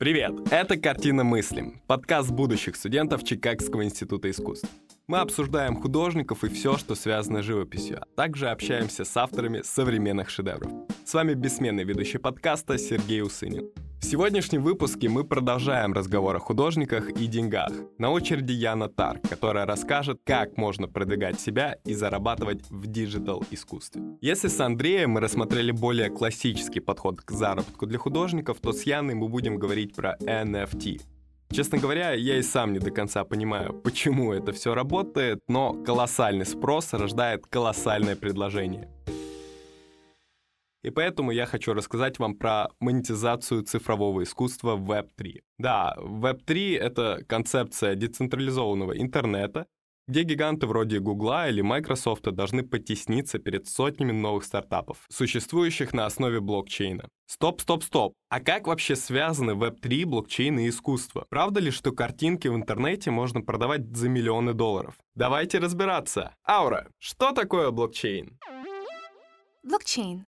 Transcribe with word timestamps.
Привет! 0.00 0.32
Это 0.50 0.78
«Картина 0.78 1.24
мыслим»— 1.24 1.78
подкаст 1.86 2.30
будущих 2.30 2.76
студентов 2.76 3.22
Чикагского 3.22 3.84
института 3.84 4.30
искусств. 4.30 4.66
Мы 5.06 5.18
обсуждаем 5.18 5.76
художников 5.76 6.42
и 6.42 6.48
все, 6.48 6.78
что 6.78 6.94
связано 6.94 7.42
с 7.42 7.44
живописью, 7.44 8.00
а 8.00 8.06
также 8.16 8.48
общаемся 8.48 9.04
с 9.04 9.14
авторами 9.14 9.60
современных 9.60 10.30
шедевров. 10.30 10.72
С 11.04 11.12
вами 11.12 11.34
бессменный 11.34 11.84
ведущий 11.84 12.16
подкаста 12.16 12.78
Сергей 12.78 13.20
Усынин. 13.20 13.68
В 14.00 14.06
сегодняшнем 14.06 14.62
выпуске 14.62 15.10
мы 15.10 15.24
продолжаем 15.24 15.92
разговор 15.92 16.34
о 16.34 16.38
художниках 16.38 17.10
и 17.10 17.26
деньгах. 17.26 17.70
На 17.98 18.10
очереди 18.10 18.52
Яна 18.52 18.88
Тарк, 18.88 19.28
которая 19.28 19.66
расскажет, 19.66 20.20
как 20.24 20.56
можно 20.56 20.88
продвигать 20.88 21.38
себя 21.38 21.76
и 21.84 21.92
зарабатывать 21.92 22.62
в 22.70 22.86
диджитал 22.86 23.44
искусстве. 23.50 24.02
Если 24.22 24.48
с 24.48 24.58
Андреем 24.58 25.10
мы 25.10 25.20
рассмотрели 25.20 25.70
более 25.70 26.08
классический 26.08 26.80
подход 26.80 27.20
к 27.20 27.30
заработку 27.30 27.86
для 27.86 27.98
художников, 27.98 28.58
то 28.60 28.72
с 28.72 28.84
Яной 28.84 29.14
мы 29.14 29.28
будем 29.28 29.58
говорить 29.58 29.94
про 29.94 30.16
NFT. 30.20 31.02
Честно 31.52 31.78
говоря, 31.78 32.12
я 32.12 32.38
и 32.38 32.42
сам 32.42 32.72
не 32.72 32.78
до 32.78 32.90
конца 32.90 33.24
понимаю, 33.24 33.74
почему 33.74 34.32
это 34.32 34.52
все 34.52 34.74
работает, 34.74 35.40
но 35.46 35.74
колоссальный 35.84 36.46
спрос 36.46 36.94
рождает 36.94 37.46
колоссальное 37.46 38.16
предложение. 38.16 38.88
И 40.82 40.90
поэтому 40.90 41.30
я 41.30 41.46
хочу 41.46 41.74
рассказать 41.74 42.18
вам 42.18 42.34
про 42.34 42.68
монетизацию 42.80 43.62
цифрового 43.62 44.22
искусства 44.22 44.76
в 44.76 44.90
Web3. 44.90 45.40
Да, 45.58 45.94
Web3— 45.98 46.78
это 46.78 47.22
концепция 47.28 47.94
децентрализованного 47.94 48.98
интернета, 48.98 49.66
где 50.08 50.22
гиганты 50.22 50.66
вроде 50.66 50.98
Гугла 50.98 51.48
или 51.48 51.60
Microsoft 51.60 52.22
должны 52.22 52.64
потесниться 52.64 53.38
перед 53.38 53.68
сотнями 53.68 54.10
новых 54.10 54.44
стартапов, 54.44 55.04
существующих 55.08 55.92
на 55.92 56.06
основе 56.06 56.40
блокчейна. 56.40 57.08
Стоп, 57.26 57.60
стоп, 57.60 57.84
стоп. 57.84 58.14
А 58.28 58.40
как 58.40 58.66
вообще 58.66 58.96
связаны 58.96 59.52
Web3, 59.52 60.06
блокчейн 60.06 60.58
и 60.58 60.68
искусство? 60.68 61.26
Правда 61.28 61.60
ли, 61.60 61.70
что 61.70 61.92
картинки 61.92 62.48
в 62.48 62.56
интернете 62.56 63.12
можно 63.12 63.40
продавать 63.40 63.94
за 63.96 64.08
миллионы 64.08 64.52
долларов? 64.52 64.94
Давайте 65.14 65.58
разбираться. 65.58 66.34
Аура, 66.48 66.88
что 66.98 67.30
такое 67.30 67.70
блокчейн? 67.70 68.36
Блокчейн 68.46 68.69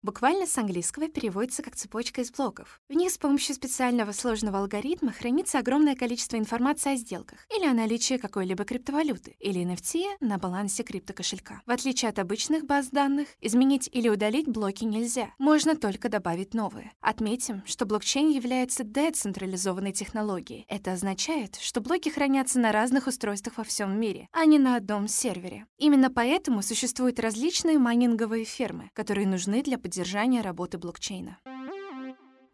буквально 0.02 0.48
с 0.48 0.58
английского 0.58 1.08
переводится 1.08 1.62
как 1.62 1.76
цепочка 1.76 2.22
из 2.22 2.32
блоков. 2.32 2.82
В 2.90 2.94
них 2.94 3.12
с 3.12 3.18
помощью 3.20 3.54
специального 3.54 4.12
сложного 4.12 4.60
алгоритма 4.60 5.12
хранится 5.12 5.60
огромное 5.60 5.96
количество 5.96 6.38
информации 6.38 6.94
о 6.94 6.96
сделках 6.96 7.46
или 7.56 7.68
о 7.68 7.74
наличии 7.74 8.18
какой-либо 8.18 8.66
криптовалюты 8.66 9.36
или 9.40 9.62
NFT 9.64 10.18
на 10.20 10.40
балансе 10.40 10.82
криптокошелька. 10.82 11.62
В 11.68 11.72
отличие 11.72 12.10
от 12.10 12.18
обычных 12.18 12.66
баз 12.66 12.90
данных, 12.90 13.28
изменить 13.40 13.88
или 13.92 14.10
удалить 14.10 14.48
блоки 14.48 14.84
нельзя. 14.84 15.30
Можно 15.38 15.76
только 15.76 16.10
добавить 16.10 16.56
новые. 16.56 16.92
Отметим, 17.00 17.62
что 17.68 17.86
блокчейн 17.86 18.30
является 18.30 18.84
децентрализованной 18.84 19.92
технологией. 19.92 20.66
Это 20.68 20.94
означает, 20.94 21.56
что 21.58 21.82
блоки 21.82 22.10
хранятся 22.10 22.60
на 22.60 22.72
разных 22.72 23.06
устройствах 23.06 23.58
во 23.58 23.64
всем 23.64 24.00
мире, 24.00 24.28
а 24.32 24.46
не 24.46 24.58
на 24.58 24.76
одном 24.76 25.08
сервере. 25.08 25.68
Именно 25.78 26.10
поэтому 26.10 26.64
существуют 26.64 27.20
различные 27.20 27.78
майнинговые 27.78 28.44
фермы, 28.44 28.90
которые 28.94 29.19
которые 29.20 29.32
нужны 29.32 29.62
для 29.64 29.78
поддержания 29.78 30.42
работы 30.42 30.78
блокчейна. 30.78 31.40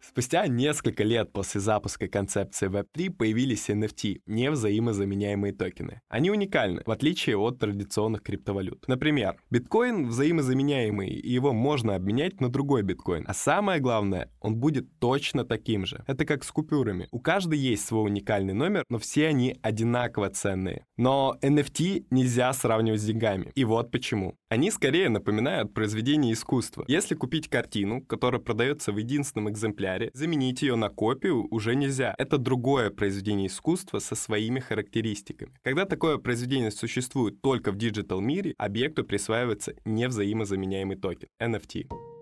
Спустя 0.08 0.48
несколько 0.48 1.03
лет 1.03 1.34
после 1.34 1.59
запуска 1.59 2.08
концепции 2.08 2.70
Web3 2.70 3.11
появились 3.11 3.70
NFT, 3.70 4.22
невзаимозаменяемые 4.28 5.52
токены. 5.52 6.02
Они 6.09 6.30
уникальны, 6.30 6.84
в 6.86 6.92
отличие 6.92 7.38
от 7.38 7.59
традиционных 7.59 8.22
криптовалют. 8.22 8.88
Например, 8.88 9.36
биткоин 9.50 10.08
взаимозаменяемый, 10.08 11.09
и 11.09 11.31
его 11.31 11.53
можно 11.53 11.95
обменять 11.95 12.39
на 12.39 12.50
другой 12.50 12.83
биткоин. 12.83 13.26
А 13.28 13.33
самое 13.33 13.80
главное, 13.80 14.30
он 14.42 14.58
будет 14.58 15.00
точно 15.00 15.44
таким 15.44 15.88
же. 15.88 16.03
Это 16.08 16.23
как 16.26 16.44
с 16.44 16.52
купюрами. 16.52 17.08
У 17.11 17.20
каждой 17.20 17.58
есть 17.58 17.86
свой 17.86 18.06
уникальный 18.06 18.53
номер, 18.53 18.83
но 18.89 19.00
все 19.00 19.28
они 19.28 19.58
одинаково 19.64 20.30
ценные. 20.30 20.86
Но 20.98 21.38
NFT 21.42 22.06
нельзя 22.11 22.53
сравнивать 22.53 23.02
с 23.02 23.06
деньгами. 23.06 23.52
И 23.56 23.66
вот 23.66 23.92
почему. 23.92 24.36
Они 24.50 24.70
скорее 24.70 25.10
напоминают 25.10 25.73
произведение 25.73 26.33
искусства. 26.33 26.86
Если 26.87 27.16
купить 27.16 27.49
картину, 27.49 28.02
которая 28.02 28.39
продается 28.39 28.92
в 28.92 28.98
единственном 28.98 29.49
экземпляре, 29.49 29.95
заменить 30.14 30.61
ее 30.61 30.76
на 30.76 30.89
копию 30.89 31.48
уже 31.52 31.76
нельзя. 31.76 32.16
Это 32.17 32.38
другое 32.38 32.89
произведение 32.89 33.48
искусства 33.48 34.00
со 34.00 34.16
своими 34.16 34.60
характеристиками. 34.60 35.52
Когда 35.64 35.86
такое 35.86 36.17
произведение 36.17 36.72
существует 36.72 37.42
только 37.42 37.72
в 37.72 37.78
диджитал 37.78 38.22
мире, 38.22 38.54
объекту 38.58 39.04
присваивается 39.04 39.73
невзаимозаменяемый 39.86 40.98
токен— 40.98 41.30
NFT. 41.42 42.14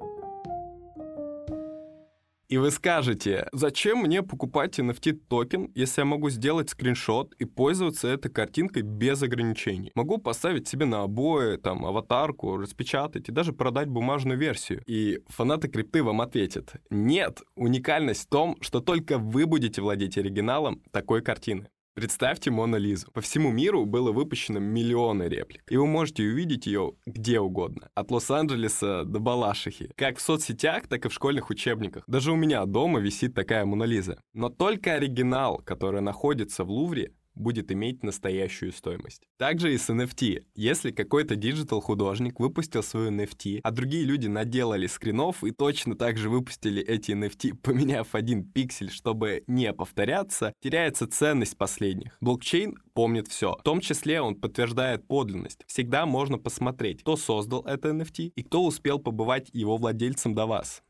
И 2.54 2.58
вы 2.58 2.70
скажете, 2.70 3.48
зачем 3.52 4.02
мне 4.04 4.22
покупать 4.22 4.78
NFT 4.78 5.14
токен, 5.28 5.72
если 5.74 6.02
я 6.02 6.06
могу 6.06 6.30
сделать 6.30 6.70
скриншот 6.70 7.34
и 7.40 7.46
пользоваться 7.46 8.08
этой 8.08 8.30
картинкой 8.30 8.84
без 8.84 9.24
ограничений? 9.24 9.92
Могу 9.96 10.20
поставить 10.20 10.68
себе 10.68 10.86
на 10.86 11.02
обои, 11.02 11.58
там, 11.58 11.84
аватарку, 11.84 12.58
распечатать 12.58 13.28
и 13.28 13.32
даже 13.32 13.54
продать 13.54 13.88
бумажную 13.88 14.38
версию. 14.38 14.84
И 14.86 15.22
фанаты 15.30 15.68
крипты 15.68 16.04
вам 16.04 16.22
ответят, 16.22 16.74
нет, 16.92 17.42
уникальность 17.56 18.28
в 18.28 18.30
том, 18.30 18.56
что 18.62 18.82
только 18.82 19.18
вы 19.18 19.48
будете 19.48 19.82
владеть 19.82 20.20
оригиналом 20.20 20.84
такой 20.92 21.24
картины. 21.24 21.70
Представьте 21.96 22.50
Мона 22.50 22.78
Лизу. 22.78 23.12
По 23.12 23.22
всему 23.22 23.52
миру 23.52 23.86
было 23.86 24.12
выпущено 24.12 24.60
миллионы 24.60 25.24
реплик. 25.24 25.64
И 25.70 25.78
вы 25.78 25.86
можете 25.86 26.24
увидеть 26.24 26.66
ее 26.66 26.94
где 27.06 27.40
угодно. 27.40 27.90
От 27.94 28.10
Лос-Анджелеса 28.10 29.04
до 29.06 29.20
Балашихи. 29.20 29.92
Как 29.96 30.18
в 30.18 30.22
соцсетях, 30.22 30.88
так 30.88 31.06
и 31.06 31.10
в 31.10 31.14
школьных 31.14 31.52
учебниках. 31.52 32.04
Даже 32.08 32.32
у 32.32 32.36
меня 32.36 32.66
дома 32.66 33.00
висит 33.00 33.36
такая 33.36 33.64
Мона 33.66 33.84
Лиза. 33.84 34.20
Но 34.34 34.50
только 34.50 34.94
оригинал, 34.94 35.60
который 35.60 36.02
находится 36.02 36.64
в 36.64 36.72
Лувре, 36.72 37.12
будет 37.36 37.72
иметь 37.72 38.04
настоящую 38.04 38.72
стоимость. 38.72 39.24
Также 39.38 39.74
и 39.74 39.78
с 39.78 39.90
NFT. 39.90 40.44
Если 40.56 40.92
какой-то 40.92 41.36
диджитал-художник 41.36 42.40
выпустил 42.40 42.84
свою 42.84 43.12
NFT, 43.12 43.60
а 43.64 43.72
другие 43.72 44.04
люди 44.04 44.28
наделали 44.28 44.88
скринов 44.88 45.44
и 45.44 45.52
точно 45.52 45.96
так 45.96 46.18
же 46.18 46.30
выпустили 46.30 46.82
эти 46.82 47.12
NFT, 47.12 47.56
поменяв 47.62 48.16
один 48.16 48.44
пиксель, 48.44 48.92
чтобы 48.92 49.44
не 49.48 49.74
повторяться, 49.74 50.54
теряется 50.62 51.08
ценность 51.08 51.58
последних. 51.58 52.18
Блокчейн 52.22 52.76
помнит 52.94 53.28
все. 53.28 53.56
В 53.60 53.64
том 53.64 53.82
числе 53.82 54.22
он 54.22 54.36
подтверждает 54.36 55.08
подлинность. 55.08 55.64
Всегда 55.68 56.06
можно 56.06 56.38
посмотреть, 56.38 57.02
кто 57.02 57.18
создал 57.18 57.62
это 57.66 57.90
NFT 57.90 58.32
и 58.36 58.44
кто 58.44 58.66
успел 58.66 59.00
побывать 59.00 59.50
его 59.54 59.78
владельцем 59.78 60.36
до 60.36 60.46
вас. 60.46 60.84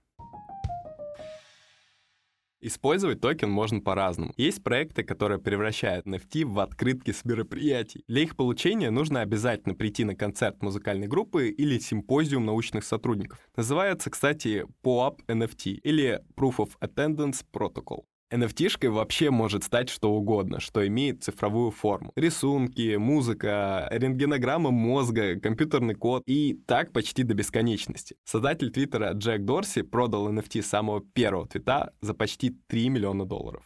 Использовать 2.65 3.19
токен 3.19 3.49
можно 3.49 3.81
по-разному. 3.81 4.33
Есть 4.37 4.63
проекты, 4.63 5.03
которые 5.03 5.37
превращают 5.37 6.07
NFT 6.07 6.45
в 6.45 6.59
открытки 6.59 7.11
с 7.11 7.25
мероприятий. 7.25 8.05
Для 8.07 8.21
их 8.21 8.37
получения 8.37 8.89
нужно 8.89 9.19
обязательно 9.19 9.75
прийти 9.75 10.05
на 10.05 10.15
концерт 10.15 10.61
музыкальной 10.61 11.07
группы 11.07 11.49
или 11.49 11.77
симпозиум 11.77 12.45
научных 12.45 12.85
сотрудников. 12.85 13.37
Называется, 13.57 14.09
кстати, 14.09 14.65
POAP 14.81 15.17
NFT 15.27 15.81
или 15.83 16.21
Proof 16.37 16.55
of 16.59 16.69
Attendance 16.79 17.43
Protocol. 17.53 18.05
NFT-шкой 18.33 18.89
вообще 18.89 19.29
может 19.29 19.63
стать 19.63 19.89
что 19.89 20.11
угодно, 20.11 20.59
что 20.59 20.85
имеет 20.87 21.23
цифровую 21.23 21.71
форму. 21.71 22.11
Рисунки, 22.15 22.95
музыка, 22.95 23.87
рентгенограмма 23.91 24.71
мозга, 24.71 25.39
компьютерный 25.39 25.95
код 25.95 26.23
и 26.25 26.59
так 26.65 26.91
почти 26.91 27.23
до 27.23 27.33
бесконечности. 27.35 28.15
Создатель 28.23 28.71
твиттера 28.71 29.11
Джек 29.13 29.43
Дорси 29.43 29.83
продал 29.83 30.31
NFT 30.33 30.63
самого 30.63 31.01
первого 31.01 31.47
твита 31.47 31.93
за 32.01 32.13
почти 32.13 32.55
3 32.67 32.89
миллиона 32.89 33.25
долларов. 33.25 33.63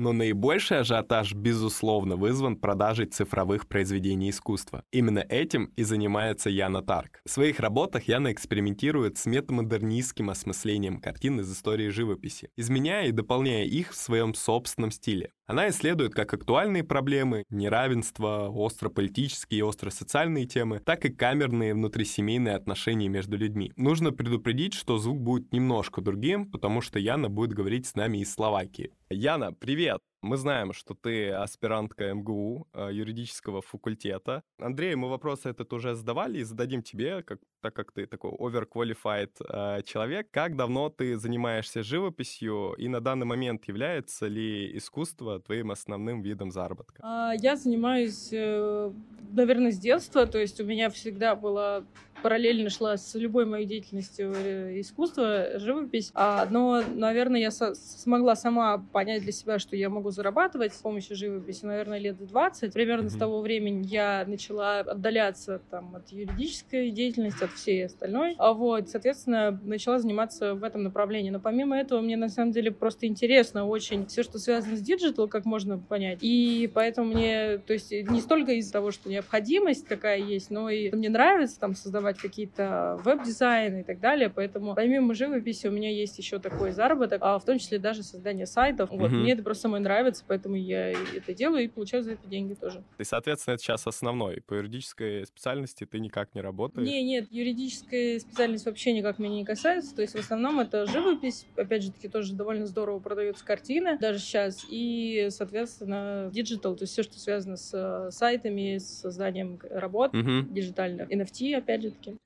Но 0.00 0.14
наибольший 0.14 0.78
ажиотаж, 0.78 1.34
безусловно, 1.34 2.16
вызван 2.16 2.56
продажей 2.56 3.04
цифровых 3.04 3.68
произведений 3.68 4.30
искусства. 4.30 4.82
Именно 4.92 5.18
этим 5.18 5.74
и 5.76 5.82
занимается 5.82 6.48
Яна 6.48 6.80
Тарк. 6.80 7.20
В 7.26 7.30
своих 7.30 7.60
работах 7.60 8.04
Яна 8.08 8.32
экспериментирует 8.32 9.18
с 9.18 9.26
метамодернистским 9.26 10.30
осмыслением 10.30 11.02
картин 11.02 11.40
из 11.40 11.52
истории 11.52 11.90
живописи, 11.90 12.48
изменяя 12.56 13.08
и 13.08 13.12
дополняя 13.12 13.66
их 13.66 13.90
в 13.90 13.96
своем 13.96 14.32
собственном 14.32 14.90
стиле. 14.90 15.32
Она 15.50 15.68
исследует 15.68 16.14
как 16.14 16.32
актуальные 16.32 16.84
проблемы, 16.84 17.42
неравенство, 17.50 18.48
остро-политические 18.50 19.58
и 19.58 19.62
остро-социальные 19.62 20.46
темы, 20.46 20.78
так 20.78 21.04
и 21.04 21.08
камерные 21.08 21.74
внутрисемейные 21.74 22.54
отношения 22.54 23.08
между 23.08 23.36
людьми. 23.36 23.72
Нужно 23.74 24.12
предупредить, 24.12 24.74
что 24.74 24.98
звук 24.98 25.20
будет 25.20 25.52
немножко 25.52 26.02
другим, 26.02 26.48
потому 26.48 26.80
что 26.80 27.00
Яна 27.00 27.28
будет 27.28 27.52
говорить 27.52 27.88
с 27.88 27.96
нами 27.96 28.18
из 28.18 28.32
Словакии. 28.32 28.92
Яна, 29.10 29.52
привет! 29.52 29.98
Мы 30.22 30.36
знаем, 30.36 30.74
что 30.74 30.94
ты 30.94 31.30
аспирантка 31.30 32.12
МГУ, 32.12 32.68
э, 32.74 32.90
юридического 32.92 33.62
факультета. 33.62 34.42
Андрей, 34.58 34.94
мы 34.94 35.08
вопросы 35.08 35.48
этот 35.48 35.72
уже 35.72 35.94
задавали 35.94 36.40
и 36.40 36.44
зададим 36.44 36.82
тебе, 36.82 37.22
как, 37.22 37.38
так 37.62 37.74
как 37.74 37.92
ты 37.92 38.06
такой 38.06 38.32
overqualified 38.32 39.30
э, 39.48 39.82
человек. 39.84 40.28
Как 40.30 40.56
давно 40.56 40.90
ты 40.90 41.16
занимаешься 41.16 41.82
живописью 41.82 42.74
и 42.76 42.88
на 42.88 43.00
данный 43.00 43.24
момент 43.24 43.64
является 43.66 44.26
ли 44.26 44.76
искусство 44.76 45.40
твоим 45.40 45.70
основным 45.70 46.20
видом 46.20 46.50
заработка? 46.50 47.00
А, 47.02 47.32
я 47.34 47.56
занимаюсь, 47.56 48.28
э, 48.30 48.92
наверное, 49.32 49.72
с 49.72 49.78
детства, 49.78 50.26
то 50.26 50.38
есть 50.38 50.60
у 50.60 50.64
меня 50.64 50.90
всегда 50.90 51.34
была 51.34 51.82
параллельно 52.22 52.70
шла 52.70 52.96
с 52.96 53.14
любой 53.14 53.46
моей 53.46 53.66
деятельностью 53.66 54.32
э, 54.34 54.80
искусства, 54.80 55.58
живопись. 55.58 56.10
А, 56.14 56.46
но, 56.50 56.82
наверное, 56.94 57.40
я 57.40 57.50
смогла 57.50 58.36
сама 58.36 58.78
понять 58.92 59.22
для 59.22 59.32
себя, 59.32 59.58
что 59.58 59.76
я 59.76 59.88
могу 59.88 60.09
зарабатывать 60.10 60.74
с 60.74 60.78
помощью 60.78 61.16
живописи, 61.16 61.64
наверное, 61.64 61.98
лет 61.98 62.16
20. 62.24 62.72
Примерно 62.72 63.06
mm-hmm. 63.06 63.10
с 63.10 63.16
того 63.16 63.40
времени 63.40 63.86
я 63.86 64.24
начала 64.26 64.80
отдаляться 64.80 65.60
там, 65.70 65.96
от 65.96 66.08
юридической 66.10 66.90
деятельности, 66.90 67.44
от 67.44 67.52
всей 67.52 67.86
остальной. 67.86 68.34
А 68.38 68.52
вот, 68.52 68.88
соответственно, 68.88 69.58
начала 69.62 69.98
заниматься 69.98 70.54
в 70.54 70.64
этом 70.64 70.82
направлении. 70.82 71.30
Но 71.30 71.40
помимо 71.40 71.76
этого, 71.78 72.00
мне 72.00 72.16
на 72.16 72.28
самом 72.28 72.52
деле 72.52 72.70
просто 72.70 73.06
интересно 73.06 73.66
очень 73.66 74.06
все, 74.06 74.22
что 74.22 74.38
связано 74.38 74.76
с 74.76 74.80
диджитал, 74.80 75.28
как 75.28 75.44
можно 75.44 75.78
понять. 75.78 76.18
И 76.20 76.70
поэтому 76.72 77.12
мне, 77.12 77.58
то 77.58 77.72
есть 77.72 77.90
не 77.90 78.20
столько 78.20 78.52
из-за 78.52 78.72
того, 78.72 78.90
что 78.90 79.08
необходимость 79.08 79.88
такая 79.88 80.18
есть, 80.18 80.50
но 80.50 80.68
и 80.68 80.90
мне 80.94 81.08
нравится 81.08 81.58
там 81.58 81.74
создавать 81.74 82.18
какие-то 82.18 82.98
веб-дизайны 83.04 83.80
и 83.80 83.84
так 83.84 84.00
далее. 84.00 84.30
Поэтому 84.34 84.74
помимо 84.74 85.14
живописи 85.14 85.66
у 85.66 85.70
меня 85.70 85.90
есть 85.90 86.18
еще 86.18 86.38
такой 86.38 86.72
заработок, 86.72 87.20
а 87.22 87.38
в 87.38 87.44
том 87.44 87.58
числе 87.58 87.78
даже 87.78 88.02
создание 88.02 88.46
сайтов. 88.46 88.90
Вот, 88.90 89.10
mm-hmm. 89.10 89.14
мне 89.14 89.32
это 89.32 89.42
просто 89.42 89.62
самой 89.62 89.80
нравится, 89.80 89.99
поэтому 90.26 90.56
я 90.56 90.90
это 90.90 91.34
делаю 91.34 91.64
и 91.64 91.68
получаю 91.68 92.02
за 92.02 92.12
это 92.12 92.26
деньги 92.26 92.54
тоже. 92.54 92.82
И, 92.98 93.04
соответственно, 93.04 93.54
это 93.54 93.62
сейчас 93.62 93.86
основной. 93.86 94.42
По 94.46 94.54
юридической 94.54 95.26
специальности 95.26 95.86
ты 95.86 95.98
никак 95.98 96.34
не 96.34 96.40
работаешь? 96.40 96.86
Не, 96.86 97.02
нет, 97.02 97.28
юридическая 97.30 98.18
специальность 98.18 98.66
вообще 98.66 98.92
никак 98.92 99.18
меня 99.18 99.36
не 99.36 99.44
касается. 99.44 99.94
То 99.94 100.02
есть 100.02 100.14
в 100.14 100.18
основном 100.18 100.60
это 100.60 100.86
живопись. 100.86 101.46
Опять 101.56 101.82
же 101.82 101.92
таки 101.92 102.08
тоже 102.08 102.34
довольно 102.34 102.66
здорово 102.66 102.98
продаются 102.98 103.44
картины 103.44 103.98
даже 103.98 104.18
сейчас. 104.18 104.66
И, 104.70 105.28
соответственно, 105.30 106.30
диджитал, 106.32 106.76
то 106.76 106.84
есть 106.84 106.92
все, 106.92 107.02
что 107.02 107.18
связано 107.18 107.56
с 107.56 107.72
э, 107.74 108.10
сайтами, 108.10 108.78
с 108.78 109.00
созданием 109.00 109.58
работ 109.70 110.14
mm-hmm. 110.14 110.52
диджитальных. 110.52 111.10
NFT, 111.10 111.54
опять 111.54 111.82
же 111.82 111.90
таки. 111.90 112.16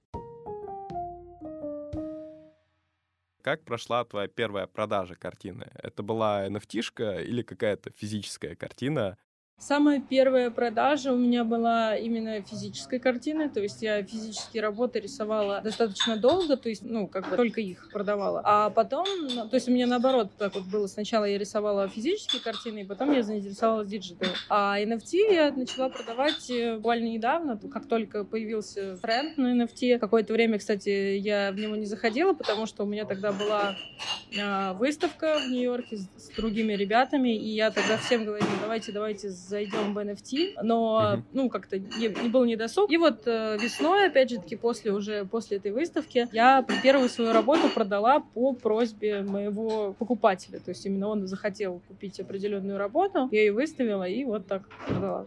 Как 3.44 3.62
прошла 3.62 4.02
твоя 4.06 4.26
первая 4.26 4.66
продажа 4.66 5.16
картины? 5.16 5.70
Это 5.74 6.02
была 6.02 6.46
NFT-шка 6.48 7.22
или 7.22 7.42
какая-то 7.42 7.90
физическая 7.90 8.56
картина? 8.56 9.18
Самая 9.66 9.98
первая 9.98 10.50
продажа 10.50 11.10
у 11.10 11.16
меня 11.16 11.42
была 11.42 11.96
именно 11.96 12.42
физической 12.42 12.98
картины, 12.98 13.48
то 13.48 13.62
есть 13.62 13.80
я 13.80 14.02
физические 14.02 14.62
работы 14.62 15.00
рисовала 15.00 15.62
достаточно 15.62 16.18
долго, 16.18 16.58
то 16.58 16.68
есть, 16.68 16.82
ну, 16.82 17.08
как 17.08 17.30
бы 17.30 17.36
только 17.36 17.62
их 17.62 17.88
продавала. 17.90 18.42
А 18.44 18.68
потом, 18.68 19.06
ну, 19.22 19.48
то 19.48 19.54
есть 19.54 19.66
у 19.66 19.72
меня 19.72 19.86
наоборот 19.86 20.32
так 20.36 20.54
вот 20.54 20.64
было. 20.64 20.86
Сначала 20.86 21.24
я 21.24 21.38
рисовала 21.38 21.88
физические 21.88 22.42
картины, 22.42 22.80
и 22.80 22.84
потом 22.84 23.10
я 23.14 23.22
заинтересовалась 23.22 23.88
диджитал. 23.88 24.28
А 24.50 24.78
NFT 24.78 25.32
я 25.32 25.50
начала 25.50 25.88
продавать 25.88 26.50
э, 26.50 26.76
буквально 26.76 27.06
недавно, 27.06 27.58
как 27.72 27.88
только 27.88 28.24
появился 28.24 28.98
тренд 28.98 29.38
на 29.38 29.62
NFT. 29.62 29.98
Какое-то 29.98 30.34
время, 30.34 30.58
кстати, 30.58 31.16
я 31.16 31.50
в 31.52 31.56
него 31.56 31.74
не 31.74 31.86
заходила, 31.86 32.34
потому 32.34 32.66
что 32.66 32.82
у 32.82 32.86
меня 32.86 33.06
тогда 33.06 33.32
была 33.32 33.76
а, 34.38 34.74
выставка 34.74 35.38
в 35.38 35.48
Нью-Йорке 35.48 35.96
с, 35.96 36.28
другими 36.36 36.74
ребятами, 36.74 37.34
и 37.34 37.48
я 37.48 37.70
тогда 37.70 37.96
всем 37.96 38.24
говорила, 38.24 38.50
давайте, 38.60 38.92
давайте 38.92 39.30
зайдем 39.54 39.94
в 39.94 39.98
NFT, 39.98 40.54
но, 40.64 41.22
ну, 41.32 41.48
как-то 41.48 41.78
не, 41.78 42.08
не 42.08 42.28
был 42.28 42.44
недосуг. 42.44 42.90
И 42.90 42.96
вот 42.96 43.22
э, 43.26 43.56
весной, 43.60 44.08
опять 44.08 44.30
же 44.30 44.40
таки, 44.40 44.56
после 44.56 44.90
уже, 44.90 45.24
после 45.26 45.58
этой 45.58 45.70
выставки, 45.70 46.28
я 46.32 46.66
первую 46.82 47.08
свою 47.08 47.32
работу 47.32 47.68
продала 47.72 48.18
по 48.18 48.52
просьбе 48.52 49.22
моего 49.22 49.92
покупателя. 49.92 50.58
То 50.58 50.70
есть 50.70 50.84
именно 50.86 51.06
он 51.06 51.28
захотел 51.28 51.80
купить 51.86 52.18
определенную 52.18 52.78
работу, 52.78 53.28
я 53.30 53.42
ее 53.42 53.52
выставила 53.52 54.08
и 54.08 54.24
вот 54.24 54.48
так 54.48 54.68
продала. 54.88 55.26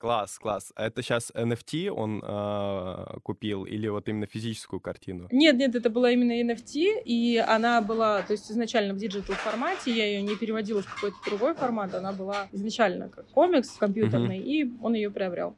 Класс, 0.00 0.38
класс. 0.38 0.72
А 0.76 0.86
это 0.86 1.02
сейчас 1.02 1.30
NFT 1.34 1.90
он 1.90 2.22
э, 2.24 3.18
купил 3.22 3.64
или 3.64 3.86
вот 3.88 4.08
именно 4.08 4.24
физическую 4.24 4.80
картину? 4.80 5.28
Нет, 5.30 5.56
нет, 5.56 5.74
это 5.74 5.90
была 5.90 6.10
именно 6.10 6.32
NFT, 6.40 7.02
и 7.04 7.36
она 7.36 7.82
была, 7.82 8.22
то 8.22 8.32
есть 8.32 8.50
изначально 8.50 8.94
в 8.94 8.96
диджитал 8.96 9.34
формате, 9.34 9.92
я 9.92 10.06
ее 10.06 10.22
не 10.22 10.36
переводила 10.36 10.80
в 10.80 10.94
какой-то 10.94 11.16
другой 11.26 11.54
формат, 11.54 11.94
она 11.94 12.12
была 12.12 12.48
изначально 12.50 13.10
как 13.10 13.26
комикс 13.32 13.76
компьютерный, 13.76 14.38
mm-hmm. 14.38 14.44
и 14.44 14.72
он 14.82 14.94
ее 14.94 15.10
приобрел. 15.10 15.54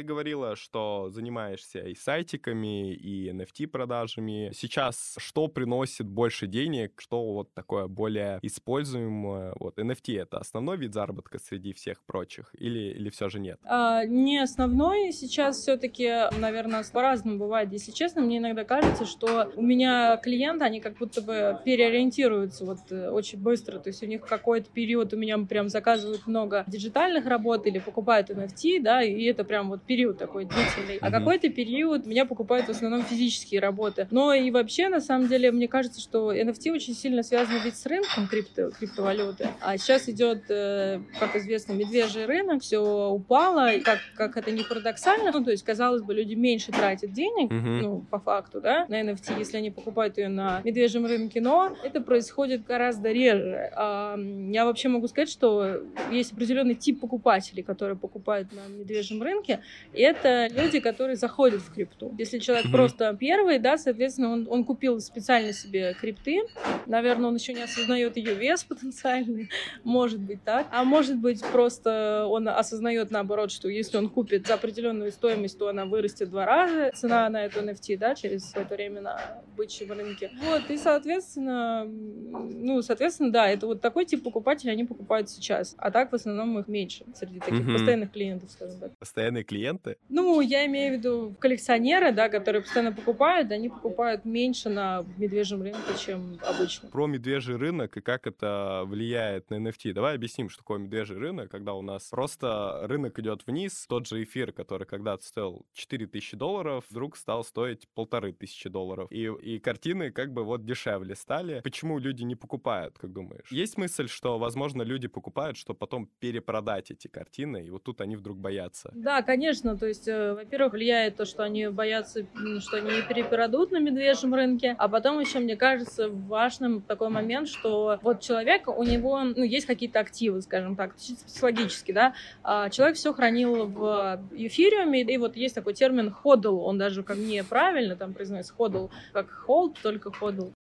Ты 0.00 0.04
говорила, 0.04 0.56
что 0.56 1.10
занимаешься 1.10 1.80
и 1.80 1.94
сайтиками, 1.94 2.94
и 2.94 3.30
NFT-продажами. 3.32 4.50
Сейчас 4.54 5.14
что 5.18 5.46
приносит 5.46 6.06
больше 6.06 6.46
денег, 6.46 6.94
что 6.96 7.34
вот 7.34 7.52
такое 7.52 7.86
более 7.86 8.38
используемое? 8.40 9.52
Вот 9.60 9.78
NFT— 9.78 10.18
это 10.22 10.38
основной 10.38 10.78
вид 10.78 10.94
заработка 10.94 11.38
среди 11.38 11.74
всех 11.74 12.02
прочих 12.06 12.54
или, 12.58 12.94
или 12.94 13.10
все 13.10 13.28
же 13.28 13.40
нет? 13.40 13.60
А, 13.64 14.06
не 14.06 14.38
основной. 14.38 15.12
Сейчас 15.12 15.58
все-таки, 15.58 16.30
наверное, 16.38 16.82
по-разному 16.90 17.36
бывает. 17.36 17.70
Если 17.70 17.92
честно, 17.92 18.22
мне 18.22 18.38
иногда 18.38 18.64
кажется, 18.64 19.04
что 19.04 19.52
у 19.54 19.60
меня 19.60 20.16
клиенты, 20.16 20.64
они 20.64 20.80
как 20.80 20.96
будто 20.96 21.20
бы 21.20 21.60
переориентируются 21.62 22.64
вот 22.64 22.78
э, 22.88 23.10
очень 23.10 23.38
быстро. 23.38 23.78
То 23.78 23.90
есть 23.90 24.02
у 24.02 24.06
них 24.06 24.22
какой-то 24.22 24.70
период 24.70 25.12
у 25.12 25.18
меня 25.18 25.36
прям 25.40 25.68
заказывают 25.68 26.26
много 26.26 26.64
диджитальных 26.68 27.26
работ 27.26 27.66
или 27.66 27.78
покупают 27.78 28.30
NFT, 28.30 28.80
да, 28.80 29.02
и 29.02 29.24
это 29.24 29.44
прям 29.44 29.68
вот 29.68 29.82
период 29.90 30.18
такой 30.18 30.44
длительный. 30.44 30.98
А 31.00 31.10
какой-то 31.10 31.48
период 31.48 32.06
меня 32.06 32.24
покупают 32.24 32.68
в 32.68 32.70
основном 32.70 33.02
физические 33.02 33.60
работы. 33.60 34.06
Но 34.12 34.32
и 34.32 34.48
вообще, 34.52 34.88
на 34.88 35.00
самом 35.00 35.26
деле, 35.26 35.50
мне 35.50 35.66
кажется, 35.66 36.00
что 36.00 36.32
NFT 36.32 36.70
очень 36.70 36.94
сильно 36.94 37.24
связано 37.24 37.58
ведь 37.64 37.76
с 37.76 37.86
рынком 37.86 38.28
крипто, 38.28 38.70
криптовалюты. 38.70 39.48
А 39.60 39.76
сейчас 39.78 40.08
идет, 40.08 40.44
э, 40.48 41.00
как 41.18 41.34
известно, 41.34 41.72
медвежий 41.72 42.26
рынок, 42.26 42.62
все 42.62 42.78
упало, 42.78 43.80
как, 43.84 43.98
как 44.14 44.36
это 44.36 44.52
не 44.52 44.62
парадоксально, 44.62 45.32
ну, 45.32 45.42
то 45.42 45.50
есть, 45.50 45.64
казалось 45.64 46.02
бы, 46.02 46.14
люди 46.14 46.34
меньше 46.34 46.70
тратят 46.70 47.12
денег, 47.12 47.50
mm-hmm. 47.50 47.80
ну, 47.82 48.04
по 48.08 48.20
факту, 48.20 48.60
да, 48.60 48.86
на 48.86 49.02
NFT, 49.02 49.40
если 49.40 49.56
они 49.56 49.72
покупают 49.72 50.18
ее 50.18 50.28
на 50.28 50.60
медвежьем 50.62 51.04
рынке, 51.04 51.40
но 51.40 51.76
это 51.82 52.00
происходит 52.00 52.64
гораздо 52.64 53.10
реже. 53.10 53.72
А, 53.74 54.16
я 54.52 54.66
вообще 54.66 54.88
могу 54.88 55.08
сказать, 55.08 55.30
что 55.30 55.82
есть 56.12 56.32
определенный 56.32 56.76
тип 56.76 57.00
покупателей, 57.00 57.64
которые 57.64 57.96
покупают 57.96 58.52
на 58.52 58.68
медвежьем 58.72 59.20
рынке, 59.20 59.58
это 59.92 60.48
люди, 60.48 60.80
которые 60.80 61.16
заходят 61.16 61.60
в 61.60 61.72
крипту. 61.72 62.14
Если 62.18 62.38
человек 62.38 62.66
mm-hmm. 62.66 62.72
просто 62.72 63.16
первый, 63.18 63.58
да, 63.58 63.76
соответственно, 63.78 64.32
он, 64.32 64.46
он 64.48 64.64
купил 64.64 65.00
специально 65.00 65.52
себе 65.52 65.94
крипты, 65.94 66.42
наверное, 66.86 67.28
он 67.28 67.36
еще 67.36 67.52
не 67.52 67.62
осознает 67.62 68.16
ее 68.16 68.34
вес 68.34 68.64
потенциальный, 68.64 69.50
может 69.84 70.20
быть 70.20 70.42
так, 70.44 70.68
а 70.70 70.84
может 70.84 71.16
быть 71.16 71.42
просто 71.52 72.26
он 72.28 72.48
осознает 72.48 73.10
наоборот, 73.10 73.50
что 73.50 73.68
если 73.68 73.96
он 73.96 74.08
купит 74.08 74.46
за 74.46 74.54
определенную 74.54 75.12
стоимость, 75.12 75.58
то 75.58 75.68
она 75.68 75.86
вырастет 75.86 76.28
в 76.28 76.30
два 76.30 76.46
раза, 76.46 76.92
цена 76.94 77.28
на 77.28 77.44
эту 77.44 77.60
NFT, 77.60 77.98
да, 77.98 78.14
через 78.14 78.46
какое-то 78.46 78.74
время 78.74 79.00
на 79.00 79.42
бычьем 79.56 79.92
рынке. 79.92 80.30
Вот, 80.42 80.70
и, 80.70 80.76
соответственно, 80.76 81.84
ну, 81.84 82.82
соответственно, 82.82 83.32
да, 83.32 83.48
это 83.48 83.66
вот 83.66 83.80
такой 83.80 84.04
тип 84.04 84.22
покупателей 84.22 84.72
они 84.72 84.84
покупают 84.84 85.28
сейчас, 85.30 85.74
а 85.78 85.90
так 85.90 86.12
в 86.12 86.14
основном 86.14 86.58
их 86.58 86.68
меньше 86.68 87.04
среди 87.14 87.40
таких 87.40 87.66
mm-hmm. 87.66 87.72
постоянных 87.72 88.12
клиентов, 88.12 88.50
скажем 88.50 88.80
так. 88.80 88.96
Постоянные 88.98 89.44
клиенты 89.44 89.69
клиенты? 89.70 89.96
Ну, 90.08 90.40
я 90.40 90.66
имею 90.66 90.94
в 90.94 90.98
виду 90.98 91.36
коллекционеры, 91.38 92.12
да, 92.12 92.28
которые 92.28 92.62
постоянно 92.62 92.92
покупают, 92.92 93.50
они 93.52 93.68
покупают 93.68 94.24
меньше 94.24 94.68
на 94.68 95.04
медвежьем 95.16 95.62
рынке, 95.62 95.80
чем 95.98 96.38
обычно. 96.46 96.88
Про 96.90 97.06
медвежий 97.06 97.56
рынок 97.56 97.96
и 97.96 98.00
как 98.00 98.26
это 98.26 98.82
влияет 98.86 99.50
на 99.50 99.56
NFT. 99.56 99.92
Давай 99.92 100.14
объясним, 100.14 100.48
что 100.48 100.58
такое 100.58 100.78
медвежий 100.78 101.16
рынок, 101.16 101.50
когда 101.50 101.74
у 101.74 101.82
нас 101.82 102.08
просто 102.08 102.80
рынок 102.82 103.18
идет 103.18 103.46
вниз, 103.46 103.86
тот 103.88 104.06
же 104.06 104.22
эфир, 104.22 104.52
который 104.52 104.86
когда-то 104.86 105.24
стоил 105.24 105.66
4000 105.74 106.36
долларов, 106.36 106.84
вдруг 106.90 107.16
стал 107.16 107.44
стоить 107.44 107.88
полторы 107.94 108.32
тысячи 108.32 108.68
долларов. 108.68 109.10
И, 109.10 109.24
и 109.24 109.58
картины 109.58 110.10
как 110.10 110.32
бы 110.32 110.44
вот 110.44 110.64
дешевле 110.64 111.14
стали. 111.14 111.60
Почему 111.62 111.98
люди 111.98 112.22
не 112.22 112.34
покупают, 112.34 112.98
как 112.98 113.12
думаешь? 113.12 113.50
Есть 113.50 113.76
мысль, 113.76 114.08
что, 114.08 114.38
возможно, 114.38 114.82
люди 114.82 115.08
покупают, 115.08 115.56
чтобы 115.56 115.78
потом 115.78 116.08
перепродать 116.18 116.90
эти 116.90 117.08
картины, 117.08 117.64
и 117.64 117.70
вот 117.70 117.84
тут 117.84 118.00
они 118.00 118.16
вдруг 118.16 118.38
боятся? 118.38 118.90
Да, 118.94 119.22
конечно 119.22 119.49
конечно, 119.50 119.76
то 119.76 119.86
есть, 119.86 120.06
э, 120.06 120.34
во-первых, 120.34 120.74
влияет 120.74 121.16
то, 121.16 121.24
что 121.24 121.42
они 121.42 121.66
боятся, 121.66 122.24
что 122.60 122.76
они 122.76 122.90
не 122.92 123.02
перепродадут 123.02 123.72
на 123.72 123.78
медвежьем 123.80 124.32
рынке, 124.32 124.76
а 124.78 124.88
потом 124.88 125.18
еще, 125.18 125.40
мне 125.40 125.56
кажется, 125.56 126.08
важным 126.08 126.82
такой 126.82 127.08
момент, 127.08 127.48
что 127.48 127.98
вот 128.02 128.20
человек, 128.20 128.68
у 128.68 128.84
него, 128.84 129.20
ну, 129.24 129.42
есть 129.42 129.66
какие-то 129.66 129.98
активы, 129.98 130.40
скажем 130.42 130.76
так, 130.76 130.94
психологически, 130.94 131.90
да, 131.90 132.14
а 132.44 132.70
человек 132.70 132.96
все 132.96 133.12
хранил 133.12 133.66
в 133.66 134.22
эфириуме, 134.30 135.02
и 135.02 135.18
вот 135.18 135.34
есть 135.34 135.56
такой 135.56 135.74
термин 135.74 136.12
ходл, 136.12 136.60
он 136.60 136.78
даже 136.78 137.02
как 137.02 137.16
неправильно 137.16 137.96
там 137.96 138.14
произносится 138.14 138.54
ходл, 138.54 138.86
как 139.12 139.26
hold, 139.48 139.74
только 139.82 140.12
ходл. 140.12 140.52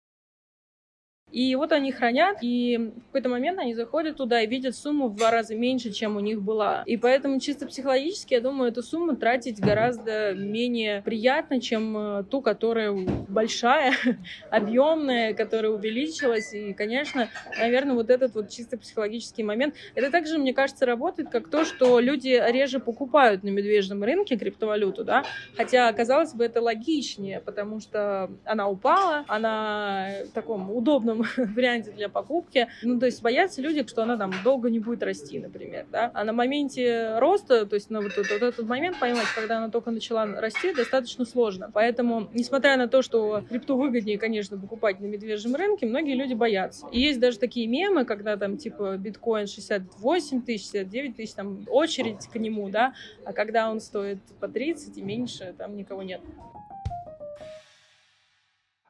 И 1.31 1.55
вот 1.57 1.73
они 1.73 1.93
хранят, 1.93 2.39
и 2.41 2.79
в 2.79 3.07
какой-то 3.07 3.29
момент 3.29 3.59
они 3.59 3.75
заходят 3.75 4.17
туда 4.17 4.41
и 4.41 4.47
видят 4.47 4.75
сумму 4.75 5.09
в 5.09 5.17
два 5.17 5.31
раза 5.31 5.55
меньше, 5.55 5.93
чем 5.93 6.17
у 6.17 6.21
них 6.21 6.41
была. 6.41 6.83
И 6.87 6.97
поэтому 6.97 7.39
чисто 7.39 7.67
психологически, 7.67 8.35
я 8.35 8.41
думаю, 8.41 8.71
эту 8.71 8.83
сумму 8.83 9.15
тратить 9.17 9.61
гораздо 9.61 10.33
менее 10.35 11.03
приятно, 11.03 11.61
чем 11.61 11.97
э, 11.97 12.25
ту, 12.25 12.41
которая 12.41 12.93
большая, 13.29 13.93
объемная, 14.51 15.35
которая 15.35 15.73
увеличилась. 15.73 16.55
И, 16.55 16.73
конечно, 16.73 17.29
наверное, 17.59 17.95
вот 17.95 18.09
этот 18.09 18.35
вот 18.35 18.49
чисто 18.49 18.79
психологический 18.79 19.43
момент, 19.43 19.75
это 19.95 20.11
также, 20.11 20.39
мне 20.39 20.55
кажется, 20.55 20.87
работает 20.87 21.29
как 21.29 21.49
то, 21.49 21.65
что 21.65 22.01
люди 22.01 22.41
реже 22.51 22.81
покупают 22.81 23.43
на 23.43 23.49
медвежьем 23.49 24.03
рынке 24.03 24.37
криптовалюту, 24.37 25.05
да, 25.05 25.25
хотя, 25.57 25.93
казалось 25.93 26.33
бы, 26.33 26.45
это 26.45 26.63
логичнее, 26.63 27.41
потому 27.41 27.81
что 27.81 28.31
она 28.45 28.69
упала, 28.69 29.25
она 29.29 30.09
в 30.31 30.33
таком 30.33 30.71
удобном 30.71 31.18
удобном 31.37 31.55
варианте 31.55 31.91
для 31.91 32.09
покупки. 32.09 32.69
Ну, 32.83 32.99
то 32.99 33.07
есть 33.07 33.23
боятся 33.23 33.61
люди, 33.63 33.87
что 33.87 34.03
она 34.03 34.17
там 34.17 34.33
долго 34.45 34.71
не 34.71 34.79
будет 34.79 35.03
расти, 35.03 35.39
например, 35.39 35.87
да. 35.91 36.11
А 36.15 36.25
на 36.25 36.33
моменте 36.33 37.19
роста, 37.19 37.67
то 37.67 37.75
есть 37.75 37.91
на 37.91 38.01
вот, 38.01 38.17
вот, 38.17 38.29
вот 38.31 38.43
этот 38.43 38.67
момент 38.67 38.99
поймать, 38.99 39.27
когда 39.35 39.59
она 39.59 39.71
только 39.71 39.91
начала 39.91 40.27
расти, 40.27 40.73
достаточно 40.75 41.25
сложно. 41.25 41.71
Поэтому, 41.73 42.29
несмотря 42.33 42.77
на 42.77 42.89
то, 42.89 43.03
что 43.03 43.43
крипту 43.49 43.77
выгоднее, 43.77 44.19
конечно, 44.19 44.59
покупать 44.59 45.01
на 45.01 45.07
медвежьем 45.07 45.55
рынке, 45.55 45.87
многие 45.87 46.15
люди 46.15 46.35
боятся. 46.35 46.87
И 46.93 47.01
есть 47.01 47.21
даже 47.21 47.39
такие 47.39 47.67
мемы, 47.67 48.05
когда 48.05 48.37
там 48.37 48.57
типа 48.57 48.97
биткоин 48.97 49.47
68 49.47 50.43
тысяч, 50.43 50.67
69 50.67 51.17
тысяч, 51.17 51.35
там 51.35 51.65
очередь 51.69 52.27
к 52.27 52.37
нему, 52.37 52.69
да, 52.69 52.95
а 53.25 53.33
когда 53.33 53.71
он 53.71 53.81
стоит 53.81 54.19
по 54.41 54.49
30 54.49 54.97
и 54.97 55.03
меньше, 55.03 55.55
там 55.57 55.77
никого 55.77 56.03
нет. 56.03 56.21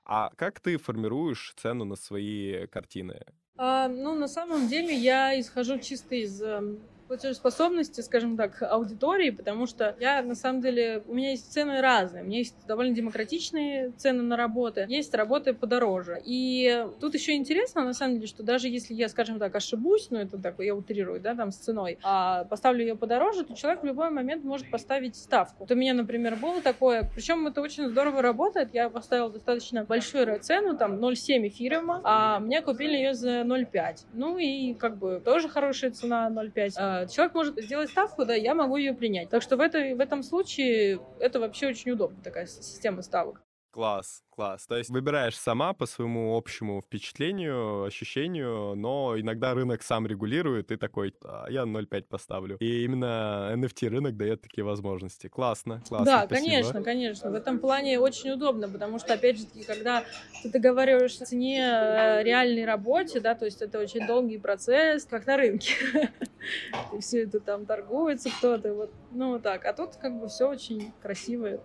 А 0.08 0.30
как 0.36 0.58
ты 0.60 0.78
формируешь 0.78 1.54
цену 1.56 1.84
на 1.84 1.94
свои 1.94 2.66
картины? 2.66 3.20
А, 3.58 3.88
ну, 3.88 4.14
на 4.14 4.26
самом 4.26 4.66
деле 4.66 4.94
я 4.94 5.38
исхожу 5.38 5.78
чисто 5.78 6.14
из 6.14 6.40
эм, 6.40 6.80
платежеспособности, 7.08 8.00
скажем 8.02 8.36
так, 8.36 8.62
аудитории, 8.62 9.30
потому 9.30 9.66
что 9.66 9.96
я, 9.98 10.22
на 10.22 10.34
самом 10.34 10.60
деле, 10.60 11.02
у 11.06 11.14
меня 11.14 11.30
есть 11.30 11.52
цены 11.52 11.80
разные. 11.80 12.22
У 12.22 12.26
меня 12.26 12.38
есть 12.38 12.54
довольно 12.66 12.94
демократичные 12.94 13.90
цены 13.96 14.22
на 14.22 14.36
работы, 14.36 14.86
есть 14.88 15.14
работы 15.14 15.54
подороже. 15.54 16.20
И 16.24 16.86
тут 17.00 17.14
еще 17.14 17.34
интересно, 17.34 17.84
на 17.84 17.94
самом 17.94 18.16
деле, 18.16 18.26
что 18.26 18.42
даже 18.42 18.68
если 18.68 18.94
я, 18.94 19.08
скажем 19.08 19.38
так, 19.38 19.54
ошибусь, 19.54 20.08
ну, 20.10 20.18
это 20.18 20.38
так, 20.38 20.60
я 20.60 20.74
утрирую, 20.74 21.20
да, 21.20 21.34
там, 21.34 21.50
с 21.50 21.56
ценой, 21.56 21.98
а 22.02 22.44
поставлю 22.44 22.82
ее 22.82 22.96
подороже, 22.96 23.44
то 23.44 23.54
человек 23.54 23.82
в 23.82 23.86
любой 23.86 24.10
момент 24.10 24.44
может 24.44 24.70
поставить 24.70 25.16
ставку. 25.16 25.56
Вот 25.60 25.70
у 25.70 25.74
меня, 25.74 25.94
например, 25.94 26.36
было 26.36 26.60
такое, 26.60 27.08
причем 27.14 27.46
это 27.46 27.62
очень 27.62 27.88
здорово 27.88 28.20
работает, 28.22 28.74
я 28.74 28.90
поставила 28.90 29.30
достаточно 29.30 29.84
большую 29.84 30.38
цену, 30.40 30.76
там, 30.76 30.96
0,7 31.02 31.48
эфириума, 31.48 32.00
а 32.04 32.38
мне 32.40 32.60
купили 32.60 32.94
ее 32.94 33.14
за 33.14 33.40
0,5. 33.42 34.04
Ну, 34.12 34.36
и 34.36 34.74
как 34.74 34.98
бы 34.98 35.22
тоже 35.24 35.48
хорошая 35.48 35.90
цена 35.90 36.28
0,5 36.30 36.97
человек 37.06 37.34
может 37.34 37.62
сделать 37.62 37.90
ставку, 37.90 38.24
да, 38.24 38.34
я 38.34 38.54
могу 38.54 38.76
ее 38.76 38.94
принять. 38.94 39.30
Так 39.30 39.42
что 39.42 39.56
в, 39.56 39.60
этой, 39.60 39.94
в 39.94 40.00
этом 40.00 40.22
случае 40.22 41.00
это 41.20 41.40
вообще 41.40 41.68
очень 41.68 41.92
удобно, 41.92 42.22
такая 42.22 42.46
система 42.46 43.02
ставок. 43.02 43.42
Класс, 43.70 44.24
класс. 44.30 44.66
То 44.66 44.76
есть 44.76 44.88
выбираешь 44.90 45.38
сама 45.38 45.74
по 45.74 45.84
своему 45.84 46.36
общему 46.36 46.80
впечатлению, 46.80 47.84
ощущению, 47.84 48.74
но 48.74 49.14
иногда 49.16 49.52
рынок 49.54 49.82
сам 49.82 50.06
регулирует, 50.06 50.72
и 50.72 50.76
такой, 50.76 51.14
а, 51.22 51.46
я 51.50 51.62
0,5 51.62 52.02
поставлю. 52.08 52.56
И 52.60 52.84
именно 52.84 53.52
NFT 53.54 53.88
рынок 53.88 54.16
дает 54.16 54.40
такие 54.40 54.64
возможности. 54.64 55.28
Классно, 55.28 55.82
классно. 55.86 56.06
Да, 56.06 56.26
спасибо. 56.26 56.50
конечно, 56.50 56.82
конечно. 56.82 57.30
В 57.30 57.34
этом 57.34 57.58
плане 57.58 58.00
очень 58.00 58.30
удобно, 58.30 58.68
потому 58.68 58.98
что, 58.98 59.14
опять 59.14 59.38
же, 59.38 59.46
когда 59.66 60.02
ты 60.42 60.50
договариваешься 60.50 61.24
о 61.24 61.26
цене 61.26 61.60
э, 61.60 62.22
реальной 62.24 62.64
работе, 62.64 63.20
да, 63.20 63.34
то 63.34 63.44
есть 63.44 63.60
это 63.60 63.78
очень 63.78 64.06
долгий 64.06 64.38
процесс, 64.38 65.04
как 65.04 65.26
на 65.26 65.36
рынке. 65.36 65.74
И 66.96 67.00
все 67.00 67.24
это 67.24 67.40
там 67.40 67.66
торгуется 67.66 68.30
кто-то, 68.30 68.74
вот, 68.74 68.90
ну 69.12 69.32
вот 69.32 69.42
так. 69.42 69.64
А 69.64 69.72
тут 69.72 69.96
как 69.96 70.18
бы 70.18 70.28
все 70.28 70.48
очень 70.48 70.92
красиво 71.02 71.60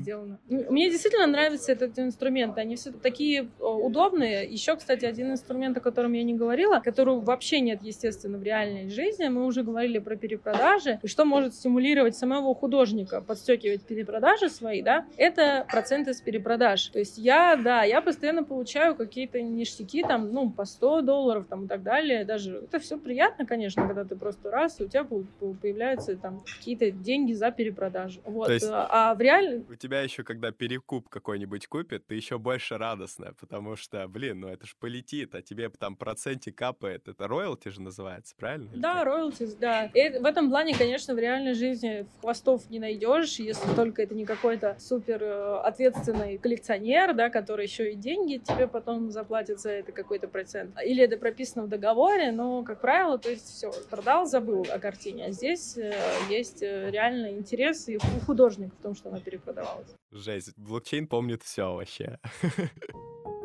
сделано. 0.00 0.38
Мне 0.48 0.90
действительно 0.90 1.26
нравится 1.26 1.72
этот 1.72 1.98
инструмент. 1.98 2.58
Они 2.58 2.76
все 2.76 2.92
такие 2.92 3.48
удобные. 3.58 4.44
Еще, 4.44 4.76
кстати, 4.76 5.04
один 5.04 5.32
инструмент, 5.32 5.76
о 5.76 5.80
котором 5.80 6.12
я 6.12 6.22
не 6.22 6.34
говорила, 6.34 6.80
которого 6.80 7.20
вообще 7.20 7.60
нет, 7.60 7.80
естественно, 7.82 8.38
в 8.38 8.42
реальной 8.42 8.88
жизни. 8.88 9.28
Мы 9.28 9.44
уже 9.44 9.62
говорили 9.62 9.98
про 9.98 10.16
перепродажи. 10.16 10.98
И 11.02 11.06
что 11.06 11.24
может 11.24 11.54
стимулировать 11.54 12.16
самого 12.16 12.54
художника 12.54 13.20
подстегивать 13.20 13.82
перепродажи 13.82 14.48
свои, 14.48 14.82
да, 14.82 15.06
это 15.16 15.66
проценты 15.70 16.14
с 16.14 16.20
перепродаж. 16.20 16.86
То 16.88 16.98
есть 16.98 17.18
я, 17.18 17.56
да, 17.56 17.82
я 17.82 18.00
постоянно 18.00 18.44
получаю 18.44 18.94
какие-то 18.94 19.40
ништяки, 19.40 20.02
там, 20.02 20.32
ну, 20.32 20.50
по 20.50 20.64
100 20.64 21.02
долларов, 21.02 21.46
там, 21.48 21.64
и 21.64 21.68
так 21.68 21.82
далее. 21.82 22.24
Даже 22.24 22.56
это 22.56 22.78
все 22.78 22.98
приятно, 22.98 23.46
конечно, 23.46 23.86
когда 23.86 24.04
ты 24.04 24.16
просто 24.16 24.27
раз, 24.50 24.80
и 24.80 24.84
у 24.84 24.88
тебя 24.88 25.04
появляются 25.04 26.16
там 26.16 26.40
какие-то 26.40 26.90
деньги 26.90 27.32
за 27.32 27.50
перепродажу. 27.50 28.20
Вот. 28.24 28.46
То 28.46 28.52
есть 28.52 28.68
а 28.70 29.14
в 29.14 29.20
реальной... 29.20 29.64
У 29.68 29.74
тебя 29.74 30.02
еще, 30.02 30.22
когда 30.24 30.50
перекуп 30.50 31.08
какой-нибудь 31.08 31.66
купит, 31.66 32.06
ты 32.06 32.14
еще 32.14 32.38
больше 32.38 32.78
радостная, 32.78 33.34
потому 33.40 33.76
что, 33.76 34.06
блин, 34.08 34.40
ну 34.40 34.48
это 34.48 34.66
ж 34.66 34.76
полетит, 34.78 35.34
а 35.34 35.42
тебе 35.42 35.68
там 35.70 35.96
проценте 35.96 36.52
капает. 36.52 37.08
Это 37.08 37.26
роялти 37.28 37.68
же 37.68 37.80
называется, 37.80 38.34
правильно? 38.36 38.70
Да, 38.74 39.04
роялти, 39.04 39.48
да. 39.60 39.86
И 39.86 40.18
в 40.18 40.24
этом 40.24 40.50
плане, 40.50 40.74
конечно, 40.74 41.14
в 41.14 41.18
реальной 41.18 41.54
жизни 41.54 42.06
хвостов 42.20 42.68
не 42.70 42.78
найдешь, 42.78 43.38
если 43.38 43.72
только 43.74 44.02
это 44.02 44.14
не 44.14 44.24
какой-то 44.24 44.76
супер 44.78 45.22
э, 45.22 45.60
ответственный 45.64 46.38
коллекционер, 46.38 47.14
да, 47.14 47.30
который 47.30 47.66
еще 47.66 47.92
и 47.92 47.94
деньги 47.94 48.38
тебе 48.38 48.68
потом 48.68 49.10
заплатит 49.10 49.60
за 49.60 49.70
это 49.70 49.92
какой-то 49.92 50.28
процент. 50.28 50.74
Или 50.84 51.02
это 51.02 51.16
прописано 51.16 51.64
в 51.64 51.68
договоре, 51.68 52.32
но, 52.32 52.62
как 52.62 52.80
правило, 52.80 53.18
то 53.18 53.30
есть 53.30 53.46
все, 53.46 53.72
продал, 54.08 54.26
забыл 54.26 54.66
о 54.72 54.78
картине. 54.78 55.26
А 55.26 55.30
здесь 55.32 55.76
э, 55.76 55.92
есть 56.30 56.62
э, 56.62 56.90
реально 56.90 57.30
интерес 57.32 57.88
и 57.88 57.96
у 57.96 58.20
художника 58.24 58.74
в 58.74 58.82
том, 58.82 58.94
что 58.94 59.10
она 59.10 59.20
перепродавалась. 59.20 59.88
Жесть, 60.10 60.56
блокчейн 60.56 61.06
помнит 61.06 61.42
все 61.42 61.74
вообще. 61.74 62.18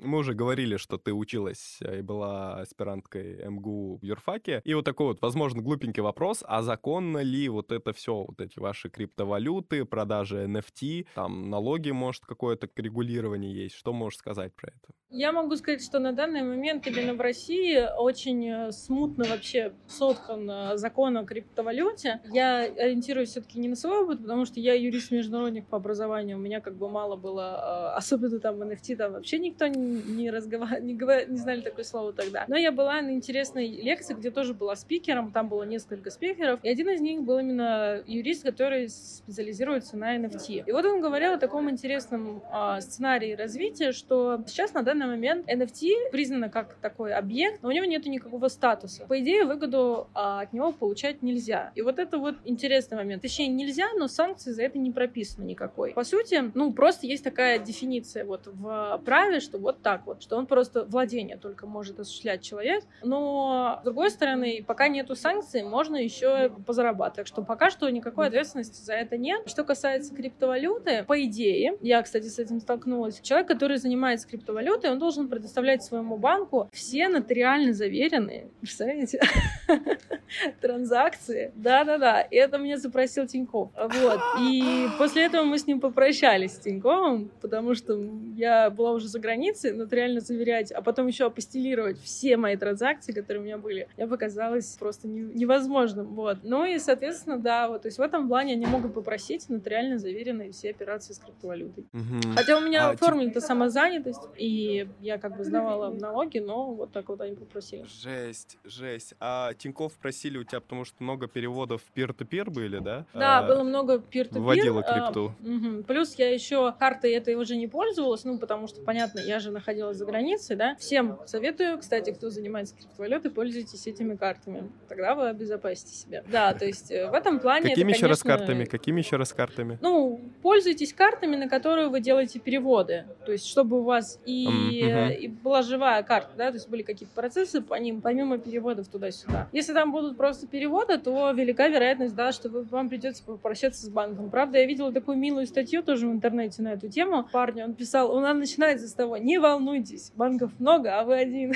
Мы 0.00 0.18
уже 0.18 0.34
говорили, 0.34 0.76
что 0.76 0.98
ты 0.98 1.12
училась 1.12 1.78
и 1.80 2.02
была 2.02 2.60
аспиранткой 2.60 3.48
МГУ 3.48 3.98
в 4.00 4.04
юрфаке. 4.04 4.62
И 4.64 4.74
вот 4.74 4.84
такой 4.84 5.08
вот, 5.08 5.20
возможно, 5.20 5.62
глупенький 5.62 6.02
вопрос, 6.02 6.44
а 6.46 6.62
законно 6.62 7.18
ли 7.18 7.48
вот 7.48 7.72
это 7.72 7.92
все, 7.92 8.24
вот 8.24 8.40
эти 8.40 8.58
ваши 8.58 8.88
криптовалюты, 8.88 9.84
продажи 9.84 10.44
NFT, 10.44 11.06
там 11.14 11.50
налоги, 11.50 11.90
может, 11.90 12.24
какое-то 12.24 12.68
регулирование 12.76 13.54
есть? 13.54 13.74
Что 13.74 13.92
можешь 13.92 14.18
сказать 14.18 14.54
про 14.54 14.68
это? 14.68 14.94
Я 15.10 15.32
могу 15.32 15.56
сказать, 15.56 15.82
что 15.82 15.98
на 16.00 16.12
данный 16.12 16.42
момент 16.42 16.86
именно 16.86 17.14
в 17.14 17.20
России 17.22 17.82
очень 17.96 18.46
э, 18.46 18.72
смутно 18.72 19.24
вообще 19.24 19.72
соткан 19.86 20.50
э, 20.50 20.76
закон 20.76 21.16
о 21.16 21.24
криптовалюте. 21.24 22.20
Я 22.30 22.64
ориентируюсь 22.64 23.30
все-таки 23.30 23.58
не 23.58 23.68
на 23.68 23.74
свой 23.74 24.02
опыт, 24.02 24.20
потому 24.20 24.44
что 24.44 24.60
я 24.60 24.74
юрист-международник 24.74 25.66
по 25.66 25.78
образованию. 25.78 26.36
У 26.36 26.40
меня 26.40 26.60
как 26.60 26.76
бы 26.76 26.90
мало 26.90 27.16
было, 27.16 27.94
э, 27.94 27.96
особенно 27.96 28.38
там 28.38 28.62
NFT, 28.62 28.96
там 28.96 29.12
вообще 29.12 29.38
никто 29.38 29.66
не 29.66 29.87
разговаривал, 30.30 30.84
не, 30.84 30.94
говор... 30.94 31.28
не 31.28 31.38
знали 31.38 31.60
такое 31.60 31.84
слово 31.84 32.12
тогда. 32.12 32.44
Но 32.48 32.56
я 32.56 32.72
была 32.72 33.00
на 33.00 33.10
интересной 33.10 33.68
лекции, 33.68 34.14
где 34.14 34.30
тоже 34.30 34.54
была 34.54 34.76
спикером, 34.76 35.32
там 35.32 35.48
было 35.48 35.62
несколько 35.64 36.10
спикеров, 36.10 36.60
и 36.62 36.68
один 36.68 36.88
из 36.90 37.00
них 37.00 37.22
был 37.22 37.38
именно 37.38 38.02
юрист, 38.06 38.44
который 38.44 38.88
специализируется 38.88 39.96
на 39.96 40.16
NFT. 40.16 40.64
И 40.66 40.72
вот 40.72 40.84
он 40.84 41.00
говорил 41.00 41.32
о 41.32 41.38
таком 41.38 41.70
интересном 41.70 42.42
э, 42.52 42.80
сценарии 42.80 43.34
развития, 43.34 43.92
что 43.92 44.42
сейчас 44.46 44.74
на 44.74 44.82
данный 44.82 45.06
момент 45.06 45.48
NFT 45.48 46.10
признано 46.10 46.48
как 46.48 46.74
такой 46.74 47.12
объект, 47.12 47.62
но 47.62 47.68
у 47.68 47.72
него 47.72 47.84
нет 47.84 48.06
никакого 48.06 48.48
статуса. 48.48 49.04
По 49.06 49.18
идее, 49.20 49.44
выгоду 49.44 50.08
а, 50.14 50.42
от 50.42 50.52
него 50.52 50.72
получать 50.72 51.22
нельзя. 51.22 51.72
И 51.74 51.82
вот 51.82 51.98
это 51.98 52.18
вот 52.18 52.36
интересный 52.44 52.96
момент. 52.96 53.22
Точнее, 53.22 53.48
нельзя, 53.48 53.86
но 53.96 54.08
санкции 54.08 54.52
за 54.52 54.62
это 54.62 54.78
не 54.78 54.90
прописано 54.90 55.44
никакой. 55.44 55.92
По 55.92 56.04
сути, 56.04 56.50
ну, 56.54 56.72
просто 56.72 57.06
есть 57.06 57.24
такая 57.24 57.58
дефиниция 57.58 58.24
вот 58.24 58.46
в 58.46 59.00
праве, 59.04 59.40
что 59.40 59.58
вот 59.58 59.77
так 59.82 60.06
вот, 60.06 60.22
что 60.22 60.36
он 60.36 60.46
просто 60.46 60.84
владение 60.84 61.36
только 61.36 61.66
может 61.66 62.00
осуществлять 62.00 62.42
человек. 62.42 62.84
Но, 63.02 63.78
с 63.80 63.84
другой 63.84 64.10
стороны, 64.10 64.64
пока 64.66 64.88
нету 64.88 65.14
санкций, 65.14 65.62
можно 65.62 65.96
еще 65.96 66.50
позарабатывать. 66.66 67.18
Так 67.18 67.26
что 67.26 67.42
пока 67.42 67.70
что 67.70 67.88
никакой 67.90 68.28
ответственности 68.28 68.80
за 68.80 68.94
это 68.94 69.16
нет. 69.16 69.48
Что 69.48 69.64
касается 69.64 70.14
криптовалюты, 70.14 71.04
по 71.04 71.24
идее, 71.24 71.76
я, 71.80 72.02
кстати, 72.02 72.26
с 72.26 72.38
этим 72.38 72.60
столкнулась, 72.60 73.20
человек, 73.20 73.48
который 73.48 73.78
занимается 73.78 74.28
криптовалютой, 74.28 74.90
он 74.90 74.98
должен 74.98 75.28
предоставлять 75.28 75.82
своему 75.82 76.16
банку 76.16 76.68
все 76.72 77.08
нотариально 77.08 77.72
заверенные, 77.72 78.50
представляете, 78.60 79.20
транзакции. 80.60 81.52
Да-да-да, 81.56 82.26
это 82.30 82.58
мне 82.58 82.76
запросил 82.76 83.26
Тиньков. 83.26 83.70
Вот. 83.74 84.20
И 84.40 84.86
после 84.98 85.24
этого 85.24 85.44
мы 85.44 85.58
с 85.58 85.66
ним 85.66 85.80
попрощались 85.80 86.52
с 86.52 86.58
Тиньковым, 86.58 87.30
потому 87.40 87.74
что 87.74 87.98
я 88.36 88.70
была 88.70 88.92
уже 88.92 89.08
за 89.08 89.18
границей, 89.18 89.67
нотариально 89.72 90.20
заверять, 90.20 90.72
а 90.72 90.82
потом 90.82 91.06
еще 91.06 91.26
апостелировать 91.26 92.00
все 92.00 92.36
мои 92.36 92.56
транзакции, 92.56 93.12
которые 93.12 93.42
у 93.42 93.44
меня 93.44 93.58
были, 93.58 93.88
мне 93.96 94.06
показалось 94.06 94.76
просто 94.78 95.08
невозможным. 95.08 96.06
Вот. 96.14 96.38
Ну 96.42 96.64
и, 96.64 96.78
соответственно, 96.78 97.38
да, 97.38 97.68
вот, 97.68 97.82
то 97.82 97.88
есть 97.88 97.98
в 97.98 98.02
этом 98.02 98.28
плане 98.28 98.54
они 98.54 98.66
могут 98.66 98.94
попросить 98.94 99.48
нотариально 99.48 99.98
заверенные 99.98 100.52
все 100.52 100.70
операции 100.70 101.12
с 101.12 101.18
криптовалютой. 101.18 101.86
Угу. 101.92 102.34
Хотя 102.36 102.58
у 102.58 102.60
меня 102.60 102.88
а, 102.88 102.90
оформлена 102.90 103.40
самозанятость, 103.40 104.22
и 104.36 104.88
я 105.00 105.18
как 105.18 105.36
бы 105.36 105.44
сдавала 105.44 105.90
налоги, 105.90 106.38
но 106.38 106.72
вот 106.72 106.92
так 106.92 107.08
вот 107.08 107.20
они 107.20 107.36
попросили. 107.36 107.84
Жесть, 108.02 108.58
жесть. 108.64 109.14
А 109.20 109.54
Тиньков 109.54 109.94
просили 109.94 110.38
у 110.38 110.44
тебя, 110.44 110.60
потому 110.60 110.84
что 110.84 111.02
много 111.02 111.28
переводов 111.28 111.82
peer-to-peer 111.94 112.50
были, 112.50 112.78
да? 112.78 113.04
Да, 113.14 113.38
а, 113.38 113.46
было 113.46 113.62
много 113.62 113.96
peer-to-peer. 113.96 114.40
Вводила 114.40 114.80
а, 114.80 114.92
крипту. 114.92 115.32
А, 115.40 115.48
угу. 115.48 115.82
Плюс 115.84 116.14
я 116.14 116.32
еще 116.32 116.72
картой 116.72 117.12
этой 117.12 117.34
уже 117.34 117.56
не 117.56 117.66
пользовалась, 117.66 118.24
ну, 118.24 118.38
потому 118.38 118.66
что, 118.66 118.80
понятно, 118.82 119.20
я 119.20 119.38
же 119.38 119.50
находилась 119.58 119.96
за 119.96 120.06
границей, 120.06 120.56
да. 120.56 120.76
Всем 120.76 121.18
советую, 121.26 121.78
кстати, 121.78 122.10
кто 122.10 122.30
занимается 122.30 122.74
криптовалютой, 122.76 123.30
пользуйтесь 123.30 123.86
этими 123.86 124.14
картами. 124.14 124.70
Тогда 124.88 125.14
вы 125.14 125.28
обезопасите 125.28 125.94
себя. 125.94 126.22
Да, 126.30 126.54
то 126.54 126.64
есть 126.64 126.90
э, 126.90 127.10
в 127.10 127.14
этом 127.14 127.40
плане 127.40 127.70
Какими 127.70 127.90
это, 127.90 127.98
еще 127.98 128.06
раз 128.06 128.22
картами? 128.22 128.64
Какими 128.64 129.00
еще 129.00 129.16
раз 129.16 129.32
картами? 129.32 129.78
Ну, 129.80 130.20
пользуйтесь 130.42 130.92
картами, 130.92 131.36
на 131.36 131.48
которые 131.48 131.88
вы 131.88 132.00
делаете 132.00 132.38
переводы. 132.38 133.06
То 133.26 133.32
есть, 133.32 133.46
чтобы 133.46 133.80
у 133.80 133.82
вас 133.82 134.20
и, 134.24 134.46
mm-hmm. 134.46 135.14
и 135.16 135.28
была 135.28 135.62
живая 135.62 136.02
карта, 136.02 136.30
да, 136.36 136.48
то 136.48 136.54
есть 136.54 136.68
были 136.68 136.82
какие-то 136.82 137.14
процессы 137.14 137.60
по 137.60 137.74
ним, 137.74 138.00
помимо 138.00 138.38
переводов 138.38 138.88
туда-сюда. 138.88 139.48
Если 139.52 139.72
там 139.72 139.92
будут 139.92 140.16
просто 140.16 140.46
переводы, 140.46 140.98
то 140.98 141.30
велика 141.32 141.68
вероятность, 141.68 142.14
да, 142.14 142.32
что 142.32 142.48
вы, 142.48 142.62
вам 142.62 142.88
придется 142.88 143.24
попрощаться 143.24 143.84
с 143.84 143.88
банком. 143.88 144.30
Правда, 144.30 144.58
я 144.58 144.66
видела 144.66 144.92
такую 144.92 145.18
милую 145.18 145.46
статью 145.46 145.82
тоже 145.82 146.06
в 146.06 146.12
интернете 146.12 146.62
на 146.62 146.74
эту 146.74 146.88
тему. 146.88 147.28
Парня, 147.32 147.64
он 147.64 147.74
писал, 147.74 148.08
нас 148.28 148.36
начинается 148.36 148.88
с 148.88 148.92
того, 148.92 149.16
не 149.16 149.37
волнуйтесь, 149.38 150.12
банков 150.14 150.58
много, 150.58 150.98
а 150.98 151.04
вы 151.04 151.14
один. 151.16 151.54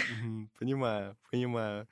Понимаю, 0.59 1.17
понимаю. 1.31 1.87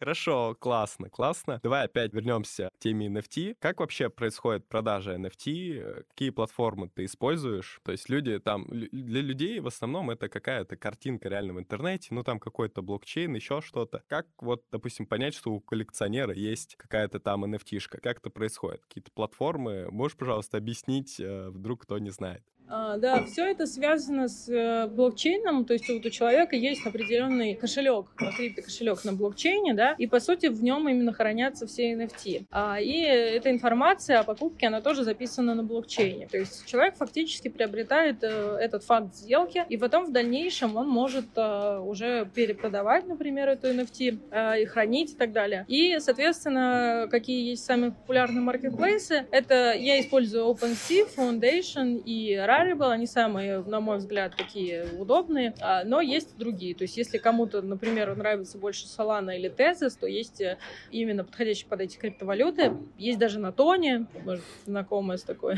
Хорошо, 0.00 0.56
классно, 0.58 1.10
классно. 1.10 1.60
Давай 1.62 1.84
опять 1.84 2.14
вернемся 2.14 2.70
к 2.72 2.78
теме 2.78 3.08
NFT. 3.08 3.56
Как 3.58 3.80
вообще 3.80 4.08
происходит 4.08 4.66
продажа 4.66 5.14
NFT? 5.14 6.04
Какие 6.08 6.30
платформы 6.30 6.88
ты 6.88 7.04
используешь? 7.04 7.80
То 7.84 7.92
есть 7.92 8.08
люди 8.08 8.38
там, 8.38 8.66
для 8.70 9.20
людей 9.20 9.60
в 9.60 9.66
основном 9.66 10.08
это 10.08 10.30
какая-то 10.30 10.78
картинка 10.78 11.28
реально 11.28 11.52
в 11.52 11.58
интернете, 11.58 12.14
ну 12.14 12.24
там 12.24 12.40
какой-то 12.40 12.80
блокчейн, 12.80 13.34
еще 13.34 13.60
что-то. 13.60 14.02
Как 14.08 14.26
вот, 14.38 14.64
допустим, 14.72 15.04
понять, 15.04 15.34
что 15.34 15.52
у 15.52 15.60
коллекционера 15.60 16.32
есть 16.32 16.76
какая-то 16.76 17.20
там 17.20 17.44
NFT-шка? 17.44 18.00
Как 18.00 18.20
это 18.20 18.30
происходит? 18.30 18.80
Какие-то 18.86 19.10
платформы? 19.12 19.90
Можешь, 19.90 20.16
пожалуйста, 20.16 20.56
объяснить, 20.56 21.20
э, 21.20 21.50
вдруг 21.50 21.82
кто 21.82 21.98
не 21.98 22.08
знает? 22.08 22.42
А, 22.70 22.98
да, 22.98 23.24
все 23.24 23.50
это 23.50 23.66
связано 23.66 24.28
с 24.28 24.48
э, 24.48 24.86
блокчейном, 24.86 25.64
то 25.64 25.72
есть 25.72 25.88
вот 25.88 26.06
у 26.06 26.10
человека 26.10 26.54
есть 26.54 26.86
определенный 26.86 27.54
кошелек, 27.54 28.06
криптокошелек 28.16 29.04
на 29.04 29.12
блокчейне, 29.12 29.74
да, 29.74 29.96
и 29.98 30.06
по 30.06 30.20
сути 30.20 30.46
в 30.46 30.62
нем 30.62 30.88
именно 30.88 31.12
хранятся 31.12 31.66
все 31.66 31.92
NFT. 31.94 32.44
А, 32.52 32.80
и 32.80 33.00
эта 33.00 33.50
информация 33.50 34.20
о 34.20 34.24
покупке, 34.24 34.68
она 34.68 34.80
тоже 34.80 35.02
записана 35.02 35.56
на 35.56 35.64
блокчейне. 35.64 36.28
То 36.28 36.38
есть 36.38 36.64
человек 36.66 36.94
фактически 36.96 37.48
приобретает 37.48 38.22
э, 38.22 38.56
этот 38.60 38.84
факт 38.84 39.16
сделки, 39.16 39.64
и 39.68 39.76
потом 39.76 40.06
в 40.06 40.12
дальнейшем 40.12 40.76
он 40.76 40.88
может 40.88 41.26
э, 41.34 41.78
уже 41.78 42.30
перепродавать, 42.32 43.08
например, 43.08 43.48
эту 43.48 43.66
NFT 43.68 44.60
и 44.60 44.64
хранить 44.66 45.12
и 45.12 45.16
так 45.16 45.32
далее. 45.32 45.64
И, 45.66 45.98
соответственно, 45.98 47.08
какие 47.10 47.50
есть 47.50 47.64
самые 47.64 47.90
популярные 47.90 48.42
маркетплейсы, 48.42 49.26
это 49.32 49.72
я 49.72 50.00
использую 50.00 50.44
OpenSea, 50.44 51.08
Foundation 51.16 52.00
и 52.04 52.34
Rare 52.34 52.59
Variable, 52.60 52.90
они 52.90 53.06
самые, 53.06 53.60
на 53.60 53.80
мой 53.80 53.98
взгляд, 53.98 54.34
такие 54.36 54.86
удобные, 54.98 55.54
а, 55.60 55.84
но 55.84 56.00
есть 56.00 56.36
другие. 56.36 56.74
То 56.74 56.82
есть, 56.82 56.96
если 56.96 57.18
кому-то, 57.18 57.62
например, 57.62 58.14
нравится 58.16 58.58
больше 58.58 58.86
Solana 58.86 59.36
или 59.36 59.50
Tezos, 59.50 59.98
то 59.98 60.06
есть 60.06 60.40
э, 60.40 60.58
именно 60.90 61.24
подходящие 61.24 61.68
под 61.68 61.80
эти 61.80 61.96
криптовалюты. 61.96 62.72
Есть 62.98 63.18
даже 63.18 63.38
на 63.38 63.52
Тоне, 63.52 64.06
может, 64.24 64.44
знакомая 64.64 65.18
с 65.18 65.22
такой 65.22 65.56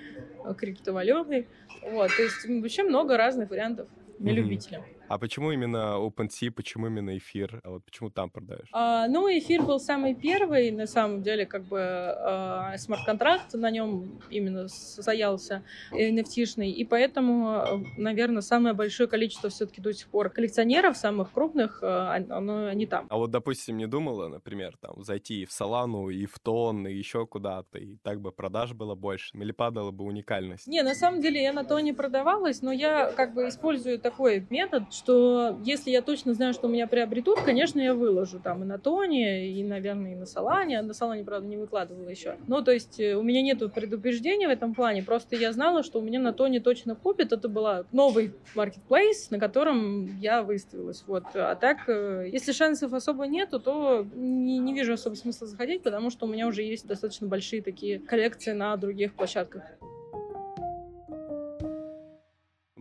криптовалютой. 0.58 1.48
Вот, 1.90 2.10
то 2.14 2.22
есть 2.22 2.46
вообще 2.48 2.82
много 2.82 3.16
разных 3.16 3.50
вариантов 3.50 3.88
для 4.18 4.32
любителя. 4.32 4.84
А 5.12 5.18
почему 5.18 5.52
именно 5.52 5.98
OpenSea, 5.98 6.50
почему 6.50 6.86
именно 6.86 7.18
эфир? 7.18 7.60
А 7.64 7.72
вот 7.72 7.84
почему 7.84 8.08
там 8.08 8.30
продаешь? 8.30 8.70
А, 8.72 9.06
ну, 9.08 9.28
эфир 9.28 9.60
был 9.60 9.78
самый 9.78 10.14
первый, 10.14 10.70
на 10.70 10.86
самом 10.86 11.20
деле, 11.20 11.44
как 11.44 11.64
бы 11.64 11.80
а, 11.82 12.78
смарт-контракт 12.78 13.52
на 13.52 13.70
нем 13.70 14.22
именно 14.30 14.68
состоялся 14.68 15.64
nft 15.92 16.64
и 16.64 16.84
поэтому, 16.86 17.84
наверное, 17.98 18.40
самое 18.40 18.74
большое 18.74 19.06
количество 19.06 19.50
все-таки 19.50 19.82
до 19.82 19.92
сих 19.92 20.08
пор 20.08 20.30
коллекционеров, 20.30 20.96
самых 20.96 21.30
крупных, 21.32 21.80
а, 21.82 22.14
оно, 22.14 22.68
они 22.68 22.86
там. 22.86 23.06
А 23.10 23.18
вот, 23.18 23.30
допустим, 23.30 23.76
не 23.76 23.86
думала, 23.86 24.28
например, 24.28 24.78
там, 24.80 25.04
зайти 25.04 25.44
в 25.44 25.52
Солану, 25.52 26.08
и 26.08 26.24
в 26.24 26.38
Тон, 26.38 26.86
и 26.86 26.94
еще 26.94 27.26
куда-то, 27.26 27.78
и 27.78 27.96
так 27.96 28.22
бы 28.22 28.32
продаж 28.32 28.72
было 28.72 28.94
больше, 28.94 29.36
или 29.36 29.52
падала 29.52 29.90
бы 29.90 30.06
уникальность? 30.06 30.66
Не, 30.66 30.82
на 30.82 30.94
самом 30.94 31.20
деле 31.20 31.42
я 31.42 31.52
на 31.52 31.64
то 31.64 31.78
не 31.80 31.92
продавалась, 31.92 32.62
но 32.62 32.72
я 32.72 33.12
как 33.12 33.34
бы 33.34 33.48
использую 33.48 33.98
такой 33.98 34.46
метод, 34.48 34.84
что 35.02 35.58
если 35.64 35.90
я 35.90 36.02
точно 36.02 36.34
знаю, 36.34 36.52
что 36.52 36.68
у 36.68 36.70
меня 36.70 36.86
приобретут, 36.86 37.40
конечно, 37.40 37.80
я 37.80 37.94
выложу 37.94 38.38
там 38.38 38.62
и 38.62 38.66
на 38.66 38.78
Тоне, 38.78 39.48
и, 39.50 39.62
наверное, 39.64 40.12
и 40.12 40.14
на 40.14 40.26
Солане. 40.26 40.80
На 40.82 40.94
Солане, 40.94 41.24
правда, 41.24 41.46
не 41.48 41.56
выкладывала 41.56 42.08
еще. 42.08 42.36
Ну, 42.46 42.62
то 42.62 42.70
есть 42.72 43.00
э, 43.00 43.16
у 43.16 43.22
меня 43.22 43.42
нету 43.42 43.68
предупреждения 43.68 44.46
в 44.46 44.50
этом 44.50 44.74
плане, 44.74 45.02
просто 45.02 45.36
я 45.36 45.52
знала, 45.52 45.82
что 45.82 45.98
у 45.98 46.02
меня 46.02 46.20
на 46.20 46.32
Тоне 46.32 46.60
точно 46.60 46.94
купят. 46.94 47.32
Это 47.32 47.48
был 47.48 47.66
новый 47.92 48.34
маркетплейс, 48.54 49.30
на 49.30 49.38
котором 49.38 50.18
я 50.20 50.42
выставилась. 50.42 51.04
Вот. 51.06 51.24
А 51.34 51.54
так, 51.56 51.88
э, 51.88 52.28
если 52.32 52.52
шансов 52.52 52.92
особо 52.92 53.26
нету, 53.26 53.58
то 53.60 54.06
не, 54.14 54.58
не 54.58 54.74
вижу 54.74 54.94
особо 54.94 55.14
смысла 55.14 55.46
заходить, 55.46 55.82
потому 55.82 56.10
что 56.10 56.26
у 56.26 56.28
меня 56.28 56.46
уже 56.46 56.62
есть 56.62 56.86
достаточно 56.86 57.26
большие 57.26 57.62
такие 57.62 57.98
коллекции 57.98 58.52
на 58.52 58.76
других 58.76 59.14
площадках. 59.14 59.62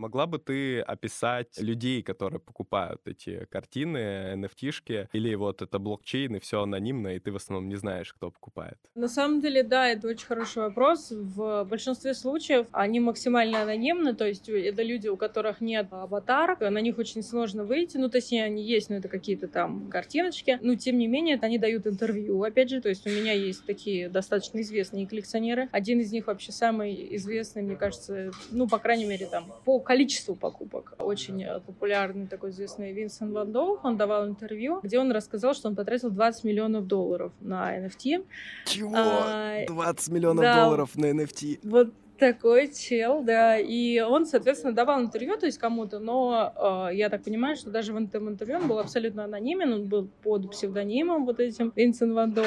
Могла 0.01 0.25
бы 0.25 0.39
ты 0.39 0.79
описать 0.79 1.59
людей, 1.59 2.01
которые 2.01 2.39
покупают 2.39 3.01
эти 3.05 3.45
картины, 3.51 4.33
NFT-шки, 4.33 5.07
или 5.13 5.35
вот 5.35 5.61
это 5.61 5.77
блокчейн, 5.77 6.37
и 6.37 6.39
все 6.39 6.63
анонимно, 6.63 7.09
и 7.09 7.19
ты 7.19 7.31
в 7.31 7.35
основном 7.35 7.69
не 7.69 7.75
знаешь, 7.75 8.11
кто 8.11 8.31
покупает? 8.31 8.79
На 8.95 9.07
самом 9.07 9.41
деле, 9.41 9.61
да, 9.61 9.87
это 9.89 10.07
очень 10.07 10.25
хороший 10.25 10.63
вопрос. 10.63 11.11
В 11.11 11.65
большинстве 11.65 12.15
случаев 12.15 12.65
они 12.71 12.99
максимально 12.99 13.61
анонимны, 13.61 14.15
то 14.15 14.25
есть 14.25 14.49
это 14.49 14.81
люди, 14.81 15.07
у 15.07 15.17
которых 15.17 15.61
нет 15.61 15.85
аватар, 15.91 16.59
на 16.59 16.81
них 16.81 16.97
очень 16.97 17.21
сложно 17.21 17.63
выйти, 17.63 17.97
ну, 17.97 18.09
то 18.09 18.17
есть 18.17 18.33
они 18.33 18.63
есть, 18.63 18.89
но 18.89 18.95
это 18.95 19.07
какие-то 19.07 19.47
там 19.47 19.87
картиночки, 19.87 20.57
но 20.63 20.73
тем 20.73 20.97
не 20.97 21.05
менее 21.05 21.37
они 21.43 21.59
дают 21.59 21.85
интервью, 21.85 22.41
опять 22.41 22.71
же, 22.71 22.81
то 22.81 22.89
есть 22.89 23.05
у 23.05 23.09
меня 23.11 23.33
есть 23.33 23.67
такие 23.67 24.09
достаточно 24.09 24.61
известные 24.61 25.05
коллекционеры. 25.05 25.69
Один 25.71 25.99
из 25.99 26.11
них 26.11 26.25
вообще 26.25 26.51
самый 26.51 27.15
известный, 27.17 27.61
мне 27.61 27.75
кажется, 27.75 28.31
ну, 28.49 28.67
по 28.67 28.79
крайней 28.79 29.05
мере, 29.05 29.27
там, 29.27 29.45
по 29.63 29.79
количеству 29.91 30.36
покупок. 30.36 30.93
Очень 30.99 31.43
э, 31.43 31.60
популярный 31.60 32.25
такой 32.25 32.51
известный 32.51 32.93
Винсент 32.93 33.34
Ван 33.34 33.51
Доу, 33.51 33.77
он 33.84 33.97
давал 33.97 34.25
интервью, 34.25 34.80
где 34.82 34.99
он 34.99 35.12
рассказал, 35.12 35.54
что 35.54 35.67
он 35.67 35.75
потратил 35.75 36.10
20 36.10 36.45
миллионов 36.45 36.88
долларов 36.88 37.34
на 37.41 37.77
NFT. 37.77 38.25
Чего? 38.65 38.93
А, 38.95 39.65
20 39.67 40.13
миллионов 40.13 40.43
да, 40.43 40.63
долларов 40.63 40.95
на 40.95 41.12
NFT? 41.12 41.60
Вот 41.63 41.93
такой 42.21 42.71
чел, 42.71 43.23
да. 43.23 43.57
И 43.57 43.99
он, 43.99 44.27
соответственно, 44.27 44.73
давал 44.73 45.01
интервью, 45.01 45.38
то 45.38 45.47
есть 45.47 45.57
кому-то, 45.57 45.97
но 45.97 46.89
э, 46.91 46.95
я 46.95 47.10
так 47.10 47.23
понимаю, 47.23 47.55
что 47.55 47.71
даже 47.71 47.93
в 47.93 47.97
этом 47.97 48.29
интервью 48.29 48.57
он 48.57 48.67
был 48.67 48.77
абсолютно 48.77 49.23
анонимен, 49.23 49.73
он 49.73 49.86
был 49.86 50.07
под 50.21 50.51
псевдонимом 50.51 51.25
вот 51.25 51.39
этим 51.39 51.73
Винсент 51.75 52.13
Ван 52.13 52.31
Доу. 52.31 52.45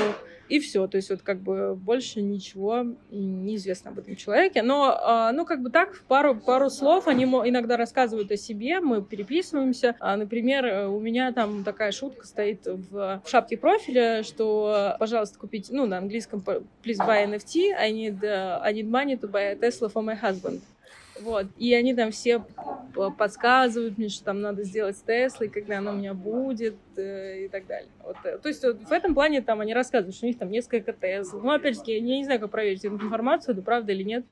И 0.48 0.60
все, 0.60 0.87
то 0.87 0.96
есть 0.96 1.10
вот 1.10 1.22
как 1.22 1.40
бы 1.40 1.74
больше 1.74 2.22
ничего 2.22 2.84
неизвестно 3.10 3.90
об 3.90 3.98
этом 3.98 4.14
человеке. 4.14 4.62
Но, 4.62 4.92
э, 4.92 5.32
ну, 5.34 5.44
как 5.44 5.60
бы 5.60 5.70
так, 5.70 6.04
пару, 6.06 6.37
пару 6.37 6.70
слов 6.70 7.08
они 7.08 7.24
иногда 7.24 7.76
рассказывают 7.76 8.30
о 8.30 8.37
себе, 8.37 8.78
мы 8.78 9.02
переписываемся. 9.02 9.96
А, 9.98 10.16
например, 10.16 10.88
у 10.88 11.00
меня 11.00 11.32
там 11.32 11.64
такая 11.64 11.90
шутка 11.90 12.28
стоит 12.28 12.64
в, 12.64 13.22
в 13.24 13.28
шапке 13.28 13.56
профиля, 13.56 14.22
что, 14.22 14.94
пожалуйста, 15.00 15.37
купите, 15.37 15.74
ну, 15.74 15.87
на 15.87 15.98
английском 15.98 16.44
please 16.84 16.98
buy 16.98 17.26
NFT, 17.26 17.72
I 17.76 17.90
need, 17.90 18.22
uh, 18.22 18.60
I 18.62 18.72
need 18.72 18.88
money 18.88 19.16
to 19.18 19.28
buy 19.28 19.63
Tesla 19.64 19.88
for 19.88 20.05
my 20.05 20.20
husband. 20.20 20.61
Вот. 21.20 21.46
И 21.59 21.72
они 21.74 21.94
там 21.94 22.11
все 22.11 22.44
подсказывают 23.16 23.98
мне, 23.98 24.09
что 24.09 24.24
там 24.24 24.40
надо 24.40 24.64
сделать 24.64 24.96
с 24.96 25.00
Теслой, 25.00 25.48
когда 25.48 25.79
она 25.79 25.92
у 25.92 25.96
меня 25.96 26.14
будет 26.14 26.77
э, 26.96 27.44
и 27.44 27.48
так 27.48 27.66
далее. 27.66 27.88
Вот. 28.03 28.16
Э, 28.24 28.38
то 28.38 28.48
есть 28.48 28.62
вот, 28.64 28.81
в 28.83 28.92
этом 28.92 29.14
плане 29.14 29.40
там 29.40 29.61
они 29.61 29.74
рассказывают, 29.74 30.16
что 30.16 30.27
у 30.27 30.29
них 30.29 30.38
там 30.38 30.50
несколько 30.50 30.92
Тесл. 30.92 31.38
Ну, 31.38 31.53
опять-таки, 31.53 31.92
я 31.94 32.00
не 32.00 32.24
знаю, 32.24 32.40
как 32.40 32.50
проверить 32.50 32.85
эту 32.85 32.96
информацию, 32.96 33.53
это 33.55 33.62
правда 33.62 33.92
или 33.92 34.03
нет. 34.03 34.24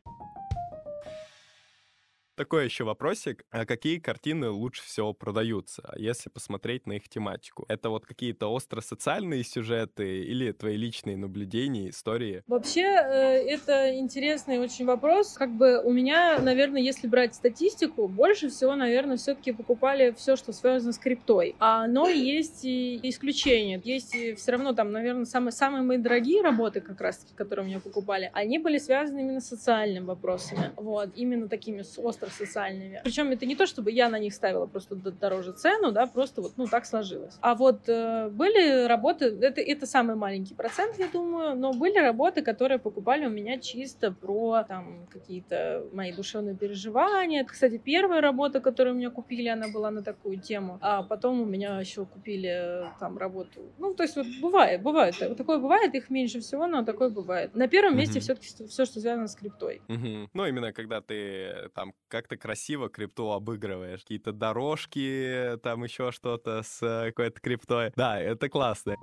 Такой 2.34 2.64
еще 2.64 2.84
вопросик. 2.84 3.44
А 3.50 3.66
какие 3.66 3.98
картины 3.98 4.48
лучше 4.48 4.82
всего 4.84 5.12
продаются, 5.12 5.92
если 5.98 6.30
посмотреть 6.30 6.86
на 6.86 6.94
их 6.94 7.06
тематику? 7.10 7.66
Это 7.68 7.90
вот 7.90 8.06
какие-то 8.06 8.46
остро-социальные 8.48 9.44
сюжеты 9.44 10.22
или 10.22 10.52
твои 10.52 10.76
личные 10.76 11.18
наблюдения, 11.18 11.90
истории? 11.90 12.42
Вообще, 12.46 12.84
э, 12.84 13.46
это 13.50 13.94
интересный 13.98 14.58
очень 14.58 14.86
вопрос. 14.86 15.34
Как 15.34 15.50
бы 15.50 15.82
у 15.82 15.92
меня, 15.92 16.38
наверное, 16.38 16.80
если 16.80 17.06
брать 17.06 17.34
статистику, 17.34 18.08
больше 18.08 18.48
всего, 18.48 18.76
наверное, 18.76 19.18
все-таки 19.18 19.52
покупали 19.52 20.14
все, 20.16 20.36
что 20.36 20.52
связано 20.52 20.92
с 20.92 20.98
криптой. 20.98 21.54
А, 21.58 21.86
но 21.86 22.08
есть 22.08 22.64
и 22.64 22.98
исключения. 23.02 23.78
Есть 23.84 24.14
и 24.14 24.34
все 24.36 24.52
равно 24.52 24.72
там, 24.72 24.90
наверное, 24.90 25.26
самые, 25.26 25.52
самые 25.52 25.82
мои 25.82 25.98
дорогие 25.98 26.40
работы, 26.40 26.80
как 26.80 26.98
раз-таки, 27.02 27.34
которые 27.34 27.66
у 27.66 27.68
меня 27.68 27.80
покупали, 27.80 28.30
они 28.32 28.58
были 28.58 28.78
связаны 28.78 29.18
именно 29.18 29.40
с 29.40 29.48
социальными 29.48 30.06
вопросами. 30.06 30.72
Вот, 30.76 31.10
именно 31.14 31.46
такими 31.48 31.84
остро 31.98 32.21
социальными. 32.30 33.00
Причем 33.04 33.30
это 33.30 33.46
не 33.46 33.56
то, 33.56 33.66
чтобы 33.66 33.90
я 33.90 34.08
на 34.08 34.18
них 34.18 34.34
ставила 34.34 34.66
просто 34.66 34.94
дороже 34.94 35.52
цену, 35.52 35.92
да, 35.92 36.06
просто 36.06 36.42
вот, 36.42 36.52
ну, 36.56 36.66
так 36.66 36.86
сложилось. 36.86 37.34
А 37.40 37.54
вот 37.54 37.88
э, 37.88 38.28
были 38.28 38.86
работы, 38.86 39.26
это, 39.26 39.60
это 39.60 39.86
самый 39.86 40.16
маленький 40.16 40.54
процент, 40.54 40.98
я 40.98 41.08
думаю, 41.08 41.56
но 41.56 41.72
были 41.72 41.98
работы, 41.98 42.42
которые 42.42 42.78
покупали 42.78 43.26
у 43.26 43.30
меня 43.30 43.58
чисто 43.58 44.12
про 44.12 44.64
там 44.64 45.06
какие-то 45.10 45.84
мои 45.92 46.12
душевные 46.12 46.56
переживания. 46.56 47.44
Кстати, 47.44 47.78
первая 47.78 48.20
работа, 48.20 48.60
которую 48.60 48.94
у 48.94 48.98
меня 48.98 49.10
купили, 49.10 49.48
она 49.48 49.68
была 49.68 49.90
на 49.90 50.02
такую 50.02 50.38
тему. 50.38 50.78
А 50.80 51.02
потом 51.02 51.40
у 51.40 51.44
меня 51.44 51.80
еще 51.80 52.04
купили 52.04 52.86
там 53.00 53.18
работу. 53.18 53.60
Ну, 53.78 53.94
то 53.94 54.02
есть 54.02 54.16
вот 54.16 54.26
бывает, 54.40 54.82
бывает. 54.82 55.14
Вот 55.20 55.36
такое 55.36 55.58
бывает, 55.58 55.94
их 55.94 56.10
меньше 56.10 56.40
всего, 56.40 56.66
но 56.66 56.84
такое 56.84 57.10
бывает. 57.10 57.54
На 57.54 57.68
первом 57.68 57.96
месте 57.96 58.18
mm-hmm. 58.18 58.22
все-таки 58.22 58.66
все, 58.68 58.84
что 58.84 59.00
связано 59.00 59.28
с 59.28 59.34
криптой. 59.34 59.82
Mm-hmm. 59.88 60.28
Ну, 60.32 60.46
именно 60.46 60.72
когда 60.72 61.00
ты 61.00 61.70
там 61.74 61.92
как-то 62.12 62.36
красиво 62.36 62.90
крипту 62.90 63.32
обыгрываешь. 63.32 64.00
Какие-то 64.00 64.32
дорожки, 64.32 65.58
там 65.62 65.82
еще 65.82 66.12
что-то 66.12 66.62
с 66.62 66.82
э, 66.82 67.06
какой-то 67.06 67.40
криптой. 67.40 67.90
Да, 67.96 68.20
это 68.20 68.50
классно. 68.50 68.96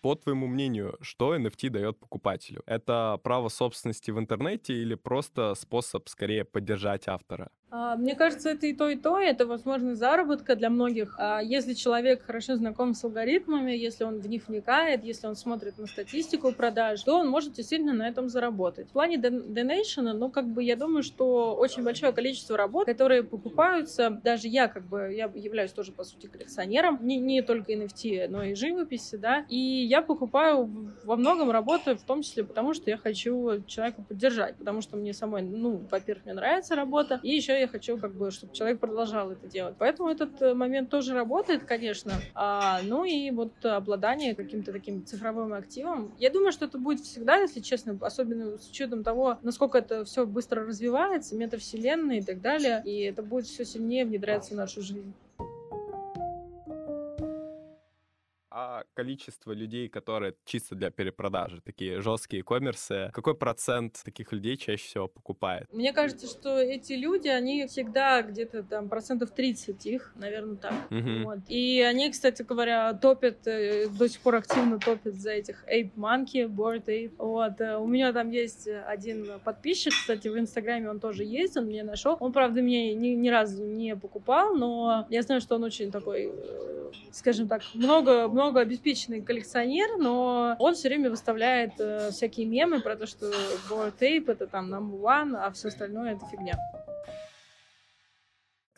По 0.00 0.16
твоему 0.16 0.48
мнению, 0.48 0.96
что 1.00 1.36
NFT 1.36 1.70
дает 1.70 2.00
покупателю? 2.00 2.62
Это 2.66 3.20
право 3.22 3.48
собственности 3.50 4.10
в 4.10 4.18
интернете 4.18 4.74
или 4.74 4.96
просто 4.96 5.54
способ 5.54 6.08
скорее 6.08 6.44
поддержать 6.44 7.06
автора? 7.06 7.50
А, 7.70 7.96
мне 7.96 8.14
кажется, 8.14 8.50
это 8.50 8.66
и 8.66 8.72
то, 8.72 8.88
и 8.88 8.96
то. 8.96 9.18
Это 9.18 9.46
возможность 9.46 9.98
заработка 9.98 10.56
для 10.56 10.70
многих. 10.70 11.14
А, 11.18 11.40
если 11.40 11.74
человек 11.74 12.22
хорошо 12.24 12.56
знаком 12.56 12.94
с 12.94 13.04
алгоритмами, 13.04 13.72
если 13.72 14.04
он 14.04 14.20
в 14.20 14.28
них 14.28 14.48
вникает, 14.48 15.04
если 15.04 15.26
он 15.26 15.36
смотрит 15.36 15.76
на 15.78 15.86
статистику 15.86 16.52
продаж, 16.52 17.02
то 17.02 17.18
он 17.18 17.28
может 17.28 17.52
действительно 17.52 17.92
на 17.92 18.08
этом 18.08 18.28
заработать. 18.28 18.88
В 18.88 18.92
плане 18.92 19.18
донейшена, 19.18 20.14
ну, 20.14 20.30
как 20.30 20.46
бы 20.46 20.62
я 20.62 20.76
думаю, 20.76 21.02
что 21.02 21.54
очень 21.54 21.82
большое 21.82 22.12
количество 22.12 22.56
работ, 22.56 22.86
которые 22.86 23.22
покупаются, 23.22 24.10
даже 24.24 24.48
я, 24.48 24.68
как 24.68 24.84
бы, 24.84 25.12
я 25.12 25.30
являюсь 25.34 25.72
тоже, 25.72 25.92
по 25.92 26.04
сути, 26.04 26.26
коллекционером, 26.26 26.98
не, 27.02 27.18
не 27.18 27.42
только 27.42 27.72
NFT, 27.72 28.28
но 28.28 28.44
и 28.44 28.54
живописи, 28.54 29.16
да, 29.16 29.44
и 29.48 29.56
я 29.56 30.00
покупаю 30.00 30.70
во 31.04 31.16
многом 31.16 31.50
работы, 31.50 31.96
в 31.96 32.02
том 32.02 32.22
числе 32.22 32.44
потому, 32.44 32.72
что 32.72 32.90
я 32.90 32.96
хочу 32.96 33.62
человека 33.66 34.02
поддержать, 34.02 34.56
потому 34.56 34.80
что 34.80 34.96
мне 34.96 35.12
самой, 35.12 35.42
ну, 35.42 35.86
во-первых, 35.90 36.24
мне 36.24 36.34
нравится 36.34 36.74
работа, 36.74 37.20
и 37.22 37.30
еще 37.30 37.57
я 37.58 37.68
хочу, 37.68 37.98
как 37.98 38.14
бы, 38.14 38.30
чтобы 38.30 38.54
человек 38.54 38.80
продолжал 38.80 39.30
это 39.30 39.46
делать. 39.46 39.76
Поэтому 39.78 40.08
этот 40.08 40.40
э, 40.40 40.54
момент 40.54 40.90
тоже 40.90 41.14
работает, 41.14 41.64
конечно. 41.64 42.12
А, 42.34 42.80
ну 42.82 43.04
и 43.04 43.30
вот 43.30 43.52
обладание 43.64 44.34
каким-то 44.34 44.72
таким 44.72 45.04
цифровым 45.04 45.52
активом. 45.52 46.12
Я 46.18 46.30
думаю, 46.30 46.52
что 46.52 46.64
это 46.64 46.78
будет 46.78 47.00
всегда, 47.00 47.36
если 47.36 47.60
честно, 47.60 47.98
особенно 48.00 48.58
с 48.58 48.68
учетом 48.70 49.04
того, 49.04 49.38
насколько 49.42 49.78
это 49.78 50.04
все 50.04 50.26
быстро 50.26 50.64
развивается, 50.64 51.36
метавселенная 51.36 52.18
и 52.18 52.22
так 52.22 52.40
далее. 52.40 52.82
И 52.84 53.00
это 53.00 53.22
будет 53.22 53.46
все 53.46 53.64
сильнее 53.64 54.04
внедряться 54.04 54.54
в 54.54 54.56
нашу 54.56 54.82
жизнь. 54.82 55.14
А 58.60 58.82
количество 58.94 59.52
людей, 59.52 59.88
которые 59.88 60.34
чисто 60.44 60.74
для 60.74 60.90
перепродажи, 60.90 61.60
такие 61.64 62.00
жесткие 62.00 62.42
коммерсы, 62.42 63.10
какой 63.14 63.36
процент 63.36 64.00
таких 64.04 64.32
людей 64.32 64.56
чаще 64.56 64.84
всего 64.84 65.06
покупает? 65.06 65.66
Мне 65.72 65.92
кажется, 65.92 66.26
что 66.26 66.58
эти 66.58 66.94
люди, 66.94 67.28
они 67.28 67.68
всегда 67.68 68.20
где-то 68.22 68.64
там 68.64 68.88
процентов 68.88 69.30
30 69.30 69.86
их, 69.86 70.12
наверное, 70.16 70.56
так. 70.56 70.72
Угу. 70.90 71.24
Вот. 71.24 71.38
И 71.46 71.80
они, 71.82 72.10
кстати 72.10 72.42
говоря, 72.42 72.92
топят, 72.94 73.46
э, 73.46 73.86
до 73.88 74.08
сих 74.08 74.20
пор 74.22 74.36
активно 74.36 74.80
топят 74.80 75.14
за 75.14 75.30
этих 75.30 75.64
Ape 75.68 75.92
Monkey, 75.94 76.48
Board 76.48 76.86
Ape. 76.86 77.14
Вот. 77.18 77.60
Э, 77.60 77.76
у 77.76 77.86
меня 77.86 78.12
там 78.12 78.30
есть 78.30 78.66
один 78.66 79.38
подписчик, 79.44 79.92
кстати, 79.92 80.26
в 80.26 80.36
Инстаграме 80.36 80.90
он 80.90 80.98
тоже 80.98 81.22
есть, 81.22 81.56
он 81.56 81.68
меня 81.68 81.84
нашел. 81.84 82.16
Он, 82.18 82.32
правда, 82.32 82.60
меня 82.60 82.92
ни, 82.92 83.10
ни 83.10 83.28
разу 83.28 83.64
не 83.64 83.94
покупал, 83.94 84.56
но 84.56 85.06
я 85.10 85.22
знаю, 85.22 85.40
что 85.40 85.54
он 85.54 85.62
очень 85.62 85.92
такой, 85.92 86.32
э, 86.32 86.90
скажем 87.12 87.46
так, 87.46 87.62
много, 87.74 88.26
много 88.26 88.47
много 88.48 88.60
обеспеченный 88.60 89.20
коллекционер, 89.20 89.98
но 89.98 90.56
он 90.58 90.74
все 90.74 90.88
время 90.88 91.10
выставляет 91.10 91.72
э, 91.78 92.10
всякие 92.12 92.46
мемы 92.46 92.80
про 92.80 92.96
то, 92.96 93.06
что 93.06 93.30
Board 93.68 93.92
Tape 94.00 94.32
это 94.32 94.46
там 94.46 94.72
number 94.72 94.98
one, 94.98 95.36
а 95.36 95.50
все 95.52 95.68
остальное 95.68 96.14
это 96.14 96.24
фигня. 96.30 96.58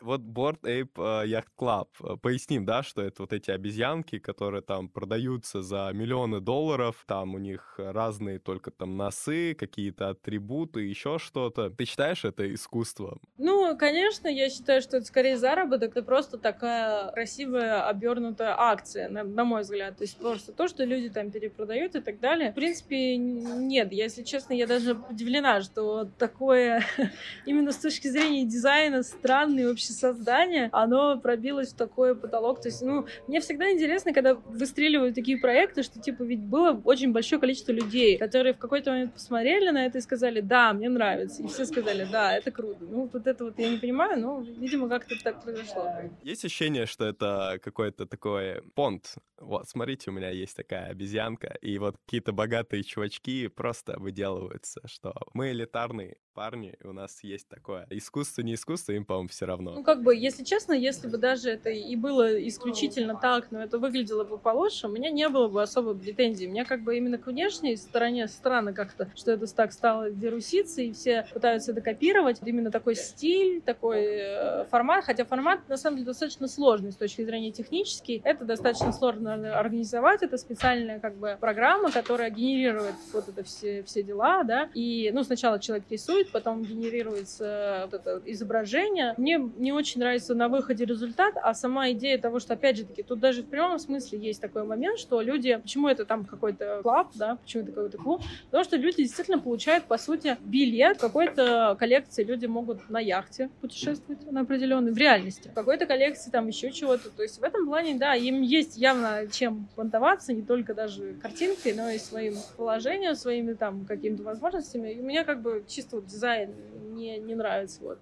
Вот 0.01 0.21
Board 0.21 0.61
Ape 0.63 0.93
uh, 0.95 1.25
Yacht 1.25 1.47
Club. 1.57 1.87
Э, 2.01 2.17
поясним, 2.17 2.65
да, 2.65 2.83
что 2.83 3.01
это 3.01 3.23
вот 3.23 3.33
эти 3.33 3.51
обезьянки, 3.51 4.19
которые 4.19 4.61
там 4.61 4.89
продаются 4.89 5.61
за 5.61 5.91
миллионы 5.93 6.39
долларов. 6.39 7.03
Там 7.07 7.35
у 7.35 7.37
них 7.37 7.75
разные 7.77 8.39
только 8.39 8.71
там 8.71 8.97
носы, 8.97 9.53
какие-то 9.53 10.09
атрибуты, 10.09 10.81
еще 10.81 11.19
что-то. 11.19 11.69
Ты 11.69 11.85
считаешь 11.85 12.25
это 12.25 12.53
искусством? 12.53 13.21
Ну, 13.37 13.77
конечно, 13.77 14.27
я 14.27 14.49
считаю, 14.49 14.81
что 14.81 14.97
это 14.97 15.05
скорее 15.05 15.37
заработок. 15.37 15.91
Это 15.91 16.03
просто 16.03 16.37
такая 16.37 17.11
красивая 17.11 17.87
обернутая 17.87 18.55
акция, 18.57 19.09
на, 19.09 19.23
на 19.23 19.43
мой 19.43 19.61
взгляд. 19.61 19.97
То 19.97 20.03
есть 20.03 20.17
просто 20.17 20.51
то, 20.51 20.67
что 20.67 20.83
люди 20.83 21.09
там 21.09 21.31
перепродают 21.31 21.95
и 21.95 22.01
так 22.01 22.19
далее. 22.19 22.51
В 22.51 22.55
принципе, 22.55 23.17
нет. 23.17 23.91
Если 23.91 24.23
честно, 24.23 24.53
я 24.53 24.67
даже 24.67 24.93
удивлена, 25.09 25.61
что 25.61 26.05
такое 26.17 26.83
именно 27.45 27.71
с 27.71 27.77
точки 27.77 28.07
зрения 28.07 28.45
дизайна 28.45 29.03
странный 29.03 29.67
вообще 29.67 29.90
создание, 29.93 30.69
оно 30.71 31.19
пробилось 31.19 31.73
в 31.73 31.77
такой 31.77 32.15
потолок. 32.15 32.61
То 32.61 32.69
есть, 32.69 32.81
ну, 32.81 33.05
мне 33.27 33.39
всегда 33.41 33.71
интересно, 33.71 34.13
когда 34.13 34.35
выстреливают 34.35 35.15
такие 35.15 35.37
проекты, 35.37 35.83
что, 35.83 35.99
типа, 35.99 36.23
ведь 36.23 36.41
было 36.41 36.79
очень 36.83 37.11
большое 37.11 37.39
количество 37.39 37.71
людей, 37.71 38.17
которые 38.17 38.53
в 38.53 38.57
какой-то 38.57 38.91
момент 38.91 39.13
посмотрели 39.13 39.69
на 39.69 39.85
это 39.85 39.97
и 39.97 40.01
сказали, 40.01 40.41
да, 40.41 40.73
мне 40.73 40.89
нравится. 40.89 41.43
И 41.43 41.47
все 41.47 41.65
сказали, 41.65 42.07
да, 42.11 42.35
это 42.35 42.51
круто. 42.51 42.83
Ну, 42.83 43.09
вот 43.11 43.27
это 43.27 43.45
вот 43.45 43.59
я 43.59 43.69
не 43.69 43.77
понимаю, 43.77 44.19
но, 44.19 44.41
видимо, 44.41 44.89
как-то 44.89 45.15
так 45.23 45.43
произошло. 45.43 45.85
Есть 46.23 46.45
ощущение, 46.45 46.85
что 46.85 47.05
это 47.05 47.59
какой-то 47.61 48.05
такой 48.05 48.61
понт. 48.75 49.15
Вот, 49.39 49.67
смотрите, 49.67 50.11
у 50.11 50.13
меня 50.13 50.29
есть 50.29 50.55
такая 50.55 50.89
обезьянка, 50.89 51.57
и 51.61 51.79
вот 51.79 51.95
какие-то 52.05 52.31
богатые 52.31 52.83
чувачки 52.83 53.47
просто 53.47 53.99
выделываются, 53.99 54.81
что 54.85 55.13
мы 55.33 55.49
элитарные, 55.49 56.17
парни, 56.33 56.75
у 56.83 56.93
нас 56.93 57.23
есть 57.23 57.47
такое. 57.47 57.85
Искусство, 57.89 58.41
не 58.41 58.55
искусство, 58.55 58.93
им, 58.93 59.05
по-моему, 59.05 59.29
все 59.29 59.45
равно. 59.45 59.73
Ну, 59.75 59.83
как 59.83 60.01
бы, 60.03 60.15
если 60.15 60.43
честно, 60.43 60.73
если 60.73 61.07
бы 61.07 61.17
даже 61.17 61.49
это 61.49 61.69
и 61.69 61.95
было 61.95 62.47
исключительно 62.47 63.17
так, 63.19 63.51
но 63.51 63.61
это 63.61 63.77
выглядело 63.77 64.23
бы 64.23 64.37
получше, 64.37 64.87
у 64.87 64.91
меня 64.91 65.09
не 65.09 65.27
было 65.29 65.47
бы 65.47 65.61
особо 65.61 65.93
претензий. 65.93 66.47
Мне 66.47 66.65
как 66.65 66.83
бы 66.83 66.97
именно 66.97 67.17
к 67.17 67.27
внешней 67.27 67.75
стороне 67.75 68.27
странно 68.27 68.73
как-то, 68.73 69.09
что 69.15 69.31
это 69.31 69.53
так 69.53 69.73
стало 69.73 70.11
деруситься, 70.11 70.81
и 70.81 70.93
все 70.93 71.27
пытаются 71.33 71.71
это 71.71 71.81
копировать. 71.81 72.39
Именно 72.43 72.71
такой 72.71 72.95
стиль, 72.95 73.61
такой 73.61 74.03
э, 74.03 74.65
формат, 74.65 75.05
хотя 75.05 75.25
формат, 75.25 75.67
на 75.69 75.77
самом 75.77 75.97
деле, 75.97 76.07
достаточно 76.07 76.47
сложный 76.47 76.91
с 76.91 76.95
точки 76.95 77.23
зрения 77.23 77.51
технической. 77.51 78.21
Это 78.23 78.45
достаточно 78.45 78.93
сложно 78.93 79.59
организовать, 79.59 80.23
это 80.23 80.37
специальная 80.37 80.99
как 80.99 81.15
бы 81.15 81.37
программа, 81.39 81.91
которая 81.91 82.29
генерирует 82.29 82.95
вот 83.13 83.27
это 83.27 83.43
все, 83.43 83.83
все 83.83 84.03
дела, 84.03 84.43
да, 84.43 84.69
и, 84.73 85.11
ну, 85.13 85.23
сначала 85.23 85.59
человек 85.59 85.85
рисует, 85.89 86.20
потом 86.29 86.63
генерируется 86.63 87.87
вот 87.89 87.93
это 87.93 88.21
изображение. 88.25 89.13
Мне 89.17 89.37
не 89.57 89.71
очень 89.71 90.01
нравится 90.01 90.35
на 90.35 90.49
выходе 90.49 90.85
результат, 90.85 91.35
а 91.41 91.53
сама 91.53 91.91
идея 91.91 92.17
того, 92.17 92.39
что, 92.39 92.53
опять 92.53 92.77
же 92.77 92.85
таки, 92.85 93.03
тут 93.03 93.19
даже 93.19 93.43
в 93.43 93.47
прямом 93.47 93.79
смысле 93.79 94.19
есть 94.19 94.41
такой 94.41 94.63
момент, 94.63 94.99
что 94.99 95.21
люди, 95.21 95.55
почему 95.55 95.87
это 95.87 96.05
там 96.05 96.25
какой-то 96.25 96.81
клуб, 96.83 97.07
да, 97.15 97.37
почему 97.37 97.63
это 97.63 97.71
какой-то 97.71 97.97
клуб, 97.97 98.21
потому 98.45 98.63
что 98.63 98.77
люди 98.77 98.97
действительно 98.97 99.39
получают, 99.39 99.85
по 99.85 99.97
сути, 99.97 100.37
билет 100.41 100.99
какой-то 100.99 101.75
коллекции, 101.79 102.23
люди 102.23 102.45
могут 102.45 102.89
на 102.89 102.99
яхте 102.99 103.49
путешествовать 103.61 104.29
на 104.31 104.41
определенной, 104.41 104.91
в 104.91 104.97
реальности, 104.97 105.49
в 105.49 105.53
какой-то 105.53 105.85
коллекции 105.85 106.29
там 106.29 106.47
еще 106.47 106.71
чего-то, 106.71 107.09
то 107.09 107.23
есть 107.23 107.39
в 107.39 107.43
этом 107.43 107.65
плане, 107.65 107.95
да, 107.95 108.13
им 108.15 108.41
есть 108.41 108.77
явно 108.77 109.27
чем 109.31 109.67
понтоваться, 109.75 110.33
не 110.33 110.41
только 110.41 110.73
даже 110.73 111.13
картинкой, 111.21 111.73
но 111.73 111.89
и 111.89 111.97
своим 111.97 112.35
положением, 112.57 113.15
своими 113.15 113.53
там 113.53 113.85
какими-то 113.85 114.23
возможностями, 114.23 114.91
и 114.91 114.99
у 114.99 115.03
меня 115.03 115.23
как 115.23 115.41
бы 115.41 115.63
чисто 115.67 115.97
вот 115.97 116.09
дизайн 116.11 116.53
не, 116.93 117.17
не 117.19 117.35
нравится. 117.35 117.81
Вот. 117.81 117.99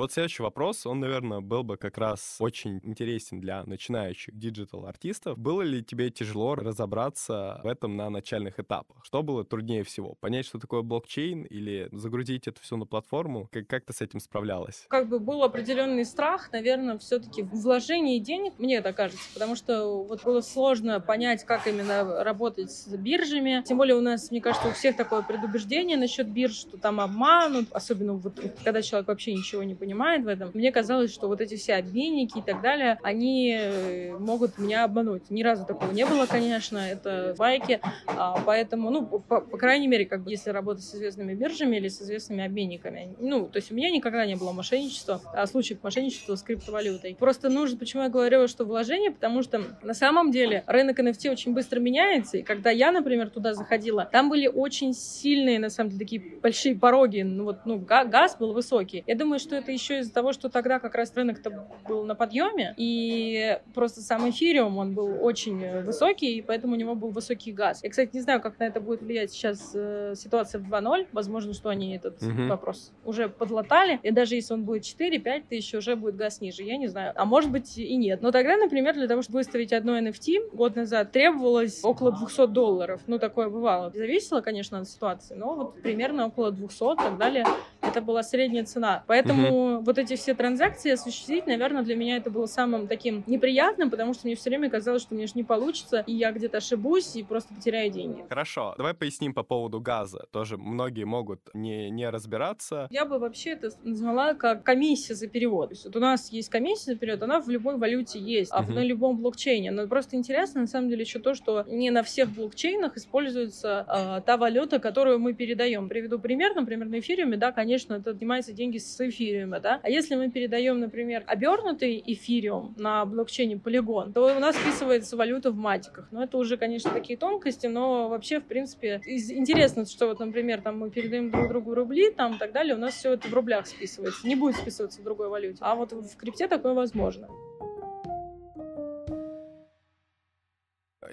Вот 0.00 0.12
следующий 0.12 0.42
вопрос, 0.42 0.86
он, 0.86 1.00
наверное, 1.00 1.40
был 1.40 1.62
бы 1.62 1.76
как 1.76 1.98
раз 1.98 2.36
очень 2.40 2.80
интересен 2.84 3.38
для 3.38 3.64
начинающих 3.64 4.34
диджитал-артистов. 4.34 5.38
Было 5.38 5.60
ли 5.60 5.84
тебе 5.84 6.10
тяжело 6.10 6.54
разобраться 6.54 7.60
в 7.62 7.66
этом 7.66 7.96
на 7.98 8.08
начальных 8.08 8.58
этапах? 8.58 9.04
Что 9.04 9.22
было 9.22 9.44
труднее 9.44 9.84
всего? 9.84 10.14
Понять, 10.14 10.46
что 10.46 10.58
такое 10.58 10.80
блокчейн 10.80 11.42
или 11.42 11.90
загрузить 11.92 12.48
это 12.48 12.62
все 12.62 12.78
на 12.78 12.86
платформу? 12.86 13.48
Как, 13.52 13.66
как 13.66 13.84
ты 13.84 13.92
с 13.92 14.00
этим 14.00 14.20
справлялась? 14.20 14.86
Как 14.88 15.06
бы 15.06 15.18
был 15.18 15.42
определенный 15.42 16.06
страх, 16.06 16.50
наверное, 16.50 16.96
все-таки 16.96 17.42
в 17.42 17.50
вложении 17.50 18.18
денег, 18.20 18.54
мне 18.58 18.76
это 18.76 18.94
кажется, 18.94 19.28
потому 19.34 19.54
что 19.54 20.02
вот 20.02 20.24
было 20.24 20.40
сложно 20.40 21.00
понять, 21.00 21.44
как 21.44 21.66
именно 21.66 22.24
работать 22.24 22.70
с 22.70 22.88
биржами. 22.88 23.62
Тем 23.66 23.76
более 23.76 23.96
у 23.96 24.00
нас, 24.00 24.30
мне 24.30 24.40
кажется, 24.40 24.68
у 24.68 24.72
всех 24.72 24.96
такое 24.96 25.20
предубеждение 25.20 25.98
насчет 25.98 26.26
бирж, 26.26 26.54
что 26.54 26.78
там 26.78 27.00
обманут, 27.00 27.70
особенно 27.72 28.14
вот 28.14 28.40
когда 28.64 28.80
человек 28.80 29.08
вообще 29.08 29.34
ничего 29.34 29.62
не 29.62 29.74
понимает 29.74 29.89
в 29.94 30.28
этом. 30.28 30.50
Мне 30.52 30.72
казалось, 30.72 31.12
что 31.12 31.28
вот 31.28 31.40
эти 31.40 31.56
все 31.56 31.74
обменники 31.74 32.38
и 32.38 32.42
так 32.42 32.60
далее, 32.60 32.98
они 33.02 33.56
э, 33.58 34.16
могут 34.18 34.58
меня 34.58 34.84
обмануть. 34.84 35.30
Ни 35.30 35.42
разу 35.42 35.64
такого 35.64 35.90
не 35.92 36.04
было, 36.04 36.26
конечно, 36.26 36.78
это 36.78 37.34
байки. 37.38 37.80
А, 38.06 38.40
поэтому, 38.44 38.90
ну, 38.90 39.06
по, 39.06 39.40
по 39.40 39.56
крайней 39.56 39.88
мере, 39.88 40.04
как 40.04 40.22
бы, 40.22 40.30
если 40.30 40.50
работать 40.50 40.84
с 40.84 40.94
известными 40.94 41.34
биржами 41.34 41.76
или 41.76 41.88
с 41.88 42.02
известными 42.02 42.44
обменниками. 42.44 43.14
Ну, 43.18 43.46
то 43.46 43.56
есть 43.56 43.72
у 43.72 43.74
меня 43.74 43.90
никогда 43.90 44.26
не 44.26 44.36
было 44.36 44.52
мошенничества, 44.52 45.20
а 45.32 45.46
случаев 45.46 45.82
мошенничества 45.82 46.34
с 46.34 46.42
криптовалютой. 46.42 47.16
Просто 47.18 47.48
нужно, 47.48 47.78
почему 47.78 48.02
я 48.02 48.08
говорю, 48.08 48.46
что 48.48 48.64
вложение, 48.64 49.10
потому 49.10 49.42
что 49.42 49.62
на 49.82 49.94
самом 49.94 50.30
деле 50.30 50.64
рынок 50.66 51.00
NFT 51.00 51.30
очень 51.30 51.54
быстро 51.54 51.80
меняется, 51.80 52.38
и 52.38 52.42
когда 52.42 52.70
я, 52.70 52.92
например, 52.92 53.30
туда 53.30 53.54
заходила, 53.54 54.08
там 54.10 54.28
были 54.28 54.46
очень 54.46 54.92
сильные, 54.92 55.58
на 55.58 55.70
самом 55.70 55.90
деле, 55.90 56.00
такие 56.00 56.22
большие 56.42 56.74
пороги, 56.74 57.22
ну 57.22 57.44
вот, 57.44 57.60
ну, 57.64 57.78
газ 57.78 58.36
был 58.38 58.52
высокий. 58.52 59.04
Я 59.06 59.14
думаю, 59.14 59.38
что 59.38 59.56
это 59.56 59.70
это 59.70 59.76
еще 59.80 60.00
из-за 60.00 60.12
того, 60.12 60.32
что 60.32 60.48
тогда 60.48 60.78
как 60.78 60.94
раз 60.94 61.14
рынок-то 61.14 61.66
был 61.88 62.04
на 62.04 62.14
подъеме, 62.14 62.74
и 62.76 63.58
просто 63.74 64.00
сам 64.00 64.28
эфириум, 64.28 64.78
он 64.78 64.94
был 64.94 65.16
очень 65.20 65.82
высокий, 65.82 66.38
и 66.38 66.42
поэтому 66.42 66.74
у 66.74 66.76
него 66.76 66.94
был 66.94 67.10
высокий 67.10 67.52
газ. 67.52 67.82
Я, 67.82 67.90
кстати, 67.90 68.10
не 68.12 68.20
знаю, 68.20 68.40
как 68.40 68.58
на 68.58 68.64
это 68.64 68.80
будет 68.80 69.02
влиять 69.02 69.32
сейчас 69.32 69.72
э, 69.74 70.14
ситуация 70.16 70.60
в 70.60 70.70
2.0. 70.70 71.08
Возможно, 71.12 71.54
что 71.54 71.68
они 71.68 71.96
этот 71.96 72.22
угу. 72.22 72.48
вопрос 72.48 72.92
уже 73.04 73.28
подлатали, 73.28 73.98
и 74.02 74.10
даже 74.10 74.34
если 74.34 74.54
он 74.54 74.64
будет 74.64 74.82
4-5 74.82 75.44
тысяч, 75.48 75.74
уже 75.74 75.96
будет 75.96 76.16
газ 76.16 76.40
ниже, 76.40 76.62
я 76.62 76.76
не 76.76 76.88
знаю. 76.88 77.12
А 77.16 77.24
может 77.24 77.50
быть 77.50 77.78
и 77.78 77.96
нет. 77.96 78.22
Но 78.22 78.30
тогда, 78.30 78.56
например, 78.56 78.94
для 78.94 79.08
того, 79.08 79.22
чтобы 79.22 79.38
выставить 79.38 79.72
одно 79.72 79.98
NFT 79.98 80.50
год 80.52 80.76
назад, 80.76 81.12
требовалось 81.12 81.80
около 81.82 82.12
200 82.12 82.46
долларов. 82.48 83.00
Ну, 83.06 83.18
такое 83.18 83.48
бывало. 83.48 83.90
Зависело, 83.90 84.40
конечно, 84.40 84.80
от 84.80 84.88
ситуации, 84.88 85.34
но 85.34 85.54
вот 85.54 85.82
примерно 85.82 86.26
около 86.26 86.50
200 86.50 86.92
и 86.92 86.96
так 86.96 87.18
далее. 87.18 87.46
Это 87.80 88.00
была 88.00 88.22
средняя 88.22 88.64
цена. 88.64 89.04
Поэтому 89.06 89.69
вот 89.78 89.98
эти 89.98 90.16
все 90.16 90.34
транзакции 90.34 90.90
осуществить, 90.90 91.46
наверное, 91.46 91.82
для 91.82 91.96
меня 91.96 92.16
это 92.16 92.30
было 92.30 92.46
самым 92.46 92.88
таким 92.88 93.22
неприятным, 93.26 93.90
потому 93.90 94.14
что 94.14 94.26
мне 94.26 94.34
все 94.34 94.50
время 94.50 94.70
казалось, 94.70 95.02
что 95.02 95.14
мне 95.14 95.26
же 95.26 95.32
не 95.36 95.44
получится, 95.44 96.04
и 96.06 96.12
я 96.12 96.32
где-то 96.32 96.58
ошибусь 96.58 97.16
и 97.16 97.22
просто 97.22 97.54
потеряю 97.54 97.90
деньги. 97.90 98.24
Хорошо, 98.28 98.74
давай 98.76 98.94
поясним 98.94 99.34
по 99.34 99.42
поводу 99.42 99.80
газа. 99.80 100.26
Тоже 100.32 100.56
многие 100.56 101.04
могут 101.04 101.40
не, 101.54 101.90
не 101.90 102.08
разбираться. 102.08 102.88
Я 102.90 103.04
бы 103.04 103.18
вообще 103.18 103.50
это 103.50 103.70
назвала 103.82 104.34
как 104.34 104.64
комиссия 104.64 105.14
за 105.14 105.28
перевод. 105.28 105.68
То 105.68 105.74
есть 105.74 105.84
вот 105.84 105.96
у 105.96 106.00
нас 106.00 106.32
есть 106.32 106.48
комиссия 106.48 106.92
за 106.92 106.96
перевод, 106.96 107.22
она 107.22 107.40
в 107.40 107.48
любой 107.48 107.76
валюте 107.76 108.18
есть, 108.18 108.50
а 108.52 108.62
uh-huh. 108.62 108.72
на 108.72 108.84
любом 108.84 109.18
блокчейне. 109.18 109.70
Но 109.70 109.86
просто 109.86 110.16
интересно, 110.16 110.62
на 110.62 110.66
самом 110.66 110.88
деле, 110.88 111.02
еще 111.02 111.18
то, 111.18 111.34
что 111.34 111.64
не 111.68 111.90
на 111.90 112.02
всех 112.02 112.30
блокчейнах 112.30 112.96
используется 112.96 113.86
э, 113.88 114.22
та 114.26 114.36
валюта, 114.36 114.78
которую 114.78 115.18
мы 115.18 115.34
передаем. 115.34 115.88
Приведу 115.88 116.18
пример, 116.18 116.54
например, 116.54 116.88
на 116.88 116.98
эфириуме, 116.98 117.36
да, 117.36 117.52
конечно, 117.52 117.94
это 117.94 118.10
отнимается 118.10 118.52
деньги 118.52 118.78
с 118.78 119.00
эфириума, 119.00 119.59
да. 119.60 119.80
А 119.82 119.90
если 119.90 120.14
мы 120.16 120.30
передаем, 120.30 120.80
например, 120.80 121.24
обернутый 121.26 122.02
эфириум 122.06 122.74
на 122.76 123.04
блокчейне 123.04 123.54
Polygon, 123.54 124.12
то 124.12 124.36
у 124.36 124.38
нас 124.40 124.56
списывается 124.56 125.16
валюта 125.16 125.50
в 125.50 125.56
матиках. 125.56 126.08
Но 126.10 126.24
это 126.24 126.38
уже, 126.38 126.56
конечно, 126.56 126.90
такие 126.90 127.18
тонкости, 127.18 127.66
но 127.66 128.08
вообще, 128.08 128.40
в 128.40 128.44
принципе, 128.44 129.00
интересно, 129.04 129.84
что 129.86 130.06
вот, 130.06 130.20
например, 130.20 130.60
там 130.62 130.78
мы 130.78 130.90
передаем 130.90 131.30
друг 131.30 131.48
другу 131.48 131.74
рубли, 131.74 132.10
там 132.10 132.34
и 132.34 132.38
так 132.38 132.52
далее, 132.52 132.74
у 132.74 132.78
нас 132.78 132.94
все 132.94 133.14
это 133.14 133.28
в 133.28 133.34
рублях 133.34 133.66
списывается, 133.66 134.26
не 134.26 134.34
будет 134.34 134.56
списываться 134.56 135.00
в 135.00 135.04
другой 135.04 135.28
валюте. 135.28 135.58
А 135.60 135.74
вот 135.74 135.92
в 135.92 136.16
крипте 136.16 136.48
такое 136.48 136.74
возможно. 136.74 137.28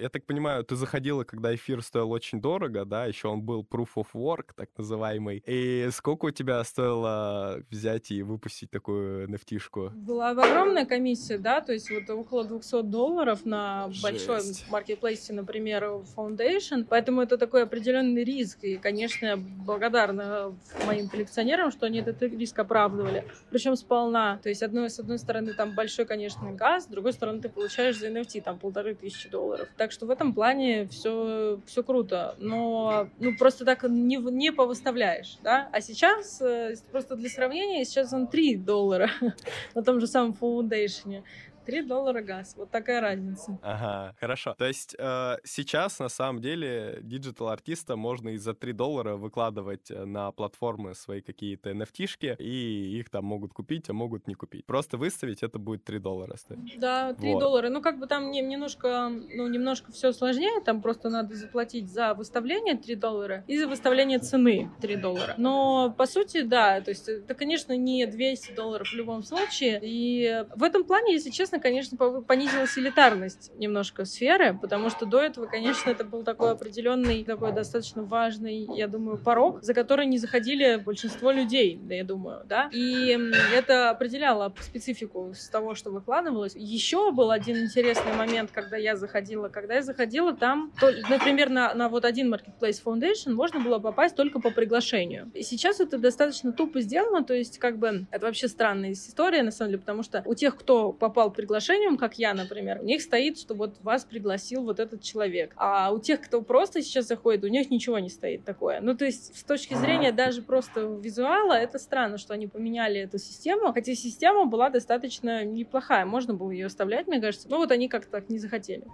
Я 0.00 0.08
так 0.08 0.24
понимаю, 0.24 0.64
ты 0.64 0.76
заходила, 0.76 1.24
когда 1.24 1.54
эфир 1.54 1.82
стоил 1.82 2.12
очень 2.12 2.40
дорого, 2.40 2.84
да, 2.84 3.06
еще 3.06 3.28
он 3.28 3.42
был 3.42 3.66
proof 3.68 3.88
of 3.96 4.06
work, 4.14 4.52
так 4.54 4.70
называемый. 4.76 5.42
И 5.44 5.88
сколько 5.92 6.26
у 6.26 6.30
тебя 6.30 6.62
стоило 6.62 7.62
взять 7.70 8.10
и 8.12 8.22
выпустить 8.22 8.70
такую 8.70 9.28
nft 9.28 9.90
Была 9.90 10.30
огромная 10.30 10.86
комиссия, 10.86 11.38
да, 11.38 11.60
то 11.60 11.72
есть 11.72 11.90
вот 11.90 12.08
около 12.10 12.44
200 12.44 12.82
долларов 12.82 13.44
на 13.44 13.88
Жесть. 13.90 14.02
большой 14.02 14.40
маркетплейсе, 14.70 15.32
например, 15.32 15.84
Foundation, 16.16 16.86
поэтому 16.88 17.22
это 17.22 17.36
такой 17.36 17.64
определенный 17.64 18.22
риск, 18.22 18.58
и, 18.62 18.76
конечно, 18.76 19.26
я 19.26 19.36
благодарна 19.36 20.54
моим 20.86 21.08
коллекционерам, 21.08 21.70
что 21.72 21.86
они 21.86 22.00
этот 22.00 22.22
риск 22.22 22.58
оправдывали, 22.58 23.24
причем 23.50 23.74
сполна, 23.74 24.38
то 24.42 24.48
есть 24.48 24.62
одной, 24.62 24.90
с 24.90 25.00
одной 25.00 25.18
стороны 25.18 25.54
там 25.54 25.74
большой, 25.74 26.04
конечно, 26.04 26.52
газ, 26.52 26.84
с 26.84 26.86
другой 26.86 27.12
стороны 27.12 27.40
ты 27.40 27.48
получаешь 27.48 27.98
за 27.98 28.08
NFT 28.08 28.42
там 28.42 28.58
полторы 28.58 28.94
тысячи 28.94 29.28
долларов. 29.28 29.68
Так 29.76 29.87
что 29.92 30.06
в 30.06 30.10
этом 30.10 30.34
плане 30.34 30.86
все, 30.88 31.60
все 31.66 31.82
круто. 31.82 32.34
Но 32.38 33.08
ну, 33.18 33.36
просто 33.36 33.64
так 33.64 33.82
не, 33.84 34.16
не 34.16 34.52
повыставляешь. 34.52 35.38
Да? 35.42 35.68
А 35.72 35.80
сейчас, 35.80 36.40
э, 36.40 36.74
просто 36.90 37.16
для 37.16 37.28
сравнения, 37.28 37.84
сейчас 37.84 38.12
он 38.12 38.26
3 38.26 38.56
доллара 38.56 39.10
на 39.74 39.82
том 39.82 40.00
же 40.00 40.06
самом 40.06 40.36
Foundation. 40.40 41.22
3 41.68 41.82
доллара 41.82 42.22
газ. 42.22 42.54
Вот 42.56 42.70
такая 42.70 43.02
разница. 43.02 43.58
Ага, 43.62 44.14
хорошо. 44.18 44.54
То 44.56 44.66
есть 44.66 44.96
э, 44.98 45.36
сейчас, 45.44 45.98
на 45.98 46.08
самом 46.08 46.40
деле, 46.40 47.00
диджитал-артиста 47.02 47.94
можно 47.94 48.30
и 48.30 48.38
за 48.38 48.54
3 48.54 48.72
доллара 48.72 49.16
выкладывать 49.16 49.90
э, 49.90 50.06
на 50.06 50.32
платформы 50.32 50.94
свои 50.94 51.20
какие-то 51.20 51.70
NFT 51.72 52.36
и 52.38 52.98
их 52.98 53.10
там 53.10 53.26
могут 53.26 53.52
купить, 53.52 53.90
а 53.90 53.92
могут 53.92 54.26
не 54.26 54.34
купить. 54.34 54.64
Просто 54.64 54.96
выставить 54.96 55.42
это 55.42 55.58
будет 55.58 55.84
3 55.84 55.98
доллара 55.98 56.38
стоить. 56.38 56.80
Да, 56.80 57.12
3 57.12 57.34
вот. 57.34 57.40
доллара. 57.40 57.68
Ну, 57.68 57.82
как 57.82 57.98
бы 57.98 58.06
там 58.06 58.30
немножко, 58.30 59.10
ну, 59.10 59.46
немножко 59.46 59.92
все 59.92 60.12
сложнее. 60.12 60.62
Там 60.64 60.80
просто 60.80 61.10
надо 61.10 61.34
заплатить 61.34 61.90
за 61.90 62.14
выставление 62.14 62.78
3 62.78 62.94
доллара 62.94 63.44
и 63.46 63.58
за 63.58 63.68
выставление 63.68 64.20
цены 64.20 64.70
3 64.80 64.96
доллара. 64.96 65.34
Но, 65.36 65.94
по 65.98 66.06
сути, 66.06 66.40
да, 66.40 66.80
то 66.80 66.92
есть 66.92 67.10
это, 67.10 67.34
конечно, 67.34 67.76
не 67.76 68.06
200 68.06 68.52
долларов 68.52 68.88
в 68.88 68.94
любом 68.94 69.22
случае. 69.22 69.80
И 69.82 70.44
в 70.56 70.62
этом 70.62 70.84
плане, 70.84 71.12
если 71.12 71.28
честно, 71.28 71.57
честно, 71.58 71.96
конечно, 71.98 72.22
понизилась 72.22 72.78
элитарность 72.78 73.52
немножко 73.56 74.04
сферы, 74.04 74.56
потому 74.58 74.90
что 74.90 75.06
до 75.06 75.20
этого, 75.20 75.46
конечно, 75.46 75.90
это 75.90 76.04
был 76.04 76.22
такой 76.22 76.52
определенный, 76.52 77.24
такой 77.24 77.52
достаточно 77.52 78.02
важный, 78.02 78.66
я 78.76 78.88
думаю, 78.88 79.18
порог, 79.18 79.62
за 79.62 79.74
который 79.74 80.06
не 80.06 80.18
заходили 80.18 80.76
большинство 80.76 81.30
людей, 81.30 81.78
да, 81.82 81.94
я 81.94 82.04
думаю, 82.04 82.42
да. 82.46 82.68
И 82.72 83.18
это 83.54 83.90
определяло 83.90 84.52
специфику 84.60 85.32
с 85.34 85.48
того, 85.48 85.74
что 85.74 85.90
выкладывалось. 85.90 86.54
Еще 86.54 87.12
был 87.12 87.30
один 87.30 87.56
интересный 87.58 88.12
момент, 88.14 88.50
когда 88.52 88.76
я 88.76 88.96
заходила. 88.96 89.48
Когда 89.48 89.74
я 89.74 89.82
заходила, 89.82 90.34
там, 90.34 90.72
то, 90.80 90.90
например, 91.08 91.50
на, 91.50 91.74
на 91.74 91.88
вот 91.88 92.04
один 92.04 92.32
Marketplace 92.32 92.82
Foundation 92.84 93.32
можно 93.32 93.60
было 93.60 93.78
попасть 93.78 94.16
только 94.16 94.40
по 94.40 94.50
приглашению. 94.50 95.30
И 95.34 95.42
сейчас 95.42 95.80
это 95.80 95.98
достаточно 95.98 96.52
тупо 96.52 96.80
сделано, 96.80 97.24
то 97.24 97.34
есть 97.34 97.58
как 97.58 97.78
бы 97.78 98.06
это 98.10 98.26
вообще 98.26 98.48
странная 98.48 98.92
история, 98.92 99.42
на 99.42 99.50
самом 99.50 99.70
деле, 99.72 99.80
потому 99.80 100.02
что 100.02 100.22
у 100.24 100.34
тех, 100.34 100.56
кто 100.56 100.92
попал 100.92 101.30
приглашением, 101.48 101.96
как 101.96 102.18
я, 102.18 102.34
например, 102.34 102.80
у 102.82 102.84
них 102.84 103.00
стоит, 103.00 103.38
что 103.38 103.54
вот 103.54 103.80
вас 103.82 104.04
пригласил 104.04 104.64
вот 104.64 104.78
этот 104.78 105.02
человек. 105.02 105.54
А 105.56 105.90
у 105.90 105.98
тех, 105.98 106.20
кто 106.20 106.42
просто 106.42 106.82
сейчас 106.82 107.06
заходит, 107.06 107.42
у 107.42 107.48
них 107.48 107.70
ничего 107.70 107.98
не 107.98 108.10
стоит 108.10 108.44
такое. 108.44 108.80
Ну, 108.82 108.94
то 108.94 109.06
есть 109.06 109.34
с 109.34 109.42
точки 109.44 109.72
зрения 109.72 110.12
даже 110.12 110.42
просто 110.42 110.80
визуала, 110.80 111.54
это 111.54 111.78
странно, 111.78 112.18
что 112.18 112.34
они 112.34 112.46
поменяли 112.46 113.00
эту 113.00 113.18
систему, 113.18 113.72
хотя 113.72 113.94
система 113.94 114.44
была 114.44 114.68
достаточно 114.68 115.42
неплохая, 115.42 116.04
можно 116.04 116.34
было 116.34 116.50
ее 116.50 116.66
оставлять, 116.66 117.06
мне 117.06 117.20
кажется. 117.20 117.48
Но 117.48 117.56
вот 117.56 117.72
они 117.72 117.88
как-то 117.88 118.10
так 118.10 118.28
не 118.28 118.38
захотели. 118.38 118.84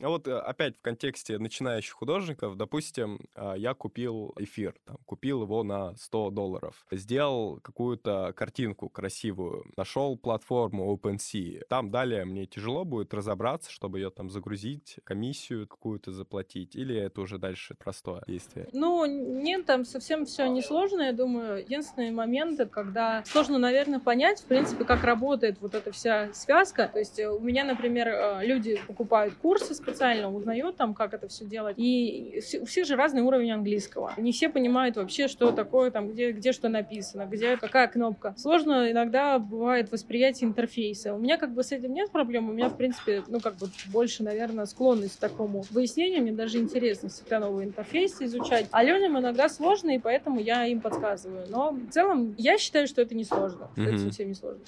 А 0.00 0.08
вот 0.08 0.28
э, 0.28 0.38
опять 0.38 0.76
в 0.76 0.82
контексте 0.82 1.38
начинающих 1.38 1.92
художников, 1.92 2.56
допустим, 2.56 3.18
а, 3.34 3.54
я 3.54 3.74
купил 3.74 4.32
эфир, 4.38 4.74
там, 4.84 4.96
купил 5.06 5.42
его 5.42 5.64
на 5.64 5.96
100 5.96 6.30
долларов, 6.30 6.86
сделал 6.90 7.58
какую-то 7.60 8.32
картинку 8.36 8.88
красивую, 8.88 9.64
нашел 9.76 10.16
платформу 10.16 10.94
OpenSea. 10.94 11.62
Там 11.68 11.90
далее 11.90 12.24
мне 12.24 12.46
тяжело 12.46 12.84
будет 12.84 13.12
разобраться, 13.12 13.72
чтобы 13.72 13.98
ее 13.98 14.10
там 14.10 14.30
загрузить, 14.30 14.98
комиссию 15.02 15.66
какую-то 15.66 16.12
заплатить, 16.12 16.76
или 16.76 16.94
это 16.94 17.20
уже 17.20 17.38
дальше 17.38 17.74
простое 17.74 18.22
действие? 18.26 18.68
Ну, 18.72 19.04
нет, 19.04 19.66
там 19.66 19.84
совсем 19.84 20.26
все 20.26 20.46
несложно, 20.46 21.02
я 21.02 21.12
думаю. 21.12 21.60
Единственный 21.62 22.12
момент, 22.12 22.60
когда 22.70 23.24
сложно, 23.24 23.58
наверное, 23.58 23.98
понять, 23.98 24.40
в 24.40 24.44
принципе, 24.44 24.84
как 24.84 25.02
работает 25.02 25.58
вот 25.60 25.74
эта 25.74 25.90
вся 25.90 26.32
связка. 26.32 26.88
То 26.92 27.00
есть 27.00 27.18
э, 27.18 27.28
у 27.28 27.40
меня, 27.40 27.64
например, 27.64 28.08
э, 28.08 28.46
люди 28.46 28.80
покупают 28.86 29.34
курсы 29.34 29.74
специально 29.88 30.32
узнает 30.32 30.76
там, 30.76 30.94
как 30.94 31.14
это 31.14 31.28
все 31.28 31.44
делать. 31.44 31.76
И 31.78 32.40
у 32.60 32.66
всех 32.66 32.86
же 32.86 32.96
разный 32.96 33.22
уровень 33.22 33.52
английского. 33.52 34.12
Не 34.16 34.32
все 34.32 34.48
понимают 34.48 34.96
вообще, 34.96 35.28
что 35.28 35.52
такое 35.52 35.90
там, 35.90 36.08
где, 36.08 36.32
где 36.32 36.52
что 36.52 36.68
написано, 36.68 37.26
где 37.26 37.56
какая 37.56 37.88
кнопка. 37.88 38.34
Сложно 38.36 38.90
иногда 38.90 39.38
бывает 39.38 39.90
восприятие 39.90 40.48
интерфейса. 40.48 41.14
У 41.14 41.18
меня 41.18 41.36
как 41.36 41.52
бы 41.52 41.62
с 41.62 41.72
этим 41.72 41.92
нет 41.92 42.10
проблем. 42.10 42.48
У 42.48 42.52
меня, 42.52 42.68
в 42.68 42.76
принципе, 42.76 43.22
ну, 43.28 43.40
как 43.40 43.56
бы 43.56 43.68
больше, 43.92 44.22
наверное, 44.22 44.66
склонность 44.66 45.16
к 45.16 45.20
такому 45.20 45.64
выяснению. 45.70 46.22
Мне 46.22 46.32
даже 46.32 46.58
интересно 46.58 47.08
всегда 47.08 47.40
новые 47.40 47.68
интерфейсы 47.68 48.24
изучать. 48.24 48.66
А 48.70 48.82
людям 48.82 49.18
иногда 49.18 49.48
сложно, 49.48 49.90
и 49.90 49.98
поэтому 49.98 50.40
я 50.40 50.66
им 50.66 50.80
подсказываю. 50.80 51.46
Но 51.48 51.70
в 51.72 51.90
целом 51.90 52.34
я 52.38 52.58
считаю, 52.58 52.86
что 52.86 53.02
это 53.02 53.14
не 53.14 53.24
сложно. 53.24 53.70
Mm-hmm. 53.76 53.86
Это 53.86 53.98
совсем 53.98 54.28
не 54.28 54.34
сложно. 54.34 54.60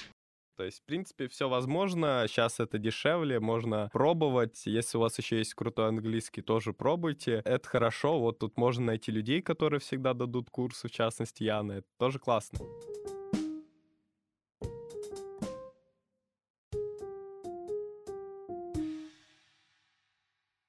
То 0.61 0.65
есть, 0.65 0.81
в 0.81 0.85
принципе, 0.85 1.27
все 1.27 1.49
возможно. 1.49 2.27
Сейчас 2.29 2.61
это 2.61 2.77
дешевле, 2.77 3.41
можно 3.41 3.89
пробовать. 3.95 4.67
Если 4.67 4.99
у 4.99 5.01
вас 5.01 5.17
еще 5.17 5.39
есть 5.39 5.55
крутой 5.55 5.89
английский, 5.89 6.43
тоже 6.43 6.75
пробуйте. 6.75 7.41
Это 7.47 7.67
хорошо. 7.67 8.21
Вот 8.21 8.41
тут 8.41 8.59
можно 8.59 8.85
найти 8.85 9.11
людей, 9.11 9.41
которые 9.41 9.81
всегда 9.81 10.13
дадут 10.13 10.51
курсы, 10.51 10.89
в 10.89 10.91
частности, 10.91 11.45
Яна. 11.45 11.73
Это 11.73 11.87
тоже 11.99 12.19
классно. 12.19 12.59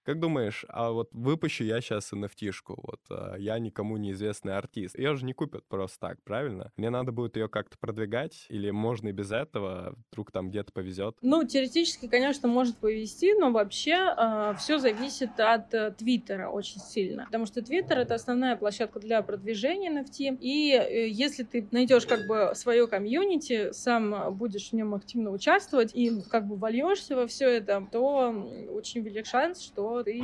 Как 0.03 0.19
думаешь, 0.19 0.65
а 0.67 0.91
вот 0.91 1.09
выпущу 1.13 1.63
я 1.63 1.79
сейчас 1.79 2.11
nft 2.11 2.51
вот 2.67 3.01
а, 3.11 3.35
я 3.35 3.59
никому 3.59 3.97
неизвестный 3.97 4.57
артист, 4.57 4.97
ее 4.97 5.15
же 5.15 5.25
не 5.25 5.33
купят 5.33 5.63
просто 5.67 5.99
так, 5.99 6.23
правильно? 6.23 6.71
Мне 6.75 6.89
надо 6.89 7.11
будет 7.11 7.37
ее 7.37 7.47
как-то 7.47 7.77
продвигать, 7.77 8.47
или 8.49 8.71
можно 8.71 9.09
и 9.09 9.11
без 9.11 9.31
этого, 9.31 9.95
вдруг 10.11 10.31
там 10.31 10.49
где-то 10.49 10.73
повезет? 10.73 11.17
Ну, 11.21 11.43
теоретически, 11.43 12.07
конечно, 12.07 12.47
может 12.47 12.77
повезти, 12.77 13.35
но 13.35 13.51
вообще 13.51 13.91
э, 13.91 14.13
а, 14.17 14.53
все 14.55 14.79
зависит 14.79 15.39
от 15.39 15.71
э, 15.73 15.91
Твиттера 15.91 16.49
очень 16.49 16.79
сильно, 16.79 17.25
потому 17.25 17.45
что 17.45 17.61
Твиттер— 17.61 17.99
это 17.99 18.15
основная 18.15 18.55
площадка 18.55 18.99
для 18.99 19.21
продвижения 19.21 19.91
NFT, 19.91 20.39
и 20.41 20.71
э, 20.73 21.09
если 21.09 21.43
ты 21.43 21.67
найдешь 21.69 22.07
как 22.07 22.25
бы 22.25 22.53
свое 22.55 22.87
комьюнити, 22.87 23.71
сам 23.71 24.33
будешь 24.35 24.69
в 24.69 24.73
нем 24.73 24.95
активно 24.95 25.29
участвовать 25.29 25.91
и 25.93 26.21
как 26.29 26.47
бы 26.47 26.55
вольешься 26.55 27.15
во 27.15 27.27
все 27.27 27.47
это, 27.47 27.87
то 27.91 28.31
очень 28.71 29.01
велик 29.01 29.27
шанс, 29.27 29.61
что 29.61 29.90
ты 30.04 30.21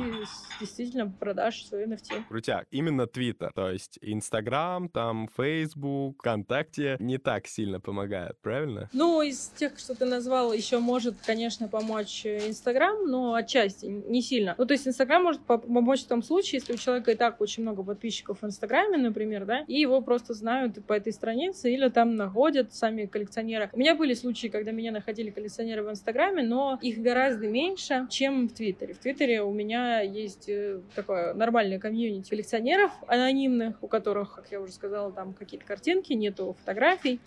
действительно 0.60 1.10
продашь 1.10 1.66
свой 1.66 1.84
NFT. 1.84 2.24
Крутяк. 2.28 2.66
Именно 2.70 3.02
Twitter. 3.02 3.50
То 3.54 3.70
есть 3.70 3.98
Instagram, 4.02 4.88
там 4.88 5.28
Facebook, 5.36 6.16
ВКонтакте 6.18 6.96
не 6.98 7.18
так 7.18 7.46
сильно 7.46 7.80
помогают, 7.80 8.38
правильно? 8.40 8.88
Ну, 8.92 9.22
из 9.22 9.48
тех, 9.56 9.78
что 9.78 9.94
ты 9.94 10.04
назвал, 10.04 10.52
еще 10.52 10.78
может, 10.78 11.14
конечно, 11.24 11.68
помочь 11.68 12.24
Instagram, 12.24 13.06
но 13.06 13.34
отчасти, 13.34 13.86
не 13.86 14.22
сильно. 14.22 14.54
Ну, 14.58 14.66
то 14.66 14.74
есть 14.74 14.86
Instagram 14.86 15.22
может 15.22 15.42
помочь 15.42 16.02
в 16.02 16.08
том 16.08 16.22
случае, 16.22 16.60
если 16.60 16.72
у 16.74 16.76
человека 16.76 17.12
и 17.12 17.14
так 17.14 17.40
очень 17.40 17.62
много 17.62 17.82
подписчиков 17.82 18.42
в 18.42 18.46
Инстаграме, 18.46 18.96
например, 18.96 19.44
да, 19.44 19.64
и 19.66 19.80
его 19.80 20.00
просто 20.00 20.34
знают 20.34 20.84
по 20.86 20.92
этой 20.92 21.12
странице 21.12 21.72
или 21.72 21.88
там 21.88 22.16
находят 22.16 22.74
сами 22.74 23.06
коллекционеры. 23.06 23.70
У 23.72 23.78
меня 23.78 23.94
были 23.94 24.14
случаи, 24.14 24.48
когда 24.48 24.70
меня 24.70 24.92
находили 24.92 25.30
коллекционеры 25.30 25.82
в 25.82 25.90
Инстаграме, 25.90 26.42
но 26.42 26.78
их 26.82 26.98
гораздо 26.98 27.46
меньше, 27.48 28.06
чем 28.10 28.48
в 28.48 28.52
Твиттере. 28.52 28.94
В 28.94 28.98
Твиттере 28.98 29.42
у 29.42 29.52
меня 29.58 30.00
есть 30.00 30.48
э, 30.48 30.80
такое 30.94 31.34
нормальное 31.34 31.78
комьюнити 31.78 32.30
коллекционеров 32.30 32.92
анонимных, 33.06 33.82
у 33.82 33.88
которых, 33.88 34.36
как 34.36 34.50
я 34.50 34.60
уже 34.60 34.72
сказала, 34.72 35.12
там 35.12 35.34
какие-то 35.34 35.66
картинки, 35.66 36.12
нету 36.12 36.56
фотографий. 36.60 37.20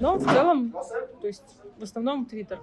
Но 0.00 0.16
в 0.16 0.24
целом, 0.24 0.72
то 1.20 1.26
есть 1.26 1.58
в 1.78 1.82
основном 1.82 2.26
Твиттер. 2.26 2.60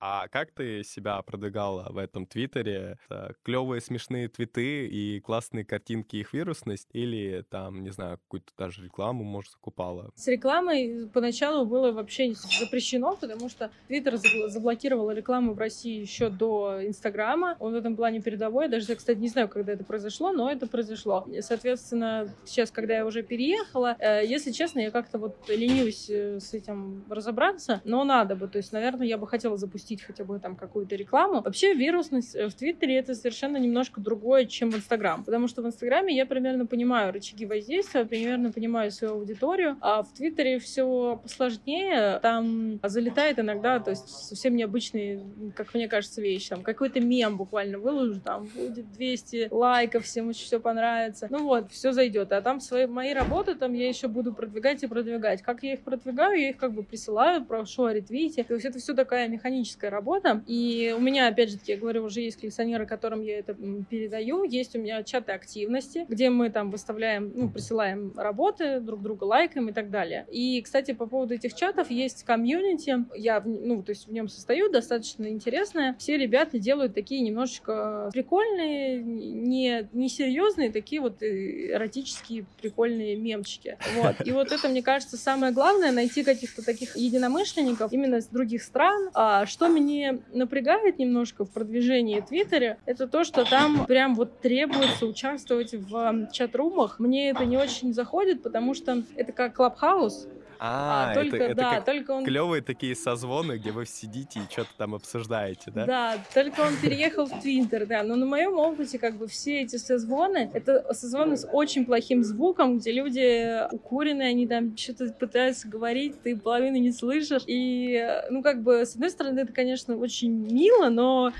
А 0.00 0.28
как 0.28 0.52
ты 0.52 0.84
себя 0.84 1.20
продвигала 1.22 1.88
в 1.90 1.98
этом 1.98 2.26
Твиттере? 2.26 2.98
Клевые 3.42 3.80
смешные 3.80 4.28
твиты 4.28 4.86
и 4.86 5.20
классные 5.20 5.64
картинки 5.64 6.16
их 6.16 6.32
вирусность? 6.32 6.88
Или 6.92 7.44
там, 7.50 7.82
не 7.82 7.90
знаю, 7.90 8.18
какую-то 8.18 8.52
даже 8.56 8.84
рекламу, 8.84 9.24
может, 9.24 9.52
закупала? 9.52 10.10
С 10.14 10.28
рекламой 10.28 11.08
поначалу 11.12 11.66
было 11.66 11.90
вообще 11.90 12.32
запрещено, 12.32 13.16
потому 13.16 13.48
что 13.48 13.70
Твиттер 13.88 14.16
заблокировал 14.48 15.10
рекламу 15.10 15.54
в 15.54 15.58
России 15.58 16.00
еще 16.00 16.28
до 16.28 16.86
Инстаграма. 16.86 17.56
Он 17.58 17.72
в 17.72 17.76
этом 17.76 17.96
плане 17.96 18.20
передовой. 18.20 18.68
Даже 18.68 18.86
я, 18.88 18.96
кстати, 18.96 19.18
не 19.18 19.28
знаю, 19.28 19.48
когда 19.48 19.72
это 19.72 19.84
произошло, 19.84 20.32
но 20.32 20.50
это 20.50 20.68
произошло. 20.68 21.26
И, 21.32 21.40
соответственно, 21.40 22.32
сейчас, 22.44 22.70
когда 22.70 22.94
я 22.94 23.06
уже 23.06 23.24
переехала, 23.24 23.96
э, 23.98 24.24
если 24.24 24.52
честно, 24.52 24.78
я 24.78 24.90
как-то 24.92 25.18
вот 25.18 25.36
ленюсь 25.48 26.08
э, 26.08 26.38
с 26.38 26.54
этим 26.54 27.04
разобраться, 27.10 27.80
но 27.84 28.04
надо 28.04 28.36
бы. 28.36 28.46
То 28.46 28.58
есть, 28.58 28.72
наверное, 28.72 29.06
я 29.06 29.18
бы 29.18 29.26
хотела 29.26 29.56
запустить 29.56 29.87
запустить 29.88 30.02
хотя 30.02 30.24
бы 30.24 30.38
там 30.38 30.56
какую-то 30.56 30.96
рекламу. 30.96 31.42
Вообще 31.42 31.74
вирусность 31.74 32.34
э, 32.34 32.48
в 32.48 32.54
Твиттере 32.54 32.98
это 32.98 33.14
совершенно 33.14 33.56
немножко 33.56 34.00
другое, 34.00 34.44
чем 34.44 34.70
в 34.70 34.76
Инстаграм. 34.76 35.24
Потому 35.24 35.48
что 35.48 35.62
в 35.62 35.66
Инстаграме 35.66 36.14
я 36.14 36.26
примерно 36.26 36.66
понимаю 36.66 37.12
рычаги 37.12 37.46
воздействия, 37.46 38.04
примерно 38.04 38.52
понимаю 38.52 38.90
свою 38.90 39.14
аудиторию, 39.14 39.76
а 39.80 40.02
в 40.02 40.12
Твиттере 40.12 40.58
все 40.58 41.18
посложнее. 41.22 42.18
Там 42.20 42.80
залетает 42.82 43.38
иногда, 43.38 43.80
то 43.80 43.90
есть 43.90 44.08
совсем 44.08 44.56
необычные, 44.56 45.24
как 45.56 45.74
мне 45.74 45.88
кажется, 45.88 46.20
вещи. 46.20 46.50
Там 46.50 46.62
какой-то 46.62 47.00
мем 47.00 47.36
буквально 47.36 47.78
выложу, 47.78 48.20
там 48.20 48.46
будет 48.54 48.92
200 48.92 49.48
лайков, 49.50 50.04
всем 50.04 50.28
очень 50.28 50.44
все 50.44 50.60
понравится. 50.60 51.28
Ну 51.30 51.44
вот, 51.44 51.70
все 51.70 51.92
зайдет. 51.92 52.32
А 52.32 52.42
там 52.42 52.60
свои 52.60 52.86
мои 52.86 53.12
работы 53.14 53.54
там 53.54 53.72
я 53.72 53.88
еще 53.88 54.08
буду 54.08 54.32
продвигать 54.32 54.82
и 54.82 54.86
продвигать. 54.86 55.42
Как 55.42 55.62
я 55.62 55.74
их 55.74 55.80
продвигаю, 55.80 56.40
я 56.40 56.50
их 56.50 56.56
как 56.56 56.72
бы 56.72 56.82
присылаю, 56.82 57.44
прошу 57.44 57.84
о 57.84 57.92
ретвите. 57.92 58.44
То 58.44 58.54
есть 58.54 58.66
это 58.66 58.78
все 58.78 58.94
такая 58.94 59.28
механическая 59.28 59.77
творческая 59.78 59.90
работа. 59.90 60.42
И 60.46 60.94
у 60.96 61.00
меня, 61.00 61.28
опять 61.28 61.50
же 61.50 61.58
таки, 61.58 61.72
я 61.72 61.78
говорю, 61.78 62.04
уже 62.04 62.20
есть 62.20 62.38
коллекционеры, 62.38 62.86
которым 62.86 63.22
я 63.22 63.38
это 63.38 63.54
передаю. 63.88 64.44
Есть 64.44 64.76
у 64.76 64.80
меня 64.80 65.02
чаты 65.02 65.32
активности, 65.32 66.06
где 66.08 66.30
мы 66.30 66.50
там 66.50 66.70
выставляем, 66.70 67.32
ну, 67.34 67.48
присылаем 67.48 68.12
работы, 68.16 68.80
друг 68.80 69.02
друга 69.02 69.24
лайкаем 69.24 69.68
и 69.68 69.72
так 69.72 69.90
далее. 69.90 70.26
И, 70.30 70.60
кстати, 70.62 70.92
по 70.92 71.06
поводу 71.06 71.34
этих 71.34 71.54
чатов 71.54 71.90
есть 71.90 72.24
комьюнити. 72.24 73.04
Я, 73.16 73.42
ну, 73.44 73.82
то 73.82 73.90
есть 73.90 74.08
в 74.08 74.12
нем 74.12 74.28
состою, 74.28 74.70
достаточно 74.70 75.28
интересное. 75.28 75.94
Все 75.98 76.16
ребята 76.16 76.58
делают 76.58 76.94
такие 76.94 77.20
немножечко 77.20 78.10
прикольные, 78.12 79.02
не, 79.02 79.88
не 79.92 80.08
серьезные, 80.08 80.70
такие 80.70 81.00
вот 81.00 81.22
эротические 81.22 82.46
прикольные 82.60 83.16
мемчики. 83.16 83.76
Вот. 83.96 84.26
И 84.26 84.32
вот 84.32 84.52
это, 84.52 84.68
мне 84.68 84.82
кажется, 84.82 85.16
самое 85.16 85.52
главное, 85.52 85.92
найти 85.92 86.24
каких-то 86.24 86.64
таких 86.64 86.96
единомышленников 86.96 87.92
именно 87.92 88.20
с 88.20 88.26
других 88.26 88.62
стран. 88.62 89.10
А 89.14 89.46
что 89.68 89.78
мне 89.78 90.20
напрягает 90.32 90.98
немножко 90.98 91.44
в 91.44 91.50
продвижении 91.50 92.20
Твиттере, 92.20 92.78
это 92.86 93.06
то, 93.06 93.24
что 93.24 93.44
там 93.44 93.84
прям 93.86 94.14
вот 94.14 94.40
требуется 94.40 95.06
участвовать 95.06 95.74
в 95.74 96.28
чат-румах. 96.32 96.98
Мне 96.98 97.30
это 97.30 97.44
не 97.44 97.58
очень 97.58 97.92
заходит, 97.92 98.42
потому 98.42 98.74
что 98.74 99.02
это 99.16 99.32
как 99.32 99.54
Клабхаус, 99.56 100.26
а, 100.58 101.10
а 101.10 101.14
только, 101.14 101.36
это, 101.36 101.44
это 101.44 101.54
да, 101.54 101.80
только 101.80 102.10
он... 102.10 102.24
клевые 102.24 102.62
такие 102.62 102.96
созвоны, 102.96 103.58
где 103.58 103.70
вы 103.70 103.86
сидите 103.86 104.40
и 104.40 104.52
что-то 104.52 104.70
там 104.76 104.94
обсуждаете, 104.94 105.70
да? 105.70 105.86
Да, 105.86 106.18
только 106.34 106.60
он 106.60 106.74
переехал 106.82 107.26
в 107.26 107.40
Твиттер, 107.40 107.86
да. 107.86 108.02
Но 108.02 108.16
на 108.16 108.26
моем 108.26 108.58
опыте 108.58 108.98
как 108.98 109.16
бы 109.16 109.28
все 109.28 109.62
эти 109.62 109.76
созвоны, 109.76 110.50
это 110.52 110.92
созвоны 110.92 111.36
с 111.36 111.48
очень 111.50 111.86
плохим 111.86 112.24
звуком, 112.24 112.78
где 112.78 112.92
люди 112.92 113.72
укуренные, 113.72 114.28
они 114.28 114.46
там 114.46 114.76
что-то 114.76 115.12
пытаются 115.12 115.68
говорить, 115.68 116.20
ты 116.22 116.36
половину 116.36 116.78
не 116.78 116.92
слышишь. 116.92 117.42
И, 117.46 118.04
ну, 118.30 118.42
как 118.42 118.62
бы, 118.62 118.84
с 118.84 118.94
одной 118.94 119.10
стороны, 119.10 119.40
это, 119.40 119.52
конечно, 119.52 119.96
очень 119.96 120.32
мило, 120.32 120.88
но 120.88 121.32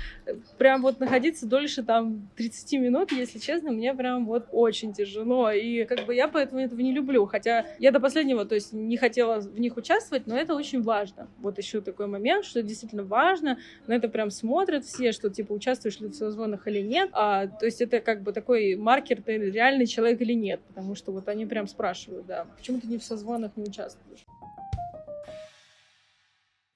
прям 0.57 0.81
вот 0.81 0.99
находиться 0.99 1.45
дольше 1.45 1.83
там 1.83 2.29
30 2.37 2.73
минут, 2.79 3.11
если 3.11 3.39
честно, 3.39 3.71
мне 3.71 3.93
прям 3.93 4.25
вот 4.25 4.47
очень 4.51 4.93
тяжело. 4.93 5.51
И 5.51 5.83
как 5.85 6.05
бы 6.05 6.15
я 6.15 6.27
поэтому 6.27 6.61
этого 6.61 6.79
не 6.79 6.93
люблю. 6.93 7.25
Хотя 7.25 7.65
я 7.79 7.91
до 7.91 7.99
последнего, 7.99 8.45
то 8.45 8.55
есть 8.55 8.71
не 8.71 8.95
хочу 8.95 9.08
хотела 9.09 9.39
в 9.39 9.59
них 9.59 9.75
участвовать, 9.75 10.27
но 10.27 10.37
это 10.37 10.55
очень 10.55 10.81
важно. 10.81 11.27
Вот 11.39 11.57
еще 11.57 11.81
такой 11.81 12.07
момент, 12.07 12.45
что 12.45 12.61
действительно 12.61 13.03
важно, 13.03 13.57
на 13.87 13.93
это 13.93 14.07
прям 14.07 14.29
смотрят 14.29 14.85
все, 14.85 15.11
что 15.11 15.29
типа 15.29 15.51
участвуешь 15.53 15.99
ли 15.99 16.07
в 16.07 16.13
созвонах 16.13 16.67
или 16.67 16.81
нет. 16.81 17.09
А, 17.13 17.47
то 17.47 17.65
есть 17.65 17.81
это 17.81 17.99
как 17.99 18.21
бы 18.21 18.33
такой 18.33 18.75
маркер, 18.75 19.21
ты 19.21 19.37
реальный 19.37 19.87
человек 19.87 20.21
или 20.21 20.33
нет, 20.33 20.61
потому 20.67 20.95
что 20.95 21.11
вот 21.11 21.27
они 21.27 21.45
прям 21.45 21.67
спрашивают, 21.67 22.27
да, 22.27 22.45
почему 22.57 22.79
ты 22.79 22.87
не 22.87 22.97
в 22.97 23.03
созвонах 23.03 23.51
не 23.55 23.63
участвуешь. 23.63 24.25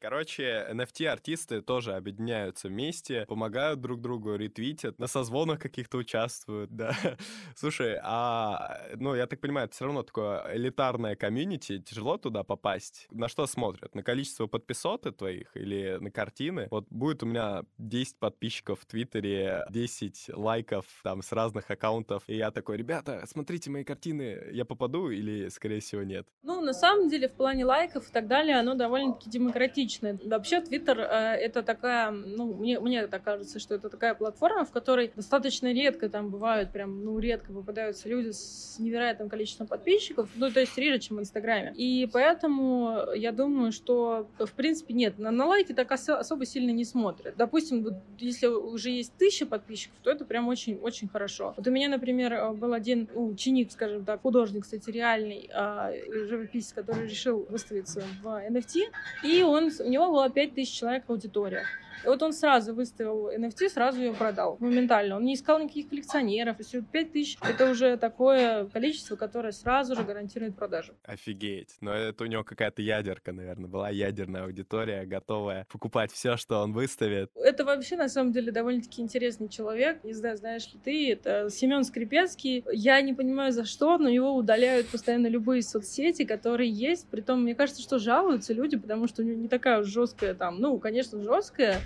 Короче, 0.03 0.67
NFT-артисты 0.69 1.61
тоже 1.61 1.93
объединяются 1.93 2.67
вместе, 2.67 3.25
помогают 3.25 3.79
друг 3.79 4.01
другу, 4.01 4.35
ретвитят, 4.35 4.99
на 4.99 5.07
созвонах 5.07 5.59
каких-то 5.59 5.97
участвуют, 5.97 6.75
да. 6.75 6.93
Слушай, 7.55 7.97
а, 8.03 8.81
ну, 8.97 9.15
я 9.15 9.27
так 9.27 9.39
понимаю, 9.39 9.67
это 9.67 9.75
все 9.75 9.85
равно 9.85 10.03
такое 10.03 10.57
элитарное 10.57 11.15
комьюнити, 11.15 11.79
тяжело 11.79 12.17
туда 12.17 12.43
попасть. 12.43 13.07
На 13.11 13.29
что 13.29 13.47
смотрят? 13.47 13.95
На 13.95 14.03
количество 14.03 14.45
подписоты 14.47 15.13
твоих 15.13 15.55
или 15.55 15.95
на 16.01 16.11
картины? 16.11 16.67
Вот 16.69 16.85
будет 16.89 17.23
у 17.23 17.25
меня 17.25 17.63
10 17.77 18.19
подписчиков 18.19 18.81
в 18.81 18.85
Твиттере, 18.85 19.63
10 19.69 20.31
лайков 20.33 20.85
там 21.01 21.21
с 21.21 21.31
разных 21.31 21.71
аккаунтов, 21.71 22.23
и 22.27 22.35
я 22.35 22.51
такой, 22.51 22.75
ребята, 22.75 23.23
смотрите 23.25 23.69
мои 23.69 23.85
картины, 23.85 24.49
я 24.51 24.65
попаду 24.65 25.11
или, 25.11 25.47
скорее 25.47 25.79
всего, 25.79 26.03
нет? 26.03 26.27
Ну, 26.41 26.59
на 26.59 26.73
самом 26.73 27.07
деле, 27.07 27.29
в 27.29 27.35
плане 27.35 27.63
лайков 27.63 28.09
и 28.09 28.11
так 28.11 28.27
далее, 28.27 28.59
оно 28.59 28.73
довольно-таки 28.73 29.29
демократично 29.29 29.92
личное. 29.93 30.17
Вообще, 30.25 30.61
Твиттер 30.61 30.99
э, 30.99 31.35
это 31.35 31.63
такая, 31.63 32.11
ну, 32.11 32.53
мне, 32.53 32.79
мне 32.79 33.07
так 33.07 33.23
кажется, 33.23 33.59
что 33.59 33.75
это 33.75 33.89
такая 33.89 34.13
платформа, 34.13 34.65
в 34.65 34.71
которой 34.71 35.11
достаточно 35.15 35.71
редко 35.71 36.09
там 36.09 36.29
бывают, 36.29 36.71
прям, 36.71 37.03
ну, 37.03 37.19
редко 37.19 37.53
попадаются 37.53 38.09
люди 38.09 38.31
с 38.31 38.77
невероятным 38.79 39.29
количеством 39.29 39.67
подписчиков, 39.67 40.29
ну, 40.35 40.51
то 40.51 40.59
есть 40.59 40.77
реже, 40.77 40.99
чем 40.99 41.17
в 41.17 41.19
Инстаграме. 41.19 41.73
И 41.75 42.09
поэтому 42.11 43.13
я 43.15 43.31
думаю, 43.31 43.71
что, 43.71 44.27
в 44.39 44.51
принципе, 44.53 44.93
нет, 44.93 45.19
на, 45.19 45.31
на 45.31 45.45
лайки 45.45 45.73
так 45.73 45.91
ос- 45.91 46.09
особо 46.09 46.45
сильно 46.45 46.71
не 46.71 46.85
смотрят. 46.85 47.35
Допустим, 47.37 47.83
вот, 47.83 47.93
если 48.19 48.47
уже 48.47 48.89
есть 48.89 49.13
тысяча 49.17 49.45
подписчиков, 49.45 49.97
то 50.03 50.11
это 50.11 50.25
прям 50.25 50.47
очень-очень 50.47 51.07
хорошо. 51.07 51.53
Вот 51.57 51.67
у 51.67 51.71
меня, 51.71 51.89
например, 51.89 52.53
был 52.53 52.73
один 52.73 53.07
ученик, 53.13 53.71
скажем 53.71 54.05
так, 54.05 54.21
художник, 54.21 54.63
кстати, 54.63 54.89
реальный, 54.89 55.49
э, 55.53 56.27
живописец, 56.27 56.73
который 56.73 57.07
решил 57.07 57.45
выставиться 57.49 58.03
в 58.21 58.27
NFT, 58.27 58.81
и 59.23 59.41
он 59.41 59.71
у 59.83 59.89
него 59.89 60.11
было 60.11 60.29
5000 60.29 60.69
человек 60.73 61.03
аудитория. 61.09 61.65
И 62.03 62.07
вот 62.07 62.21
он 62.21 62.33
сразу 62.33 62.73
выставил 62.73 63.29
NFT, 63.29 63.69
сразу 63.69 63.99
ее 63.99 64.13
продал 64.13 64.57
моментально. 64.59 65.15
Он 65.15 65.23
не 65.23 65.35
искал 65.35 65.59
никаких 65.59 65.89
коллекционеров. 65.89 66.57
То 66.57 66.63
есть 66.63 66.87
5 66.91 67.11
тысяч— 67.11 67.37
это 67.41 67.69
уже 67.69 67.97
такое 67.97 68.65
количество, 68.65 69.15
которое 69.15 69.51
сразу 69.51 69.95
же 69.95 70.03
гарантирует 70.03 70.55
продажу. 70.55 70.93
Офигеть. 71.03 71.75
Но 71.81 71.93
это 71.93 72.23
у 72.23 72.27
него 72.27 72.43
какая-то 72.43 72.81
ядерка, 72.81 73.31
наверное, 73.31 73.69
была 73.69 73.89
ядерная 73.89 74.43
аудитория, 74.43 75.05
готовая 75.05 75.65
покупать 75.71 76.11
все, 76.11 76.37
что 76.37 76.61
он 76.61 76.73
выставит. 76.73 77.31
Это 77.35 77.63
вообще, 77.63 77.95
на 77.95 78.09
самом 78.09 78.31
деле, 78.31 78.51
довольно-таки 78.51 79.01
интересный 79.01 79.49
человек. 79.49 80.03
Не 80.03 80.13
знаю, 80.13 80.37
знаешь 80.37 80.71
ли 80.73 80.79
ты, 80.83 81.11
это 81.11 81.49
Семен 81.49 81.83
Скрипецкий. 81.83 82.65
Я 82.71 83.01
не 83.01 83.13
понимаю, 83.13 83.51
за 83.51 83.65
что, 83.65 83.97
но 83.97 84.09
его 84.09 84.35
удаляют 84.35 84.87
постоянно 84.87 85.27
любые 85.27 85.61
соцсети, 85.61 86.25
которые 86.25 86.69
есть. 86.69 87.07
Притом, 87.09 87.43
мне 87.43 87.55
кажется, 87.55 87.81
что 87.81 87.99
жалуются 87.99 88.53
люди, 88.53 88.77
потому 88.77 89.07
что 89.07 89.21
у 89.21 89.25
него 89.25 89.37
не 89.39 89.47
такая 89.47 89.79
уж 89.79 89.87
жесткая 89.87 90.33
там, 90.33 90.59
ну, 90.59 90.77
конечно, 90.79 91.21
жесткая, 91.21 91.77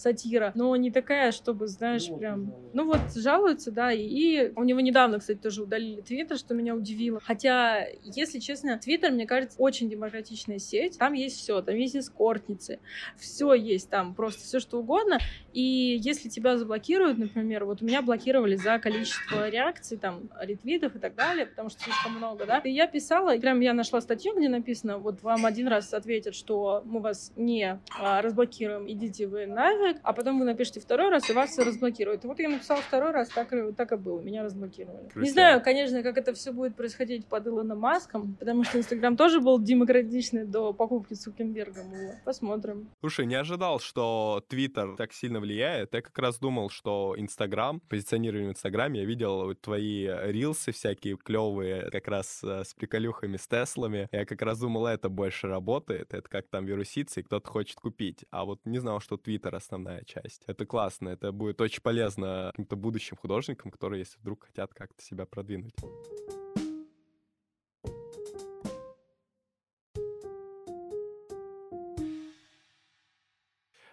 сатира, 0.00 0.52
но 0.54 0.74
не 0.76 0.90
такая, 0.90 1.32
чтобы, 1.32 1.66
знаешь, 1.66 2.08
прям... 2.08 2.54
Ну 2.72 2.86
вот, 2.86 3.00
жалуются, 3.14 3.70
да, 3.70 3.92
и, 3.92 4.52
у 4.56 4.64
него 4.64 4.80
недавно, 4.80 5.18
кстати, 5.18 5.38
тоже 5.38 5.62
удалили 5.62 6.00
Твиттер, 6.00 6.38
что 6.38 6.54
меня 6.54 6.74
удивило. 6.74 7.20
Хотя, 7.20 7.86
если 8.02 8.38
честно, 8.38 8.78
Твиттер, 8.78 9.12
мне 9.12 9.26
кажется, 9.26 9.56
очень 9.58 9.90
демократичная 9.90 10.58
сеть. 10.58 10.98
Там 10.98 11.12
есть 11.12 11.36
все, 11.38 11.60
там 11.60 11.76
есть 11.76 11.96
эскортницы, 11.96 12.78
все 13.18 13.52
есть 13.54 13.90
там, 13.90 14.14
просто 14.14 14.42
все 14.42 14.58
что 14.60 14.78
угодно. 14.78 15.18
И 15.52 15.98
если 16.02 16.28
тебя 16.28 16.56
заблокируют, 16.56 17.18
например, 17.18 17.64
вот 17.64 17.82
меня 17.82 18.02
блокировали 18.02 18.56
за 18.56 18.78
количество 18.78 19.48
реакций, 19.48 19.98
там, 19.98 20.30
ретвитов 20.40 20.96
и 20.96 20.98
так 20.98 21.14
далее, 21.14 21.46
потому 21.46 21.68
что 21.68 21.82
слишком 21.82 22.12
много, 22.16 22.46
да, 22.46 22.58
и 22.58 22.70
я 22.70 22.86
писала, 22.86 23.36
прям 23.38 23.60
я 23.60 23.74
нашла 23.74 24.00
статью, 24.00 24.36
где 24.36 24.48
написано, 24.48 24.98
вот 24.98 25.22
вам 25.22 25.44
один 25.44 25.68
раз 25.68 25.92
ответят, 25.92 26.34
что 26.34 26.82
мы 26.84 27.00
вас 27.00 27.32
не 27.36 27.80
а, 27.98 28.22
разблокируем, 28.22 28.90
идите 28.90 29.26
вы 29.26 29.46
нафиг, 29.46 29.89
разблокирует, 29.90 30.00
а 30.02 30.12
потом 30.12 30.38
вы 30.38 30.44
напишите 30.44 30.80
второй 30.80 31.10
раз, 31.10 31.28
и 31.30 31.32
вас 31.32 31.58
разблокируют. 31.58 32.24
И 32.24 32.26
вот 32.26 32.38
я 32.38 32.48
написала 32.48 32.80
второй 32.80 33.12
раз, 33.12 33.28
так, 33.28 33.52
так 33.76 33.92
и 33.92 33.96
было, 33.96 34.20
меня 34.20 34.42
разблокировали. 34.42 35.08
Крутя. 35.08 35.20
Не 35.20 35.30
знаю, 35.30 35.62
конечно, 35.62 36.02
как 36.02 36.18
это 36.18 36.32
все 36.32 36.52
будет 36.52 36.76
происходить 36.76 37.26
под 37.26 37.46
Илоном 37.46 37.78
Маском, 37.78 38.34
потому 38.38 38.64
что 38.64 38.78
Инстаграм 38.78 39.16
тоже 39.16 39.40
был 39.40 39.60
демократичный 39.60 40.44
до 40.44 40.72
покупки 40.72 41.14
Цукенбергом. 41.14 41.92
Посмотрим. 42.24 42.88
Слушай, 43.00 43.26
не 43.26 43.34
ожидал, 43.34 43.80
что 43.80 44.42
Твиттер 44.48 44.96
так 44.96 45.12
сильно 45.12 45.40
влияет. 45.40 45.94
Я 45.94 46.02
как 46.02 46.18
раз 46.18 46.38
думал, 46.38 46.70
что 46.70 47.14
Инстаграм, 47.16 47.80
позиционирование 47.80 48.50
в 48.50 48.52
Инстаграме, 48.52 49.00
я 49.00 49.06
видел 49.06 49.54
твои 49.54 50.06
рилсы 50.06 50.72
всякие 50.72 51.16
клевые, 51.16 51.90
как 51.90 52.08
раз 52.08 52.42
э, 52.44 52.64
с 52.64 52.74
приколюхами, 52.74 53.36
с 53.36 53.46
Теслами. 53.46 54.08
Я 54.12 54.24
как 54.24 54.42
раз 54.42 54.58
думал, 54.58 54.86
это 54.86 55.08
больше 55.08 55.48
работает. 55.48 56.14
Это 56.14 56.28
как 56.28 56.48
там 56.48 56.66
вируситься, 56.66 57.20
и 57.20 57.22
кто-то 57.22 57.48
хочет 57.48 57.76
купить. 57.76 58.24
А 58.30 58.44
вот 58.44 58.60
не 58.64 58.78
знал, 58.78 59.00
что 59.00 59.16
Твиттер 59.16 59.54
основной 59.54 59.79
основная 59.80 60.04
часть. 60.04 60.42
Это 60.46 60.66
классно, 60.66 61.08
это 61.10 61.32
будет 61.32 61.60
очень 61.60 61.82
полезно 61.82 62.50
каким-то 62.52 62.76
будущим 62.76 63.16
художникам, 63.16 63.70
которые, 63.70 64.00
если 64.00 64.18
вдруг 64.18 64.44
хотят 64.44 64.72
как-то 64.74 65.02
себя 65.02 65.26
продвинуть. 65.26 65.74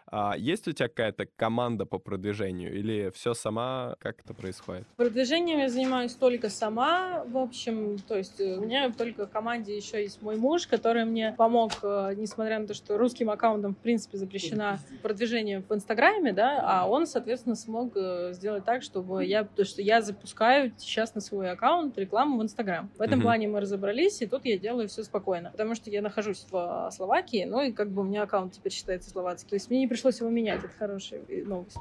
А 0.10 0.36
есть 0.38 0.68
у 0.68 0.72
тебя 0.72 0.88
какая-то 0.88 1.26
команда 1.36 1.86
по 1.86 1.98
продвижению 1.98 2.74
или 2.74 3.12
все 3.14 3.34
сама? 3.34 3.96
Как 4.00 4.20
это 4.22 4.34
происходит? 4.34 4.86
Продвижением 4.96 5.60
я 5.60 5.70
занимаюсь 5.70 6.14
только 6.14 6.50
сама, 6.50 7.24
в 7.26 7.38
общем. 7.38 7.98
То 8.08 8.18
есть 8.18 8.40
у 8.40 8.62
меня 8.62 8.92
только 8.92 9.28
в 9.28 9.30
команде 9.30 9.76
еще 9.76 10.02
есть 10.02 10.22
мой 10.22 10.38
муж, 10.38 10.68
который 10.68 11.06
мне 11.06 11.34
помог, 11.38 11.72
э, 11.84 12.14
несмотря 12.16 12.60
на 12.60 12.68
то, 12.68 12.74
что 12.74 12.98
русским 12.98 13.30
аккаунтом 13.30 13.76
в 13.76 13.78
принципе 13.78 14.18
запрещено 14.18 14.78
продвижение 15.02 15.62
в 15.68 15.74
Инстаграме, 15.74 16.32
да, 16.32 16.62
а 16.64 16.88
он, 16.88 17.06
соответственно, 17.06 17.56
смог 17.56 17.92
э, 17.96 18.32
сделать 18.34 18.64
так, 18.64 18.84
чтобы 18.84 19.26
я, 19.26 19.44
то, 19.44 19.66
что 19.66 19.82
я 19.82 20.02
запускаю 20.02 20.72
сейчас 20.78 21.16
на 21.16 21.22
свой 21.22 21.52
аккаунт 21.52 21.98
рекламу 21.98 22.38
в 22.38 22.44
Инстаграм. 22.44 22.90
В 22.98 23.02
этом 23.02 23.20
mm-hmm. 23.20 23.24
плане 23.24 23.48
мы 23.48 23.60
разобрались, 23.60 24.22
и 24.22 24.26
тут 24.26 24.46
я 24.46 24.58
делаю 24.58 24.88
все 24.88 25.04
спокойно, 25.04 25.52
потому 25.52 25.76
что 25.76 25.90
я 25.90 26.02
нахожусь 26.02 26.46
в 26.50 26.90
Словакии, 26.92 27.46
ну 27.46 27.62
и 27.62 27.72
как 27.72 27.92
бы 27.92 28.02
у 28.02 28.06
меня 28.06 28.24
аккаунт 28.24 28.54
теперь 28.54 28.72
считается 28.72 29.10
словацкий. 29.10 29.50
То 29.50 29.56
есть 29.56 29.70
мне 29.70 29.80
не 29.80 29.88
пришлось 29.98 30.20
его 30.20 30.30
менять, 30.30 30.64
это 30.64 30.74
хорошая 30.78 31.24
новость. 31.44 31.78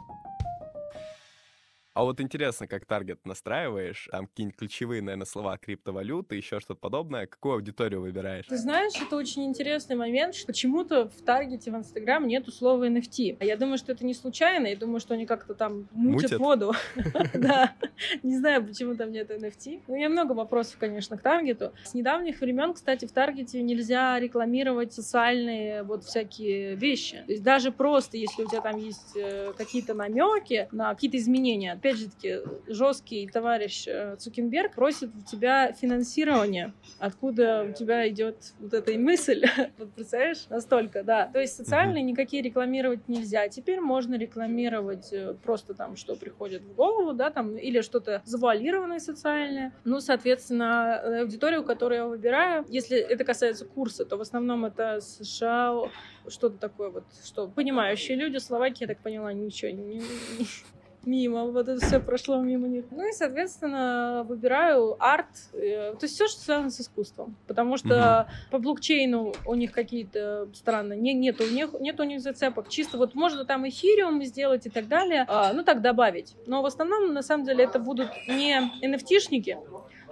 А 1.97 2.05
вот 2.05 2.21
интересно, 2.21 2.69
как 2.69 2.85
таргет 2.85 3.25
настраиваешь, 3.25 4.11
там 4.13 4.27
какие-нибудь 4.27 4.59
ключевые, 4.59 5.01
наверное, 5.01 5.25
слова 5.25 5.57
криптовалюты, 5.57 6.37
еще 6.37 6.61
что-то 6.61 6.79
подобное, 6.79 7.27
какую 7.27 7.55
аудиторию 7.55 8.03
выбираешь? 8.03 8.45
Ты 8.45 8.59
знаешь, 8.59 8.93
это 9.01 9.17
очень 9.17 9.47
интересный 9.47 9.97
момент, 9.97 10.35
что 10.35 10.49
почему-то 10.49 11.09
в 11.09 11.23
таргете 11.23 11.71
в 11.71 11.75
Инстаграм 11.75 12.27
нету 12.27 12.53
слова 12.53 12.87
NFT. 12.87 13.39
А 13.41 13.47
я 13.47 13.57
думаю, 13.57 13.79
что 13.79 13.93
это 13.93 14.05
не 14.05 14.13
случайно, 14.13 14.67
я 14.67 14.77
думаю, 14.77 15.01
что 15.01 15.15
они 15.15 15.25
как-то 15.25 15.55
там 15.55 15.89
мутят, 15.93 16.39
воду. 16.39 16.75
Да, 17.33 17.73
не 18.23 18.37
знаю, 18.37 18.67
почему 18.67 18.95
там 18.95 19.11
нет 19.11 19.31
NFT. 19.31 19.81
Ну, 19.87 19.97
я 19.97 20.11
много 20.11 20.33
вопросов, 20.33 20.77
конечно, 20.79 21.17
к 21.17 21.23
таргету. 21.23 21.73
С 21.83 21.95
недавних 21.95 22.43
времен, 22.43 22.75
кстати, 22.75 23.07
в 23.07 23.13
таргете 23.13 23.63
нельзя 23.63 24.21
рекламировать 24.21 24.93
социальные 24.93 25.83
вот 25.83 26.05
всякие 26.05 26.75
вещи. 26.75 27.23
То 27.25 27.33
есть 27.33 27.43
даже 27.43 27.73
просто, 27.73 28.19
если 28.19 28.43
у 28.43 28.49
тебя 28.51 28.61
там 28.61 28.77
есть 28.77 29.17
э, 29.17 29.55
какие-то 29.57 29.95
намеки 29.95 30.69
на 30.73 30.93
какие-то 30.93 31.17
изменения, 31.17 31.81
опять 31.87 31.99
же 31.99 32.09
таки, 32.11 32.39
жесткий 32.67 33.29
товарищ 33.29 33.87
э, 33.87 34.17
Цукенберг 34.17 34.75
просит 34.75 35.11
у 35.15 35.25
тебя 35.25 35.73
финансирование. 35.73 36.73
Откуда 36.99 37.67
у 37.69 37.73
тебя 37.73 38.09
идет 38.09 38.55
вот 38.59 38.75
эта 38.75 38.93
мысль? 38.99 39.45
вот 39.79 39.93
представляешь? 39.93 40.47
Настолько, 40.49 41.05
да. 41.05 41.27
То 41.27 41.41
есть 41.41 41.57
социальные 41.57 42.03
никакие 42.03 42.43
рекламировать 42.43 43.09
нельзя. 43.09 43.49
Теперь 43.49 43.81
можно 43.81 44.17
рекламировать 44.17 45.13
э, 45.13 45.35
просто 45.35 45.75
там, 45.75 45.97
что 45.97 46.17
приходит 46.17 46.63
в 46.63 46.75
голову, 46.75 47.13
да, 47.13 47.31
там, 47.31 47.57
или 47.57 47.81
что-то 47.83 48.23
завуалированное 48.25 48.99
социальное. 48.99 49.73
Ну, 49.85 50.01
соответственно, 50.01 51.21
аудиторию, 51.21 51.63
которую 51.63 51.99
я 51.99 52.07
выбираю, 52.07 52.65
если 52.69 52.99
это 52.99 53.25
касается 53.25 53.65
курса, 53.65 54.05
то 54.05 54.17
в 54.17 54.21
основном 54.21 54.65
это 54.65 55.01
США, 55.01 55.83
что-то 56.29 56.59
такое 56.59 56.91
вот, 56.91 57.05
что 57.25 57.47
понимающие 57.47 58.17
люди, 58.17 58.39
Словакия, 58.39 58.87
я 58.87 58.89
так 58.89 59.03
поняла, 59.03 59.33
ничего 59.33 59.71
не, 59.71 60.03
мимо, 61.07 61.45
вот 61.45 61.69
это 61.69 61.85
все 61.85 62.01
прошло 62.01 62.41
мимо 62.41 62.69
них. 62.69 62.85
Ну 62.91 63.09
и, 63.09 63.13
соответственно, 63.13 64.25
выбираю 64.29 64.97
арт, 64.99 65.27
э, 65.53 65.95
то 65.99 66.05
есть 66.05 66.15
все, 66.15 66.27
что 66.27 66.41
связано 66.41 66.71
с 66.71 66.81
искусством, 66.81 67.37
потому 67.47 67.77
что 67.77 67.95
mm-hmm. 67.95 68.51
по 68.51 68.59
блокчейну 68.59 69.33
у 69.47 69.55
них 69.55 69.73
какие-то 69.73 70.49
странные, 70.53 70.99
не, 70.99 71.15
нет, 71.15 71.41
у 71.41 71.49
них, 71.49 71.75
нет 71.81 71.99
у 72.01 72.05
них 72.05 72.21
зацепок, 72.21 72.69
чисто 72.69 72.99
вот 72.99 73.15
можно 73.15 73.45
там 73.45 73.69
эфириум 73.69 74.23
сделать 74.25 74.67
и 74.67 74.71
так 74.71 74.89
далее, 74.89 75.25
а, 75.29 75.53
ну 75.53 75.63
так 75.63 75.81
добавить, 75.81 76.35
но 76.47 76.63
в 76.63 76.67
основном, 76.67 77.15
на 77.15 77.23
самом 77.23 77.45
деле, 77.45 77.65
это 77.65 77.79
будут 77.79 78.11
не 78.29 78.59
NFT-шники, 78.83 79.57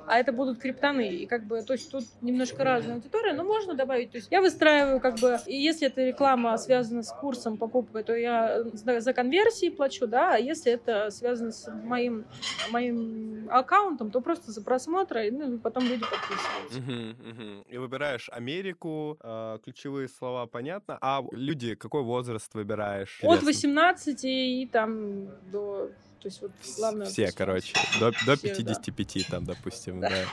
а 0.06 0.18
это 0.18 0.32
будут 0.32 0.58
криптоны. 0.58 1.08
И 1.08 1.26
как 1.26 1.44
бы, 1.44 1.62
то 1.62 1.72
есть 1.72 1.90
тут 1.90 2.04
немножко 2.20 2.64
разная 2.64 2.96
аудитория, 2.96 3.32
но 3.32 3.44
можно 3.44 3.74
добавить. 3.74 4.10
То 4.10 4.18
есть 4.18 4.28
я 4.30 4.40
выстраиваю 4.40 5.00
как 5.00 5.18
бы, 5.18 5.38
и 5.46 5.56
если 5.56 5.88
эта 5.88 6.04
реклама 6.04 6.56
связана 6.58 7.02
с 7.02 7.12
курсом 7.12 7.56
покупкой, 7.56 8.04
то 8.04 8.14
я 8.14 8.64
за 8.72 9.12
конверсии 9.12 9.70
плачу, 9.70 10.06
да, 10.06 10.34
а 10.34 10.38
если 10.38 10.72
это 10.72 11.10
связано 11.10 11.52
с 11.52 11.70
моим, 11.84 12.24
моим 12.70 13.48
аккаунтом, 13.50 14.10
то 14.10 14.20
просто 14.20 14.52
за 14.52 14.62
просмотр, 14.62 15.16
ну, 15.30 15.54
и 15.54 15.58
потом 15.58 15.84
люди 15.84 16.04
подписываются. 16.04 16.78
Угу, 16.78 17.30
угу. 17.30 17.64
И 17.68 17.78
выбираешь 17.78 18.28
Америку, 18.30 19.18
э, 19.22 19.58
ключевые 19.64 20.08
слова 20.08 20.46
понятно, 20.46 20.98
а 21.00 21.22
люди, 21.32 21.74
какой 21.74 22.02
возраст 22.02 22.52
выбираешь? 22.54 23.20
От 23.22 23.42
18 23.42 24.24
и 24.24 24.68
там 24.70 25.28
до 25.50 25.90
то 26.24 26.28
есть 26.28 26.40
вот 26.40 26.52
главное... 26.78 27.06
Все, 27.06 27.32
короче, 27.32 27.74
до, 28.00 28.10
до 28.24 28.38
55 28.38 29.14
да. 29.14 29.30
там, 29.30 29.44
допустим, 29.44 30.00
да. 30.00 30.08
да. 30.08 30.24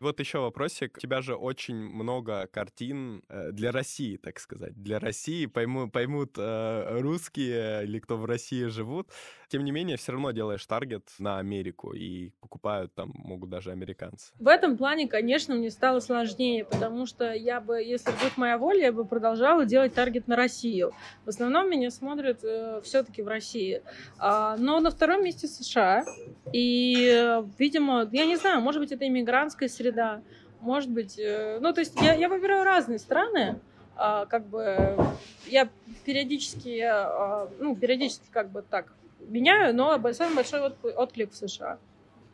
Вот 0.00 0.18
еще 0.18 0.40
вопросик. 0.40 0.96
У 0.96 1.00
тебя 1.00 1.22
же 1.22 1.36
очень 1.36 1.76
много 1.76 2.48
картин 2.48 3.22
э, 3.28 3.52
для 3.52 3.70
России, 3.70 4.16
так 4.16 4.40
сказать. 4.40 4.74
Для 4.82 4.98
России 4.98 5.46
пойму, 5.46 5.88
поймут 5.88 6.32
э, 6.38 6.98
русские 6.98 7.84
или 7.84 8.00
кто 8.00 8.16
в 8.16 8.24
России 8.24 8.64
живут. 8.64 9.12
Тем 9.52 9.66
не 9.66 9.70
менее, 9.70 9.98
все 9.98 10.12
равно 10.12 10.30
делаешь 10.30 10.64
таргет 10.64 11.10
на 11.18 11.38
Америку, 11.38 11.92
и 11.92 12.30
покупают 12.40 12.94
там 12.94 13.12
могут 13.12 13.50
даже 13.50 13.70
американцы. 13.70 14.32
В 14.38 14.48
этом 14.48 14.78
плане, 14.78 15.08
конечно, 15.08 15.54
мне 15.54 15.70
стало 15.70 16.00
сложнее, 16.00 16.64
потому 16.64 17.04
что 17.04 17.34
я 17.34 17.60
бы, 17.60 17.82
если 17.82 18.12
будет 18.12 18.38
моя 18.38 18.56
воля, 18.56 18.84
я 18.86 18.92
бы 18.92 19.04
продолжала 19.04 19.66
делать 19.66 19.92
таргет 19.92 20.26
на 20.26 20.36
Россию. 20.36 20.92
В 21.26 21.28
основном 21.28 21.68
меня 21.68 21.90
смотрят 21.90 22.42
э, 22.42 22.80
все-таки 22.82 23.20
в 23.20 23.28
России. 23.28 23.82
А, 24.16 24.56
но 24.56 24.80
на 24.80 24.90
втором 24.90 25.22
месте 25.22 25.46
США. 25.46 26.06
И, 26.54 27.12
э, 27.14 27.44
видимо, 27.58 28.08
я 28.10 28.24
не 28.24 28.36
знаю, 28.36 28.62
может 28.62 28.80
быть, 28.80 28.90
это 28.90 29.06
иммигрантская 29.06 29.68
среда, 29.68 30.22
может 30.62 30.88
быть, 30.88 31.18
э, 31.18 31.58
ну, 31.60 31.74
то 31.74 31.80
есть 31.80 32.00
я, 32.00 32.14
я 32.14 32.30
выбираю 32.30 32.64
разные 32.64 32.98
страны, 32.98 33.60
а, 33.96 34.24
как 34.24 34.46
бы 34.46 34.96
я 35.46 35.68
периодически, 36.06 36.80
а, 36.80 37.50
ну, 37.58 37.76
периодически 37.76 38.24
как 38.30 38.50
бы 38.50 38.62
так 38.62 38.94
меняю, 39.28 39.74
но 39.74 39.98
самый 40.12 40.36
большой 40.36 40.60
отклик 40.60 41.32
в 41.32 41.36
США. 41.36 41.78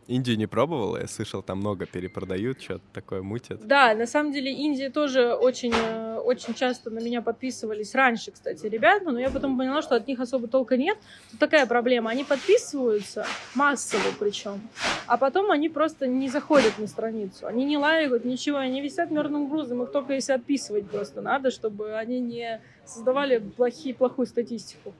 Индию 0.09 0.39
не 0.39 0.47
пробовала? 0.47 0.97
Я 0.97 1.07
слышал, 1.07 1.43
там 1.43 1.59
много 1.59 1.85
перепродают, 1.85 2.63
что-то 2.63 2.83
такое 2.95 3.23
мутят. 3.23 3.67
Да, 3.67 3.95
на 3.95 4.07
самом 4.07 4.33
деле 4.33 4.51
Индия 4.51 4.89
тоже 4.89 5.35
очень, 5.35 5.73
э, 5.75 6.19
очень 6.25 6.55
часто 6.55 6.89
на 6.89 6.99
меня 6.99 7.21
подписывались 7.21 7.95
раньше, 7.95 8.31
кстати, 8.31 8.65
ребята, 8.67 9.11
но 9.11 9.21
я 9.21 9.29
потом 9.29 9.59
поняла, 9.59 9.83
что 9.83 9.97
от 9.97 10.09
них 10.09 10.19
особо 10.19 10.49
толка 10.49 10.79
нет. 10.79 10.97
Тут 11.31 11.41
такая 11.41 11.67
проблема, 11.67 12.11
они 12.11 12.25
подписываются, 12.25 13.27
массово 13.55 14.11
причем, 14.19 14.63
а 15.07 15.19
потом 15.19 15.51
они 15.51 15.69
просто 15.69 16.07
не 16.07 16.31
заходят 16.31 16.79
на 16.79 16.87
страницу, 16.87 17.47
они 17.47 17.67
не 17.67 17.77
лайкают, 17.77 18.25
ничего, 18.25 18.57
они 18.57 18.81
висят 18.81 19.11
мертвым 19.11 19.51
грузом, 19.51 19.83
их 19.83 19.93
только 19.93 20.15
если 20.15 20.33
отписывать 20.33 20.89
просто 20.89 21.21
надо, 21.21 21.51
чтобы 21.51 21.93
они 21.93 22.19
не 22.19 22.63
создавали 22.87 23.39
плохие, 23.41 23.95
плохую 23.95 24.27
статистику. 24.27 24.95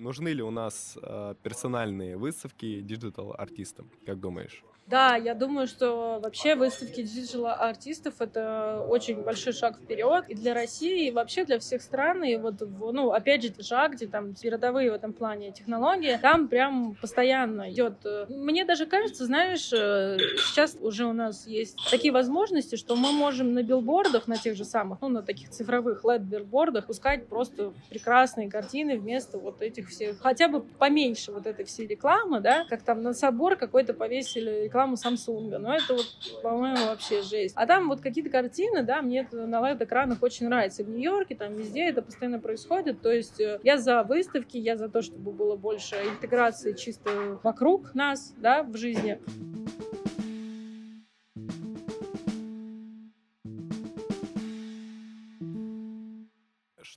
Нужны 0.00 0.30
ли 0.30 0.42
у 0.42 0.50
нас 0.50 0.96
э, 1.02 1.34
персональные 1.42 2.16
выставки 2.16 2.80
диджитал-артистам, 2.80 3.90
как 4.06 4.18
думаешь? 4.18 4.64
Да, 4.90 5.14
я 5.14 5.34
думаю, 5.34 5.68
что 5.68 6.18
вообще 6.20 6.56
выставки 6.56 7.02
диджитал-артистов— 7.02 8.14
это 8.18 8.84
очень 8.88 9.22
большой 9.22 9.52
шаг 9.52 9.78
вперед 9.78 10.24
и 10.26 10.34
для 10.34 10.52
России, 10.52 11.06
и 11.06 11.10
вообще 11.12 11.44
для 11.44 11.60
всех 11.60 11.80
стран. 11.80 12.24
И 12.24 12.34
вот, 12.34 12.60
ну, 12.60 13.12
опять 13.12 13.44
же, 13.44 13.54
США, 13.62 13.92
где 13.92 14.08
там 14.08 14.34
передовые 14.34 14.90
в 14.90 14.94
этом 14.94 15.12
плане 15.12 15.52
технологии, 15.52 16.18
там 16.20 16.48
прям 16.48 16.96
постоянно 17.00 17.70
идет. 17.70 18.04
Мне 18.28 18.64
даже 18.64 18.86
кажется, 18.86 19.26
знаешь, 19.26 19.72
э, 19.72 20.18
сейчас 20.48 20.76
уже 20.80 21.04
у 21.04 21.12
нас 21.12 21.46
есть 21.46 21.78
такие 21.88 22.12
возможности, 22.12 22.74
что 22.74 22.96
мы 22.96 23.12
можем 23.12 23.54
на 23.54 23.62
билбордах, 23.62 24.26
на 24.26 24.38
тех 24.38 24.56
же 24.56 24.64
самых, 24.64 25.00
ну, 25.02 25.08
на 25.08 25.22
таких 25.22 25.50
цифровых 25.50 26.04
LED-билбордах 26.04 26.86
пускать 26.86 27.28
просто 27.28 27.72
прекрасные 27.90 28.50
картины 28.50 28.98
вместо 28.98 29.38
вот 29.38 29.62
этих 29.62 29.89
всех, 29.90 30.20
хотя 30.20 30.48
бы 30.48 30.60
поменьше 30.62 31.32
вот 31.32 31.46
этой 31.46 31.64
всей 31.64 31.86
рекламы, 31.86 32.40
да, 32.40 32.64
как 32.68 32.82
там 32.82 33.02
на 33.02 33.12
собор 33.12 33.56
какой-то 33.56 33.94
повесили 33.94 34.64
рекламу 34.64 34.94
Samsung. 34.94 35.58
Но 35.58 35.74
это 35.74 35.94
вот, 35.94 36.06
по-моему, 36.42 36.86
вообще 36.86 37.22
жесть. 37.22 37.54
А 37.56 37.66
там 37.66 37.88
вот 37.88 38.00
какие-то 38.00 38.30
картины, 38.30 38.82
да, 38.82 39.02
мне 39.02 39.20
это 39.20 39.46
на 39.46 39.60
LED-экранах 39.60 40.22
очень 40.22 40.46
нравится. 40.46 40.84
В 40.84 40.88
Нью-Йорке, 40.88 41.34
там 41.34 41.54
везде 41.54 41.84
это 41.88 42.02
постоянно 42.02 42.38
происходит. 42.38 43.00
То 43.02 43.12
есть 43.12 43.40
э, 43.40 43.60
я 43.62 43.78
за 43.78 44.02
выставки, 44.02 44.56
я 44.56 44.76
за 44.76 44.88
то, 44.88 45.02
чтобы 45.02 45.32
было 45.32 45.56
больше 45.56 45.96
интеграции 45.96 46.72
чисто 46.72 47.38
вокруг 47.42 47.94
нас, 47.94 48.34
да, 48.36 48.62
в 48.62 48.76
жизни. 48.76 49.20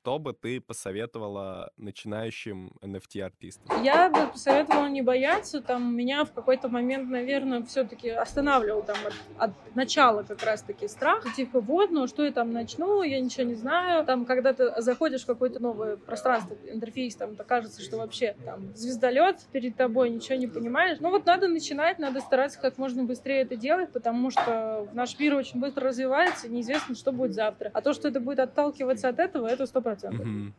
Что 0.03 0.19
бы 0.19 0.33
ты 0.33 0.59
посоветовала 0.59 1.71
начинающим 1.77 2.73
NFT-артистам? 2.81 3.81
Я 3.85 4.09
бы 4.09 4.27
посоветовала 4.27 4.87
не 4.87 5.01
бояться. 5.01 5.61
Там 5.61 5.95
меня 5.95 6.25
в 6.25 6.33
какой-то 6.33 6.67
момент, 6.67 7.09
наверное, 7.09 7.63
все-таки 7.63 8.09
останавливал 8.09 8.83
там 8.83 8.97
от, 9.07 9.13
от 9.37 9.75
начала 9.75 10.23
как 10.23 10.43
раз-таки 10.43 10.89
страх. 10.89 11.23
Типа, 11.37 11.61
вот, 11.61 11.91
ну 11.91 12.07
что 12.07 12.25
я 12.25 12.33
там 12.33 12.51
начну, 12.51 13.01
я 13.01 13.21
ничего 13.21 13.45
не 13.45 13.55
знаю. 13.55 14.05
Там, 14.05 14.25
когда 14.25 14.51
ты 14.51 14.81
заходишь 14.81 15.23
в 15.23 15.25
какое-то 15.25 15.61
новое 15.61 15.95
пространство, 15.95 16.57
интерфейс, 16.67 17.15
там, 17.15 17.37
то 17.37 17.45
кажется, 17.45 17.81
что 17.81 17.95
вообще 17.95 18.35
там 18.43 18.75
звездолет 18.75 19.37
перед 19.53 19.77
тобой, 19.77 20.09
ничего 20.09 20.35
не 20.35 20.47
понимаешь. 20.47 20.97
Ну 20.99 21.11
вот 21.11 21.25
надо 21.25 21.47
начинать, 21.47 21.97
надо 21.97 22.19
стараться 22.19 22.59
как 22.59 22.77
можно 22.77 23.05
быстрее 23.05 23.43
это 23.43 23.55
делать, 23.55 23.93
потому 23.93 24.31
что 24.31 24.85
наш 24.91 25.17
мир 25.17 25.35
очень 25.35 25.61
быстро 25.61 25.87
развивается, 25.87 26.49
неизвестно, 26.49 26.93
что 26.93 27.13
будет 27.13 27.33
завтра. 27.33 27.71
А 27.73 27.79
то, 27.79 27.93
что 27.93 28.09
это 28.09 28.19
будет 28.19 28.39
отталкиваться 28.39 29.07
от 29.07 29.19
этого, 29.19 29.47
это 29.47 29.65
сто 29.97 30.09
процентов. 30.09 30.55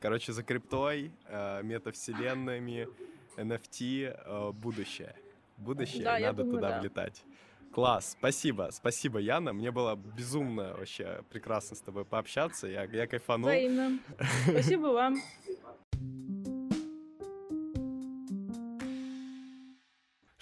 Короче, 0.00 0.32
за 0.32 0.42
криптой, 0.42 1.12
э, 1.26 1.62
метавселенными, 1.62 2.88
NFT, 3.36 4.14
э, 4.14 4.52
будущее. 4.52 5.14
Будущее, 5.56 6.04
да, 6.04 6.18
надо 6.18 6.42
думаю, 6.42 6.56
туда 6.56 6.68
да. 6.70 6.80
влетать. 6.80 7.24
Класс, 7.72 8.16
спасибо, 8.18 8.70
спасибо, 8.72 9.20
Яна. 9.20 9.52
Мне 9.52 9.70
было 9.70 9.94
безумно 9.94 10.74
вообще 10.76 11.22
прекрасно 11.30 11.76
с 11.76 11.80
тобой 11.80 12.04
пообщаться. 12.04 12.66
Я, 12.66 12.84
я 12.84 13.06
кайфанул. 13.06 13.48
Взаимно. 13.48 13.98
Спасибо 14.48 14.86
вам. 14.88 15.20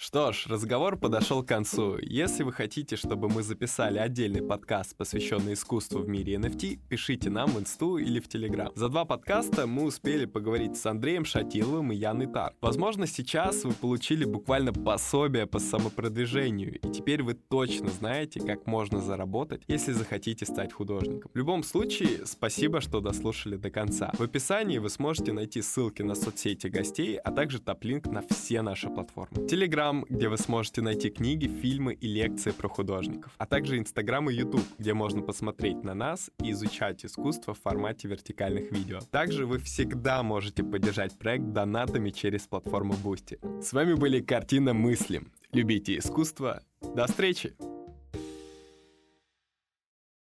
Что 0.09 0.31
ж, 0.31 0.47
разговор 0.47 0.97
подошел 0.97 1.43
к 1.43 1.47
концу. 1.47 1.99
Если 2.01 2.41
вы 2.41 2.51
хотите, 2.51 2.95
чтобы 2.95 3.29
мы 3.29 3.43
записали 3.43 3.99
отдельный 3.99 4.41
подкаст, 4.41 4.97
посвященный 4.97 5.53
искусству 5.53 5.99
в 5.99 6.09
мире 6.09 6.33
NFT, 6.33 6.79
пишите 6.89 7.29
нам 7.29 7.51
в 7.51 7.59
инсту 7.59 7.97
или 7.97 8.19
в 8.19 8.27
телеграм. 8.27 8.71
За 8.73 8.89
два 8.89 9.05
подкаста 9.05 9.67
мы 9.67 9.83
успели 9.83 10.25
поговорить 10.25 10.77
с 10.77 10.85
Андреем 10.87 11.25
Шатиловым 11.25 11.91
и 11.91 11.95
Яной 11.95 12.25
Тар. 12.25 12.55
Возможно, 12.59 13.05
сейчас 13.05 13.63
вы 13.63 13.73
получили 13.73 14.25
буквально 14.25 14.73
пособие 14.73 15.45
по 15.45 15.59
самопродвижению, 15.59 16.79
и 16.79 16.91
теперь 16.91 17.21
вы 17.21 17.35
точно 17.35 17.89
знаете, 17.89 18.39
как 18.39 18.65
можно 18.65 19.01
заработать, 19.01 19.61
если 19.67 19.91
захотите 19.91 20.47
стать 20.47 20.73
художником. 20.73 21.29
В 21.31 21.37
любом 21.37 21.61
случае, 21.61 22.25
спасибо, 22.25 22.81
что 22.81 22.99
дослушали 22.99 23.57
до 23.57 23.69
конца. 23.69 24.11
В 24.17 24.23
описании 24.23 24.79
вы 24.79 24.89
сможете 24.89 25.33
найти 25.33 25.61
ссылки 25.61 26.01
на 26.01 26.15
соцсети 26.15 26.65
гостей, 26.65 27.15
а 27.17 27.29
также 27.31 27.59
топ-линк 27.59 28.07
на 28.07 28.23
все 28.27 28.63
наши 28.63 28.89
платформы. 28.89 29.47
Телеграм, 29.47 29.98
Где 30.07 30.29
вы 30.29 30.37
сможете 30.37 30.81
найти 30.81 31.09
книги, 31.09 31.47
фильмы 31.47 31.93
и 31.93 32.07
лекции 32.07 32.51
про 32.51 32.69
художников, 32.69 33.33
а 33.37 33.45
также 33.45 33.77
Instagram 33.77 34.29
и 34.29 34.35
YouTube, 34.35 34.65
где 34.77 34.93
можно 34.93 35.21
посмотреть 35.21 35.83
на 35.83 35.93
нас 35.93 36.29
и 36.43 36.51
изучать 36.51 37.05
искусство 37.05 37.53
в 37.53 37.59
формате 37.59 38.07
вертикальных 38.07 38.71
видео. 38.71 38.99
Также 39.11 39.45
вы 39.45 39.59
всегда 39.59 40.23
можете 40.23 40.63
поддержать 40.63 41.17
проект 41.17 41.45
донатами 41.45 42.09
через 42.09 42.47
платформу 42.47 42.93
Boosty. 43.03 43.61
С 43.61 43.73
вами 43.73 43.93
были 43.93 44.19
«Картина 44.21 44.73
мыслим». 44.73 45.31
Любите 45.51 45.97
искусство. 45.97 46.61
До 46.95 47.07
встречи! 47.07 47.78